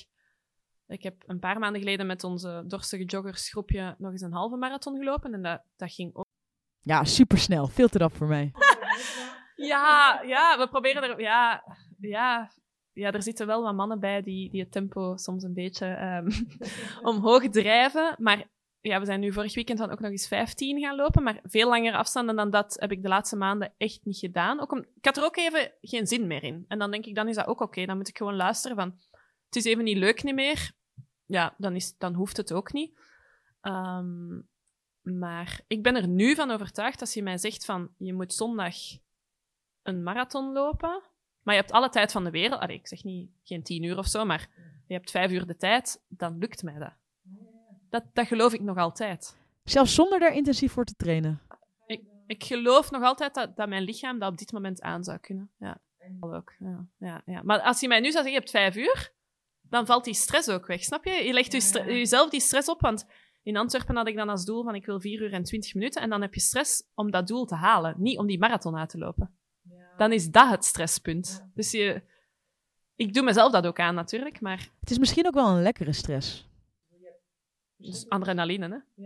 ik 0.91 1.03
heb 1.03 1.23
een 1.27 1.39
paar 1.39 1.59
maanden 1.59 1.81
geleden 1.81 2.07
met 2.07 2.25
onze 2.25 2.65
dorstige 2.67 3.05
joggersgroepje 3.05 3.95
nog 3.99 4.13
eens 4.13 4.23
een 4.23 4.33
halve 4.33 4.57
marathon 4.57 4.97
gelopen. 4.97 5.35
En 5.35 5.43
dat, 5.43 5.63
dat 5.77 5.93
ging 5.93 6.15
ook. 6.15 6.25
Ja, 6.81 7.05
supersnel. 7.05 7.67
Veel 7.67 7.89
te 7.89 7.99
rap 7.99 8.17
voor 8.17 8.27
mij. 8.27 8.53
Ja, 9.57 10.23
ja, 10.27 10.59
we 10.59 10.69
proberen 10.69 11.03
er. 11.03 11.21
Ja, 11.21 11.65
ja, 11.99 12.51
ja, 12.93 13.13
er 13.13 13.23
zitten 13.23 13.47
wel 13.47 13.63
wat 13.63 13.75
mannen 13.75 14.01
bij 14.01 14.23
die, 14.23 14.51
die 14.51 14.61
het 14.61 14.73
tempo 14.73 15.17
soms 15.17 15.43
een 15.43 15.55
beetje 15.55 15.87
ehm, 15.87 16.31
omhoog 17.11 17.49
drijven. 17.49 18.15
Maar 18.19 18.49
ja, 18.81 18.99
we 18.99 19.05
zijn 19.05 19.21
nu 19.21 19.33
vorig 19.33 19.55
weekend 19.55 19.79
dan 19.79 19.91
ook 19.91 20.01
nog 20.01 20.11
eens 20.11 20.29
15 20.29 20.81
gaan 20.81 20.97
lopen. 20.97 21.23
Maar 21.23 21.41
veel 21.43 21.69
langere 21.69 21.97
afstanden 21.97 22.37
dan 22.37 22.51
dat 22.51 22.77
heb 22.79 22.93
ik 22.93 23.03
de 23.03 23.09
laatste 23.09 23.37
maanden 23.37 23.75
echt 23.77 24.01
niet 24.05 24.19
gedaan. 24.19 24.61
Ook 24.61 24.73
om, 24.73 24.79
ik 24.79 25.05
had 25.05 25.17
er 25.17 25.25
ook 25.25 25.37
even 25.37 25.73
geen 25.81 26.07
zin 26.07 26.27
meer 26.27 26.43
in. 26.43 26.65
En 26.69 26.79
dan 26.79 26.91
denk 26.91 27.07
ik, 27.07 27.15
dan 27.15 27.29
is 27.29 27.37
dat 27.37 27.47
ook 27.47 27.61
oké. 27.61 27.87
Dan 27.87 27.97
moet 27.97 28.09
ik 28.09 28.17
gewoon 28.17 28.37
luisteren 28.37 28.77
van, 28.77 28.99
het 29.47 29.57
is 29.57 29.65
even 29.65 29.85
niet 29.85 29.97
leuk 29.97 30.23
niet 30.23 30.35
meer. 30.35 30.73
Ja, 31.31 31.55
dan, 31.59 31.75
is, 31.75 31.99
dan 31.99 32.15
hoeft 32.15 32.37
het 32.37 32.53
ook 32.53 32.73
niet. 32.73 32.99
Ehm, 33.61 34.41
maar 35.01 35.61
ik 35.67 35.83
ben 35.83 35.97
er 35.97 36.09
nu 36.09 36.35
van 36.35 36.51
overtuigd 36.51 37.01
als 37.01 37.15
je 37.15 37.23
mij 37.23 37.39
zegt 37.39 37.65
van, 37.65 37.91
je 37.97 38.15
moet 38.15 38.35
zondag 38.35 38.75
een 39.83 40.03
marathon 40.03 40.53
lopen, 40.53 41.03
maar 41.43 41.55
je 41.55 41.61
hebt 41.61 41.73
alle 41.73 41.89
tijd 41.89 42.13
van 42.13 42.25
de 42.25 42.31
wereld. 42.31 42.61
Allee, 42.61 42.77
ik 42.77 42.89
zeg 42.89 43.05
niet 43.05 43.31
geen 43.43 43.63
tien 43.63 43.83
uur 43.83 43.99
of 43.99 44.07
zo, 44.07 44.25
maar 44.25 44.49
je 44.87 44.95
hebt 44.95 45.11
vijf 45.11 45.31
uur 45.31 45.47
de 45.47 45.57
tijd, 45.57 46.05
dan 46.09 46.39
lukt 46.39 46.63
mij 46.63 46.79
dat. 46.79 46.93
Dat, 47.91 48.05
dat 48.13 48.27
geloof 48.27 48.53
ik 48.53 48.61
nog 48.61 48.77
altijd. 48.77 49.37
Zelfs 49.65 49.95
zonder 49.95 50.19
daar 50.19 50.35
intensief 50.35 50.73
voor 50.73 50.85
te 50.85 50.95
trainen. 50.97 51.41
Ik, 51.87 52.03
ik 52.27 52.45
geloof 52.45 52.91
nog 52.91 53.03
altijd 53.03 53.35
dat, 53.35 53.57
dat 53.57 53.69
mijn 53.69 53.83
lichaam 53.83 54.19
dat 54.19 54.31
op 54.31 54.39
dit 54.39 54.53
moment 54.53 54.81
aan 54.81 55.05
zou 55.05 55.19
kunnen. 55.19 55.51
Ja, 55.59 55.81
ook. 56.21 56.53
Ja, 56.59 56.87
ja, 56.99 57.23
ja. 57.25 57.43
Maar 57.43 57.61
als 57.61 57.81
je 57.81 57.89
mij 57.89 58.01
nu 58.01 58.11
zou 58.11 58.25
zeggen, 58.25 58.33
je 58.33 58.39
hebt 58.39 58.51
vijf 58.51 58.77
uur, 58.77 59.13
dan 59.71 59.87
valt 59.87 60.05
die 60.05 60.15
stress 60.15 60.49
ook 60.49 60.67
weg, 60.67 60.83
snap 60.85 61.05
je? 61.05 61.11
Je 61.11 61.33
legt 61.33 61.63
stre- 61.63 61.85
jezelf 61.85 62.31
die 62.31 62.41
stress 62.41 62.69
op, 62.69 62.81
want 62.81 63.07
in 63.43 63.57
Antwerpen 63.57 63.97
had 63.97 64.09
ik 64.09 64.17
dan 64.17 64.29
als 64.29 64.45
doel 64.45 64.63
van 64.65 64.75
ik 64.75 64.87
wil 64.87 65.01
4 65.01 65.23
uur 65.23 65.33
en 65.33 65.43
20 65.43 65.75
minuten. 65.75 66.03
En 66.03 66.11
dan 66.11 66.21
heb 66.21 66.35
je 66.35 66.41
stress 66.41 66.83
om 66.95 67.11
dat 67.11 67.27
doel 67.27 67.45
te 67.47 67.55
halen, 67.55 67.95
niet 67.99 68.19
om 68.19 68.27
die 68.27 68.39
marathon 68.39 68.77
uit 68.77 68.89
te 68.89 68.99
lopen. 68.99 69.35
Dan 69.97 70.13
is 70.13 70.31
dat 70.31 70.51
het 70.51 70.65
stresspunt. 70.65 71.47
Dus 71.55 71.71
je, 71.71 72.03
ik 72.97 73.15
doe 73.15 73.23
mezelf 73.23 73.53
dat 73.53 73.67
ook 73.67 73.79
aan 73.81 73.95
natuurlijk, 73.95 74.41
maar 74.41 74.69
Het 74.81 74.91
is 74.91 74.99
misschien 74.99 75.27
ook 75.27 75.35
wel 75.35 75.49
een 75.49 75.63
lekkere 75.63 75.93
stress. 75.93 76.49
dus 77.77 78.09
adrenaline, 78.09 78.69
hè? 78.69 79.05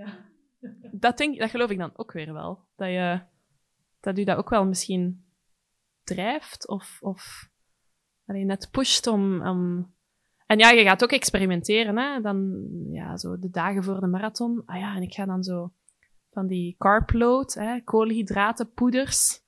Dat, 0.93 1.17
denk, 1.17 1.39
dat 1.39 1.51
geloof 1.51 1.71
ik 1.71 1.79
dan 1.79 1.93
ook 1.97 2.13
weer 2.13 2.33
wel. 2.33 2.65
Dat 2.77 2.89
je 2.89 3.21
dat, 4.01 4.19
u 4.19 4.25
dat 4.25 4.37
ook 4.37 4.49
wel 4.51 4.65
misschien 4.65 5.25
drijft 6.05 6.69
of, 6.69 6.99
of 7.01 7.49
allee, 8.27 8.45
net 8.45 8.69
pusht 8.71 9.07
om, 9.07 9.47
om... 9.47 9.94
En 10.47 10.59
ja, 10.59 10.71
je 10.71 10.83
gaat 10.83 11.03
ook 11.03 11.13
experimenteren, 11.13 11.97
hè. 11.99 12.21
Dan, 12.21 12.67
ja, 12.91 13.17
zo 13.17 13.39
de 13.39 13.51
dagen 13.51 13.85
voor 13.85 14.01
de 14.01 14.07
marathon. 14.07 14.63
Ah 14.67 14.79
ja, 14.81 14.97
en 14.97 15.03
ik 15.03 15.15
ga 15.15 15.25
dan 15.27 15.43
zo 15.43 15.73
van 16.31 16.47
die 16.47 16.75
carb 16.79 17.13
load, 17.13 17.55
hè, 17.55 17.81
koolhydraten, 17.81 18.73
poeders, 18.73 19.41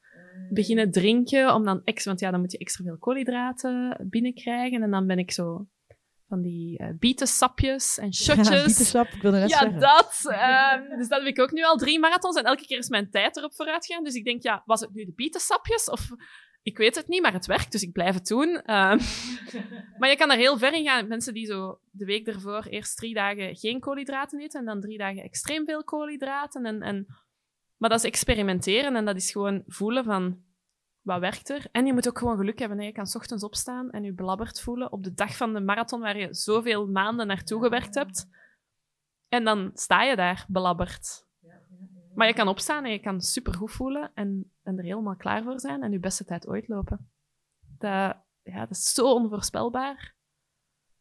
beginnen 0.51 0.91
drinken. 0.91 1.55
Om 1.55 1.65
dan 1.65 1.81
extra, 1.85 2.11
want 2.11 2.21
ja, 2.23 2.31
dan 2.31 2.41
moet 2.41 2.53
je 2.53 2.59
extra 2.59 2.85
veel 2.85 2.99
koolhydraten 2.99 4.07
binnenkrijgen. 4.11 4.83
En 4.83 4.91
dan 4.91 5.07
ben 5.07 5.19
ik 5.19 5.31
zo 5.33 5.67
van 6.29 6.43
die 6.43 6.79
eh 6.79 6.89
bietensapjes 6.99 7.99
en 7.99 8.07
Ja, 8.07 8.13
shotjes. 8.13 8.65
bietensap, 8.65 9.07
ik 9.07 9.23
wilde 9.23 9.39
net 9.39 9.51
Ja, 9.51 9.59
zeggen. 9.59 9.81
dat. 9.81 10.21
Ehm, 10.29 10.97
dus 10.99 11.09
dat 11.09 11.19
heb 11.19 11.29
ik 11.29 11.41
ook 11.41 11.51
nu 11.53 11.63
al 11.65 11.77
drie 11.77 11.99
marathons 12.01 12.37
en 12.37 12.45
elke 12.45 12.67
keer 12.67 12.79
is 12.79 12.89
mijn 12.89 13.11
tijd 13.11 13.37
erop 13.37 13.55
vooruit 13.55 13.87
gegaan. 13.87 14.05
Dus 14.05 14.15
ik 14.15 14.25
denk, 14.25 14.43
ja, 14.43 14.63
was 14.65 14.81
het 14.81 14.95
nu 14.95 15.05
de 15.05 15.13
bietensapjes? 15.15 15.91
Of 15.91 16.09
ik 16.67 16.79
weet 16.79 16.95
het 16.95 17.09
niet, 17.09 17.23
maar 17.23 17.33
het 17.33 17.47
werkt, 17.47 17.73
dus 17.73 17.83
ik 17.83 17.93
blijf 17.93 18.15
het 18.15 18.27
doen. 18.27 18.63
Ehm, 18.63 18.99
maar 19.99 20.09
je 20.09 20.17
kan 20.17 20.31
er 20.31 20.37
heel 20.37 20.59
ver 20.59 20.73
in 20.73 20.85
gaan. 20.85 21.09
Mensen 21.09 21.35
die 21.35 21.47
zo 21.47 21.79
de 21.91 22.05
week 22.05 22.27
ervoor 22.27 22.63
eerst 22.65 22.97
drie 22.97 23.15
dagen 23.15 23.57
geen 23.57 23.81
koolhydraten 23.81 24.41
eten 24.41 24.61
en 24.61 24.67
dan 24.67 24.81
drie 24.81 24.99
dagen 24.99 25.23
extreem 25.23 25.65
veel 25.65 25.85
koolhydraten. 25.85 26.65
En, 26.65 26.83
en... 26.83 27.07
Maar 27.77 27.91
dat 27.91 27.99
is 27.99 28.05
experimenteren 28.05 28.97
en 28.97 29.05
dat 29.05 29.17
is 29.17 29.31
gewoon 29.31 29.63
voelen 29.67 30.05
van 30.05 30.43
wat 31.01 31.21
werkt 31.21 31.49
er. 31.49 31.67
En 31.73 31.87
je 31.87 31.93
moet 31.93 32.09
ook 32.09 32.19
gewoon 32.19 32.37
geluk 32.37 32.59
hebben. 32.59 32.79
Hè. 32.79 32.85
Je 32.85 32.93
kan 32.93 33.07
's 33.07 33.15
ochtends 33.15 33.45
opstaan 33.45 33.91
en 33.91 34.03
je 34.03 34.13
belabberd 34.13 34.61
voelen 34.61 34.93
op 34.93 35.05
de 35.05 35.15
dag 35.15 35.37
van 35.37 35.53
de 35.53 35.61
marathon 35.61 36.01
waar 36.01 36.19
je 36.19 36.35
zoveel 36.35 36.87
maanden 36.87 37.27
naartoe 37.27 37.63
gewerkt 37.63 37.95
hebt. 37.95 38.29
En 39.29 39.45
dan 39.45 39.71
sta 39.75 40.03
je 40.03 40.17
daar 40.17 40.45
belabberd. 40.49 41.26
Maar 42.17 42.27
je 42.27 42.35
kan 42.35 42.49
opstaan 42.49 42.85
en 42.85 42.91
je 42.91 42.99
kan 42.99 43.21
supergoed 43.21 43.71
voelen 43.71 44.11
en, 44.15 44.51
en 44.63 44.79
er 44.79 44.85
helemaal 44.85 45.17
klaar 45.17 45.43
voor 45.43 45.61
zijn 45.61 45.83
en 45.83 45.93
je 45.93 45.99
beste 45.99 46.25
tijd 46.25 46.47
ooit 46.47 46.69
lopen. 46.69 47.11
Dat, 47.79 48.17
ja, 48.43 48.59
dat 48.59 48.71
is 48.71 48.93
zo 48.93 49.13
onvoorspelbaar. 49.13 50.15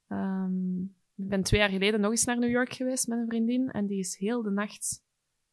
Ehm, 0.08 0.82
ik 1.16 1.28
ben 1.30 1.44
twee 1.44 1.60
jaar 1.60 1.70
geleden 1.70 2.00
nog 2.00 2.12
eens 2.12 2.26
naar 2.26 2.40
New 2.40 2.50
York 2.50 2.74
geweest 2.74 3.08
met 3.08 3.18
een 3.18 3.28
vriendin 3.28 3.72
en 3.72 3.86
die 3.86 4.00
is 4.00 4.18
heel 4.18 4.42
de 4.42 4.50
nacht 4.50 5.04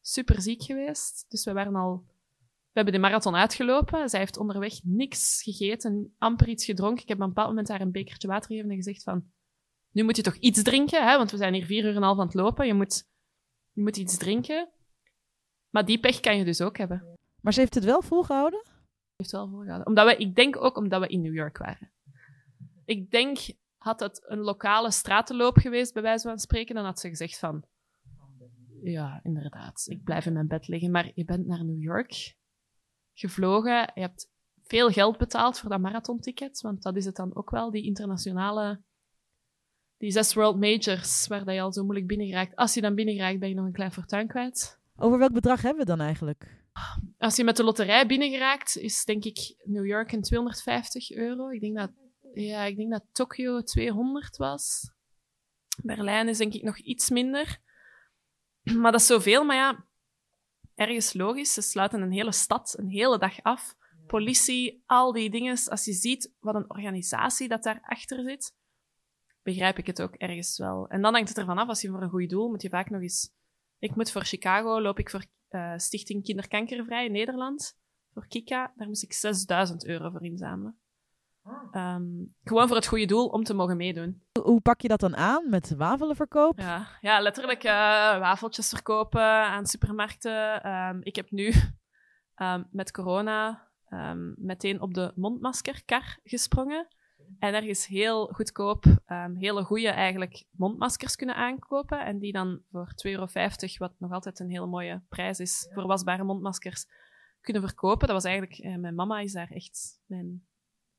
super 0.01 0.41
ziek 0.41 0.63
geweest. 0.63 1.25
Dus 1.29 1.45
we 1.45 1.53
waren 1.53 1.75
al... 1.75 2.03
We 2.41 2.79
hebben 2.79 2.93
de 2.93 2.99
marathon 2.99 3.35
uitgelopen. 3.35 4.09
Zij 4.09 4.19
heeft 4.19 4.37
onderweg 4.37 4.79
niks 4.83 5.41
gegeten, 5.43 6.15
amper 6.17 6.47
iets 6.47 6.65
gedronken. 6.65 7.01
Ik 7.01 7.07
heb 7.07 7.17
op 7.17 7.23
een 7.23 7.29
bepaald 7.29 7.49
moment 7.49 7.67
haar 7.67 7.81
een 7.81 7.91
bekertje 7.91 8.27
water 8.27 8.47
gegeven 8.47 8.69
en 8.69 8.75
gezegd 8.75 9.03
van... 9.03 9.31
Nu 9.91 10.03
moet 10.03 10.15
je 10.15 10.21
toch 10.21 10.35
iets 10.35 10.63
drinken, 10.63 11.07
hè? 11.07 11.17
want 11.17 11.31
we 11.31 11.37
zijn 11.37 11.53
hier 11.53 11.65
vier 11.65 11.85
uur 11.85 11.95
en 11.95 12.01
half 12.01 12.19
aan 12.19 12.25
het 12.25 12.35
lopen. 12.35 12.67
Je 12.67 12.73
moet, 12.73 13.07
je 13.71 13.81
moet 13.81 13.97
iets 13.97 14.17
drinken. 14.17 14.72
Maar 15.73 15.85
die 15.85 15.99
pech 15.99 16.19
kan 16.19 16.37
je 16.37 16.45
dus 16.45 16.61
ook 16.61 16.77
hebben. 16.77 17.17
Maar 17.41 17.53
ze 17.53 17.59
heeft 17.59 17.73
het 17.73 17.83
wel 17.83 18.01
volgehouden? 18.01 18.65
Heeft 19.15 19.31
wel 19.31 19.49
volgehouden. 19.49 19.87
Omdat 19.87 20.05
we, 20.05 20.15
ik 20.17 20.35
denk 20.35 20.63
ook 20.63 20.77
omdat 20.77 21.01
we 21.01 21.07
in 21.07 21.21
New 21.21 21.33
York 21.33 21.57
waren. 21.57 21.91
Ik 22.85 23.11
denk, 23.11 23.39
had 23.77 23.99
het 23.99 24.23
een 24.27 24.39
lokale 24.39 24.91
stratenloop 24.91 25.57
geweest, 25.57 25.93
bij 25.93 26.01
wijze 26.01 26.27
van 26.27 26.39
spreken, 26.39 26.75
dan 26.75 26.85
had 26.85 26.99
ze 26.99 27.09
gezegd 27.09 27.39
van... 27.39 27.65
Ja, 28.83 29.19
inderdaad, 29.23 29.85
ik 29.87 30.03
blijf 30.03 30.25
in 30.25 30.33
mijn 30.33 30.47
bed 30.47 30.67
liggen. 30.67 30.91
Maar 30.91 31.11
je 31.15 31.25
bent 31.25 31.45
naar 31.45 31.65
New 31.65 31.81
York 31.81 32.35
gevlogen. 33.13 33.91
Je 33.93 34.01
hebt 34.01 34.29
veel 34.63 34.89
geld 34.89 35.17
betaald 35.17 35.59
voor 35.59 35.69
dat 35.69 35.79
marathonticket, 35.79 36.61
want 36.61 36.81
dat 36.81 36.95
is 36.95 37.05
het 37.05 37.15
dan 37.15 37.35
ook 37.35 37.49
wel, 37.49 37.71
die 37.71 37.83
internationale... 37.83 38.81
Die 39.97 40.11
zes 40.11 40.33
World 40.33 40.59
Majors, 40.59 41.27
waar 41.27 41.45
dat 41.45 41.55
je 41.55 41.61
al 41.61 41.73
zo 41.73 41.83
moeilijk 41.83 42.07
binnengeraakt. 42.07 42.55
Als 42.55 42.73
je 42.73 42.81
dan 42.81 42.95
binnengeraakt, 42.95 43.39
ben 43.39 43.49
je 43.49 43.55
nog 43.55 43.65
een 43.65 43.71
klein 43.71 43.91
fortuin 43.91 44.27
kwijt. 44.27 44.81
Over 44.95 45.17
welk 45.19 45.33
bedrag 45.33 45.61
hebben 45.61 45.85
we 45.85 45.89
dan 45.89 46.01
eigenlijk? 46.01 46.61
Als 47.17 47.35
je 47.35 47.43
met 47.43 47.57
de 47.57 47.63
loterij 47.63 48.07
binnengeraakt, 48.07 48.77
is 48.77 49.05
denk 49.05 49.23
ik 49.23 49.55
New 49.63 49.85
York 49.85 50.11
een 50.11 50.21
250 50.21 51.11
euro. 51.11 51.49
Ik 51.49 51.61
denk 51.61 51.77
dat, 51.77 51.91
ja, 52.33 52.63
ik 52.63 52.75
denk 52.75 52.91
dat 52.91 53.03
Tokio 53.11 53.61
200 53.61 54.37
was. 54.37 54.91
Berlijn 55.83 56.27
is 56.27 56.37
denk 56.37 56.53
ik 56.53 56.63
nog 56.63 56.77
iets 56.77 57.09
minder. 57.09 57.59
Maar 58.81 58.91
dat 58.91 59.01
is 59.01 59.07
zoveel. 59.07 59.43
Maar 59.43 59.55
ja, 59.55 59.85
ergens 60.75 61.13
logisch. 61.13 61.53
Ze 61.53 61.61
sluiten 61.61 62.01
een 62.01 62.11
hele 62.11 62.31
stad 62.31 62.75
een 62.77 62.89
hele 62.89 63.17
dag 63.17 63.41
af. 63.41 63.75
Politie, 64.07 64.83
al 64.85 65.11
die 65.11 65.29
dingen. 65.29 65.57
Als 65.65 65.85
je 65.85 65.93
ziet 65.93 66.33
wat 66.39 66.55
een 66.55 66.69
organisatie 66.69 67.47
dat 67.47 67.63
daarachter 67.63 68.23
zit, 68.23 68.55
begrijp 69.43 69.77
ik 69.77 69.87
het 69.87 70.01
ook 70.01 70.15
ergens 70.15 70.57
wel. 70.57 70.87
En 70.87 71.01
dan 71.01 71.13
hangt 71.13 71.29
het 71.29 71.37
ervan 71.37 71.57
af, 71.57 71.67
als 71.67 71.81
je 71.81 71.89
voor 71.89 72.01
een 72.01 72.09
goed 72.09 72.29
doel 72.29 72.49
moet 72.49 72.61
je 72.61 72.69
vaak 72.69 72.89
nog 72.89 73.01
eens... 73.01 73.31
Ik 73.83 73.95
moet 73.95 74.11
voor 74.11 74.23
Chicago, 74.23 74.81
loop 74.81 74.99
ik 74.99 75.09
voor 75.09 75.23
eh, 75.49 75.73
Stichting 75.77 76.23
Kinderkankervrij 76.23 77.05
in 77.05 77.11
Nederland. 77.11 77.77
Voor 78.13 78.27
Kika, 78.27 78.73
daar 78.75 78.87
moest 78.87 79.03
ik 79.03 79.13
6000 79.13 79.85
euro 79.85 80.09
voor 80.09 80.23
inzamelen. 80.23 80.77
Ehm, 81.71 82.03
gewoon 82.43 82.67
voor 82.67 82.75
het 82.75 82.87
goede 82.87 83.05
doel, 83.05 83.27
om 83.27 83.43
te 83.43 83.53
mogen 83.53 83.77
meedoen. 83.77 84.21
Hoe- 84.31 84.43
Hoe 84.43 84.61
pak 84.61 84.81
je 84.81 84.87
dat 84.87 84.99
dan 84.99 85.15
aan? 85.15 85.49
Met 85.49 85.75
wafelenverkoop? 85.75 86.59
Ja, 86.59 86.87
ja 87.01 87.19
letterlijk 87.19 87.63
eh, 87.63 87.71
wafeltjes 88.19 88.69
verkopen 88.69 89.21
aan 89.23 89.65
supermarkten. 89.65 90.63
Ehm, 90.63 90.99
ik 91.01 91.15
heb 91.15 91.31
nu 91.31 91.53
ehm, 92.35 92.63
met 92.71 92.91
corona 92.91 93.67
ehm, 93.89 94.31
meteen 94.35 94.81
op 94.81 94.93
de 94.93 95.11
mondmaskerkar 95.15 96.19
gesprongen. 96.23 96.87
En 97.39 97.53
ergens 97.53 97.87
heel 97.87 98.25
goedkoop, 98.27 98.85
ehm, 99.05 99.35
hele 99.35 99.63
goede 99.63 99.87
eigenlijk 99.87 100.43
mondmaskers 100.51 101.15
kunnen 101.15 101.35
aankopen. 101.35 102.05
En 102.05 102.19
die 102.19 102.31
dan 102.31 102.61
voor 102.71 102.93
2,50 102.95 103.03
euro, 103.11 103.27
wat 103.77 103.93
nog 103.97 104.11
altijd 104.11 104.39
een 104.39 104.49
hele 104.49 104.65
mooie 104.67 105.01
prijs 105.09 105.39
is 105.39 105.69
voor 105.73 105.87
wasbare 105.87 106.23
mondmaskers, 106.23 106.85
kunnen 107.41 107.61
verkopen. 107.61 108.07
Dat 108.07 108.15
was 108.15 108.23
eigenlijk, 108.31 108.59
eh, 108.59 108.75
mijn 108.75 108.95
mama 108.95 109.19
is 109.19 109.31
daar 109.31 109.49
echt 109.51 109.99
mijn 110.05 110.45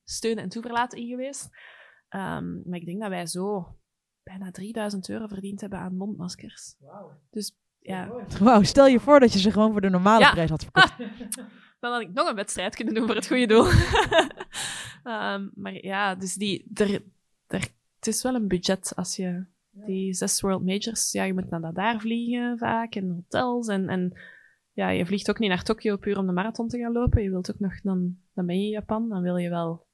steun 0.05 0.39
en 0.39 0.49
toeverlaat 0.49 0.93
in 0.95 1.07
geweest. 1.09 1.49
Ehm, 2.09 2.68
maar 2.68 2.78
ik 2.78 2.87
denk 2.87 3.01
dat 3.01 3.09
wij 3.11 3.26
zo 3.26 3.76
bijna 4.22 4.51
3000 4.51 5.09
euro 5.09 5.26
verdiend 5.26 5.61
hebben 5.61 5.78
aan 5.78 5.97
mondmaskers. 5.97 6.74
Dus 7.30 7.57
ja, 7.78 8.11
Wauw, 8.41 8.62
stel 8.62 8.87
je 8.87 9.01
voor 9.01 9.20
dat 9.20 9.32
je 9.32 9.39
ze 9.39 9.51
gewoon 9.53 9.72
voor 9.72 9.80
de 9.80 9.91
normale 9.91 10.24
Ja. 10.24 10.30
prijs 10.30 10.51
had 10.51 10.62
verkocht. 10.62 10.95
dan 11.85 11.93
had 11.93 12.03
ik 12.03 12.12
nog 12.14 12.28
een 12.28 12.35
wedstrijd 12.35 12.76
kunnen 12.76 12.95
doen 12.95 13.07
voor 13.07 13.14
het 13.14 13.26
goede 13.26 13.47
doel. 13.47 13.66
Ehm, 15.05 15.49
maar 15.55 15.72
ja, 15.72 16.14
dus 16.14 16.35
die, 16.35 16.70
er, 16.74 17.03
er, 17.47 17.68
het 17.97 18.07
is 18.07 18.22
wel 18.22 18.35
een 18.35 18.49
budget 18.49 18.93
als 18.97 19.16
je 19.16 19.45
die 19.70 20.12
zes 20.12 20.41
World 20.41 20.64
Majors, 20.64 21.12
ja, 21.12 21.24
je 21.24 21.35
moet 21.35 21.51
naar 21.51 21.72
daar 21.72 22.01
vliegen 22.01 22.59
vaak 22.59 22.95
en 22.95 23.11
hotels 23.11 23.68
en, 23.68 23.89
en 23.89 24.12
ja, 24.72 24.89
je 24.89 25.07
vliegt 25.07 25.30
ook 25.30 25.39
niet 25.39 25.49
naar 25.49 25.62
Tokio 25.62 25.97
puur 25.97 26.18
om 26.18 26.26
de 26.26 26.32
marathon 26.32 26.68
te 26.68 26.78
gaan 26.78 26.93
lopen. 26.93 27.22
Je 27.22 27.30
wilt 27.30 27.51
ook 27.51 27.59
nog, 27.59 27.80
dan, 27.80 28.16
dan 28.35 28.47
ben 28.47 28.59
je 28.59 28.64
in 28.64 28.70
Japan, 28.70 29.09
dan 29.09 29.22
wil 29.22 29.37
je 29.37 29.49
wel 29.49 29.87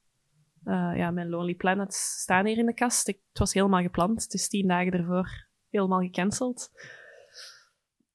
Eh, 0.64 0.92
ja, 0.96 1.10
mijn 1.10 1.28
Lonely 1.28 1.54
Planets 1.54 2.20
staan 2.20 2.46
hier 2.46 2.58
in 2.58 2.66
de 2.66 2.74
kast. 2.74 3.08
Ik, 3.08 3.20
het 3.28 3.38
was 3.38 3.52
helemaal 3.52 3.82
gepland. 3.82 4.22
Het 4.22 4.34
is 4.34 4.48
tien 4.48 4.68
dagen 4.68 4.92
ervoor 4.92 5.48
helemaal 5.70 6.00
gecanceld. 6.00 6.70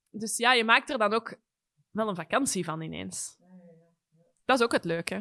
Dus 0.10 0.38
ja, 0.38 0.54
je 0.54 0.64
maakt 0.64 0.90
er 0.90 0.98
dan 0.98 1.14
ook 1.14 1.38
wel 1.92 2.10
een 2.10 2.16
vakantie 2.16 2.66
van 2.66 2.82
ineens. 2.82 3.38
Dat 4.46 4.60
is 4.60 4.66
ook 4.66 4.72
het 4.72 4.86
leuke. 4.86 5.16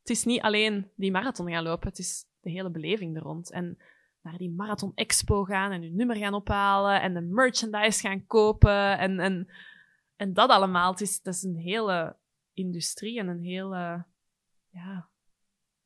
Het 0.00 0.10
is 0.10 0.24
niet 0.24 0.40
alleen 0.40 0.90
die 0.96 1.10
marathon 1.10 1.50
gaan 1.50 1.62
lopen, 1.62 1.88
het 1.88 1.98
is 1.98 2.24
de 2.40 2.50
hele 2.50 2.70
beleving 2.70 3.16
er 3.16 3.22
rond. 3.22 3.50
En 3.50 3.78
naar 4.22 4.36
die 4.36 4.50
Marathon 4.50 4.92
Expo 4.94 5.44
gaan 5.44 5.72
en 5.72 5.82
je 5.82 5.90
nummer 5.90 6.16
gaan 6.16 6.34
ophalen 6.34 7.00
en 7.00 7.14
de 7.14 7.20
merchandise 7.20 8.00
gaan 8.00 8.26
kopen 8.26 8.98
en, 8.98 9.20
en, 9.20 9.48
en 10.16 10.32
dat 10.32 10.50
allemaal. 10.50 10.90
Het 10.90 11.00
is, 11.00 11.22
dat 11.22 11.34
is 11.34 11.42
een 11.42 11.56
hele 11.56 12.16
industrie 12.52 13.18
en 13.18 13.28
een 13.28 13.42
hele... 13.42 14.04
Ja, 14.70 15.08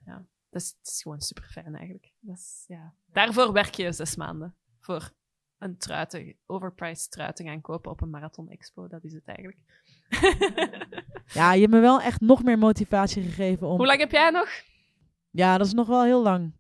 ja 0.04 0.26
dat 0.50 0.62
is, 0.62 1.02
gewoon 1.02 1.20
super 1.20 1.44
fijn 1.44 1.74
eigenlijk. 1.74 2.12
Dat 2.20 2.36
is, 2.36 2.64
ja. 2.66 2.94
Daarvoor 3.06 3.52
werk 3.52 3.74
je 3.74 3.92
zes 3.92 4.16
maanden. 4.16 4.54
Voor 4.80 5.12
een 5.58 5.76
truiten, 5.76 6.36
overpriced 6.46 7.10
truiten 7.10 7.44
gaan 7.44 7.60
kopen 7.60 7.90
op 7.90 8.00
een 8.00 8.10
Marathon 8.10 8.48
Expo. 8.48 8.88
Dat 8.88 9.04
is 9.04 9.12
het 9.12 9.26
eigenlijk. 9.26 9.58
Ja, 11.26 11.52
je 11.52 11.60
hebt 11.60 11.72
me 11.72 11.80
wel 11.80 12.00
echt 12.00 12.20
nog 12.20 12.42
meer 12.42 12.58
motivatie 12.58 13.22
gegeven 13.22 13.66
om... 13.66 13.76
Hoe 13.76 13.86
lang 13.86 13.98
heb 13.98 14.10
jij 14.10 14.30
nog? 14.30 14.48
Ja, 15.30 15.58
dat 15.58 15.66
is 15.66 15.72
nog 15.72 15.86
wel 15.86 16.02
heel 16.04 16.22
lang. 16.22 16.52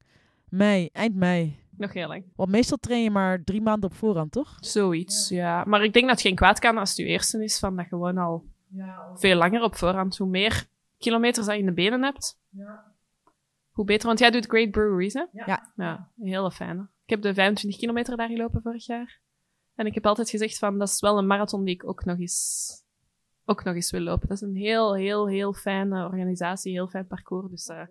Mei, 0.48 0.88
eind 0.92 1.14
mei. 1.14 1.62
Nog 1.76 1.92
heel 1.92 2.08
lang. 2.08 2.24
Want 2.36 2.50
meestal 2.50 2.78
train 2.80 3.02
je 3.02 3.10
maar 3.10 3.44
drie 3.44 3.62
maanden 3.62 3.90
op 3.90 3.96
voorhand, 3.96 4.32
toch? 4.32 4.56
Zoiets, 4.60 5.28
ja. 5.28 5.64
Maar 5.64 5.84
ik 5.84 5.92
denk 5.92 6.06
dat 6.06 6.14
het 6.14 6.26
geen 6.26 6.34
kwaad 6.34 6.58
kan 6.58 6.78
als 6.78 6.88
het 6.88 6.98
je 6.98 7.04
eerste 7.04 7.44
is, 7.44 7.58
van 7.58 7.76
dat 7.76 7.86
gewoon 7.86 8.18
al 8.18 8.44
veel 9.14 9.36
langer 9.36 9.62
op 9.62 9.74
voorhand. 9.74 10.16
Hoe 10.16 10.28
meer 10.28 10.66
kilometers 10.98 11.46
dat 11.46 11.54
je 11.54 11.60
in 11.60 11.66
de 11.66 11.72
benen 11.72 12.02
hebt, 12.02 12.38
hoe 13.70 13.84
beter. 13.84 14.06
Want 14.06 14.18
jij 14.18 14.30
doet 14.30 14.46
Great 14.46 14.70
Breweries, 14.70 15.12
hè? 15.12 15.24
Ja. 15.32 15.72
Ja, 15.76 16.10
een 16.18 16.26
hele 16.26 16.50
fijne. 16.50 16.88
Ik 17.04 17.10
heb 17.10 17.22
de 17.22 17.34
25 17.34 17.80
kilometer 17.80 18.16
daar 18.16 18.28
gelopen 18.28 18.62
vorig 18.62 18.86
jaar. 18.86 19.20
En 19.74 19.86
ik 19.86 19.94
heb 19.94 20.06
altijd 20.06 20.30
gezegd 20.30 20.58
van, 20.58 20.78
dat 20.78 20.88
is 20.88 21.00
wel 21.00 21.18
een 21.18 21.26
marathon 21.26 21.64
die 21.64 21.74
ik 21.74 21.88
ook 21.88 22.04
nog 22.04 22.18
eens, 22.18 22.70
ook 23.44 23.64
nog 23.64 23.74
eens 23.74 23.90
wil 23.90 24.00
lopen. 24.00 24.28
Dat 24.28 24.36
is 24.36 24.42
een 24.42 24.56
heel, 24.56 24.94
heel, 24.94 25.28
heel 25.28 25.52
fijne 25.52 26.04
organisatie, 26.04 26.72
heel 26.72 26.88
fijn 26.88 27.06
parcours. 27.06 27.50
Dus, 27.50 27.66
eh, 27.66 27.86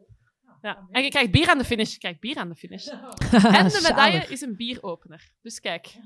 ja. 0.62 0.88
En 0.92 1.04
je 1.04 1.10
krijgt 1.10 1.32
bier 1.32 1.50
aan 1.50 1.58
de 1.58 1.64
finish. 1.64 1.92
Je 1.92 2.00
krijgt 2.00 2.20
bier 2.20 2.38
aan 2.38 2.50
de 2.50 2.56
finish. 2.56 2.88
En 3.32 3.68
de 3.68 3.80
medaille 3.88 4.26
is 4.28 4.42
een 4.42 4.56
bieropener. 4.56 5.32
Dus 5.42 5.60
kijk, 5.60 5.98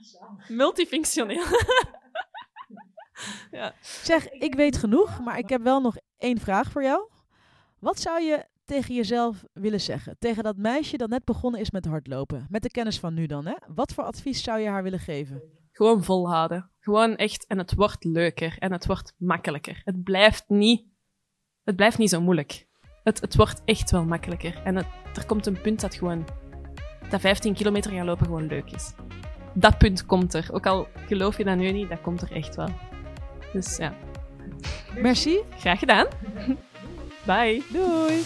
multifunctioneel. 0.48 1.45
ja. 3.52 3.74
Zeg, 3.82 4.30
ik 4.30 4.56
weet 4.56 4.78
genoeg, 4.78 5.20
maar 5.20 5.38
ik 5.38 5.50
heb 5.50 5.62
wel 5.62 5.82
nog 5.82 5.95
één 6.18 6.39
vraag 6.39 6.72
voor 6.72 6.84
jou. 6.84 7.10
Wat 7.80 8.00
zou 8.00 8.22
je 8.22 8.45
tegen 8.66 8.95
jezelf 8.95 9.43
willen 9.54 9.82
zeggen? 9.82 10.16
Tegen 10.20 10.43
dat 10.43 10.58
meisje 10.58 10.98
dat 10.98 11.10
net 11.10 11.26
begonnen 11.26 11.62
is 11.62 11.72
met 11.72 11.86
hardlopen. 11.86 12.48
Met 12.50 12.62
de 12.62 12.70
kennis 12.70 13.00
van 13.00 13.14
nu 13.14 13.26
dan, 13.26 13.45
hè? 13.45 13.54
Wat 13.68 13.93
voor 13.93 14.04
advies 14.04 14.43
zou 14.43 14.60
je 14.60 14.68
haar 14.68 14.84
willen 14.84 15.00
geven? 15.00 15.41
Gewoon 15.78 16.03
volhouden. 16.03 16.69
Gewoon 16.80 17.15
echt. 17.15 17.45
En 17.47 17.57
het 17.57 17.73
wordt 17.75 18.03
leuker. 18.03 18.55
En 18.59 18.71
het 18.71 18.86
wordt 18.86 19.13
makkelijker. 19.17 19.82
Het 19.84 20.03
blijft 20.03 20.43
niet, 20.47 20.84
het 21.63 21.75
blijft 21.75 21.97
niet 21.97 22.09
zo 22.09 22.21
moeilijk. 22.21 22.67
Het, 23.03 23.21
het 23.21 23.36
wordt 23.36 23.61
echt 23.65 23.91
wel 23.91 24.05
makkelijker. 24.05 24.61
En 24.63 24.75
het, 24.75 24.86
er 25.15 25.25
komt 25.25 25.45
een 25.45 25.61
punt 25.61 25.82
dat 25.82 25.95
gewoon, 25.95 26.25
dat 27.09 27.19
15 27.21 27.53
kilometer 27.53 27.91
gaan 27.91 28.05
lopen 28.05 28.25
gewoon 28.25 28.47
leuk 28.47 28.71
is. 28.71 28.93
Dat 29.53 29.78
punt 29.78 30.05
komt 30.05 30.34
er. 30.34 30.47
Ook 30.51 30.65
al 30.65 30.88
geloof 31.07 31.38
je 31.38 31.43
dat 31.43 31.57
nu 31.57 31.71
niet, 31.71 31.89
dat 31.89 32.01
komt 32.01 32.21
er 32.21 32.32
echt 32.32 32.55
wel. 32.55 32.69
Dus 33.53 33.78
ja, 33.78 33.93
Merci. 35.01 35.39
graag 35.57 35.80
gedaan. 35.80 36.07
Bye. 37.25 37.63
Doei. 37.71 38.23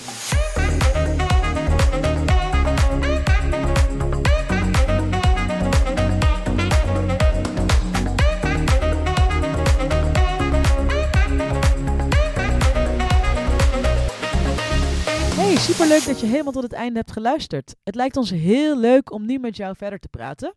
Hey, 15.62 15.74
superleuk 15.74 16.05
dat 16.05 16.20
je 16.20 16.26
helemaal 16.26 16.51
tot 16.51 16.64
het 16.64 16.74
einde 16.74 16.99
hebt 16.99 17.12
geluisterd. 17.12 17.76
Het 17.84 17.95
lijkt 17.95 18.18
ons 18.18 18.30
heel 18.30 18.78
leuk 18.78 19.12
om 19.12 19.26
nu 19.26 19.38
met 19.38 19.55
jou 19.55 19.76
verder 19.76 19.99
te 19.99 20.07
praten. 20.07 20.55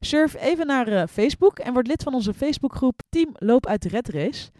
Surf 0.00 0.34
even 0.34 0.66
naar 0.66 0.88
eh, 0.88 1.06
Facebook 1.10 1.58
en 1.58 1.72
word 1.72 1.86
lid 1.86 2.02
van 2.02 2.14
onze 2.14 2.34
Facebookgroep 2.34 3.00
Team 3.08 3.30
Loop 3.32 3.66
uit 3.66 3.82
de 3.82 3.88
Red 3.88 4.08
Race. 4.08 4.50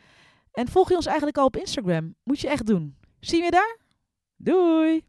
En 0.52 0.68
volg 0.68 0.88
je 0.88 0.94
ons 0.94 1.06
eigenlijk 1.06 1.38
al 1.38 1.44
op 1.44 1.56
Instagram. 1.56 2.14
Moet 2.24 2.40
je 2.40 2.48
echt 2.48 2.66
doen. 2.66 2.96
Zien 3.20 3.38
we 3.38 3.44
je 3.44 3.50
daar? 3.50 3.78
Doei! 4.36 5.04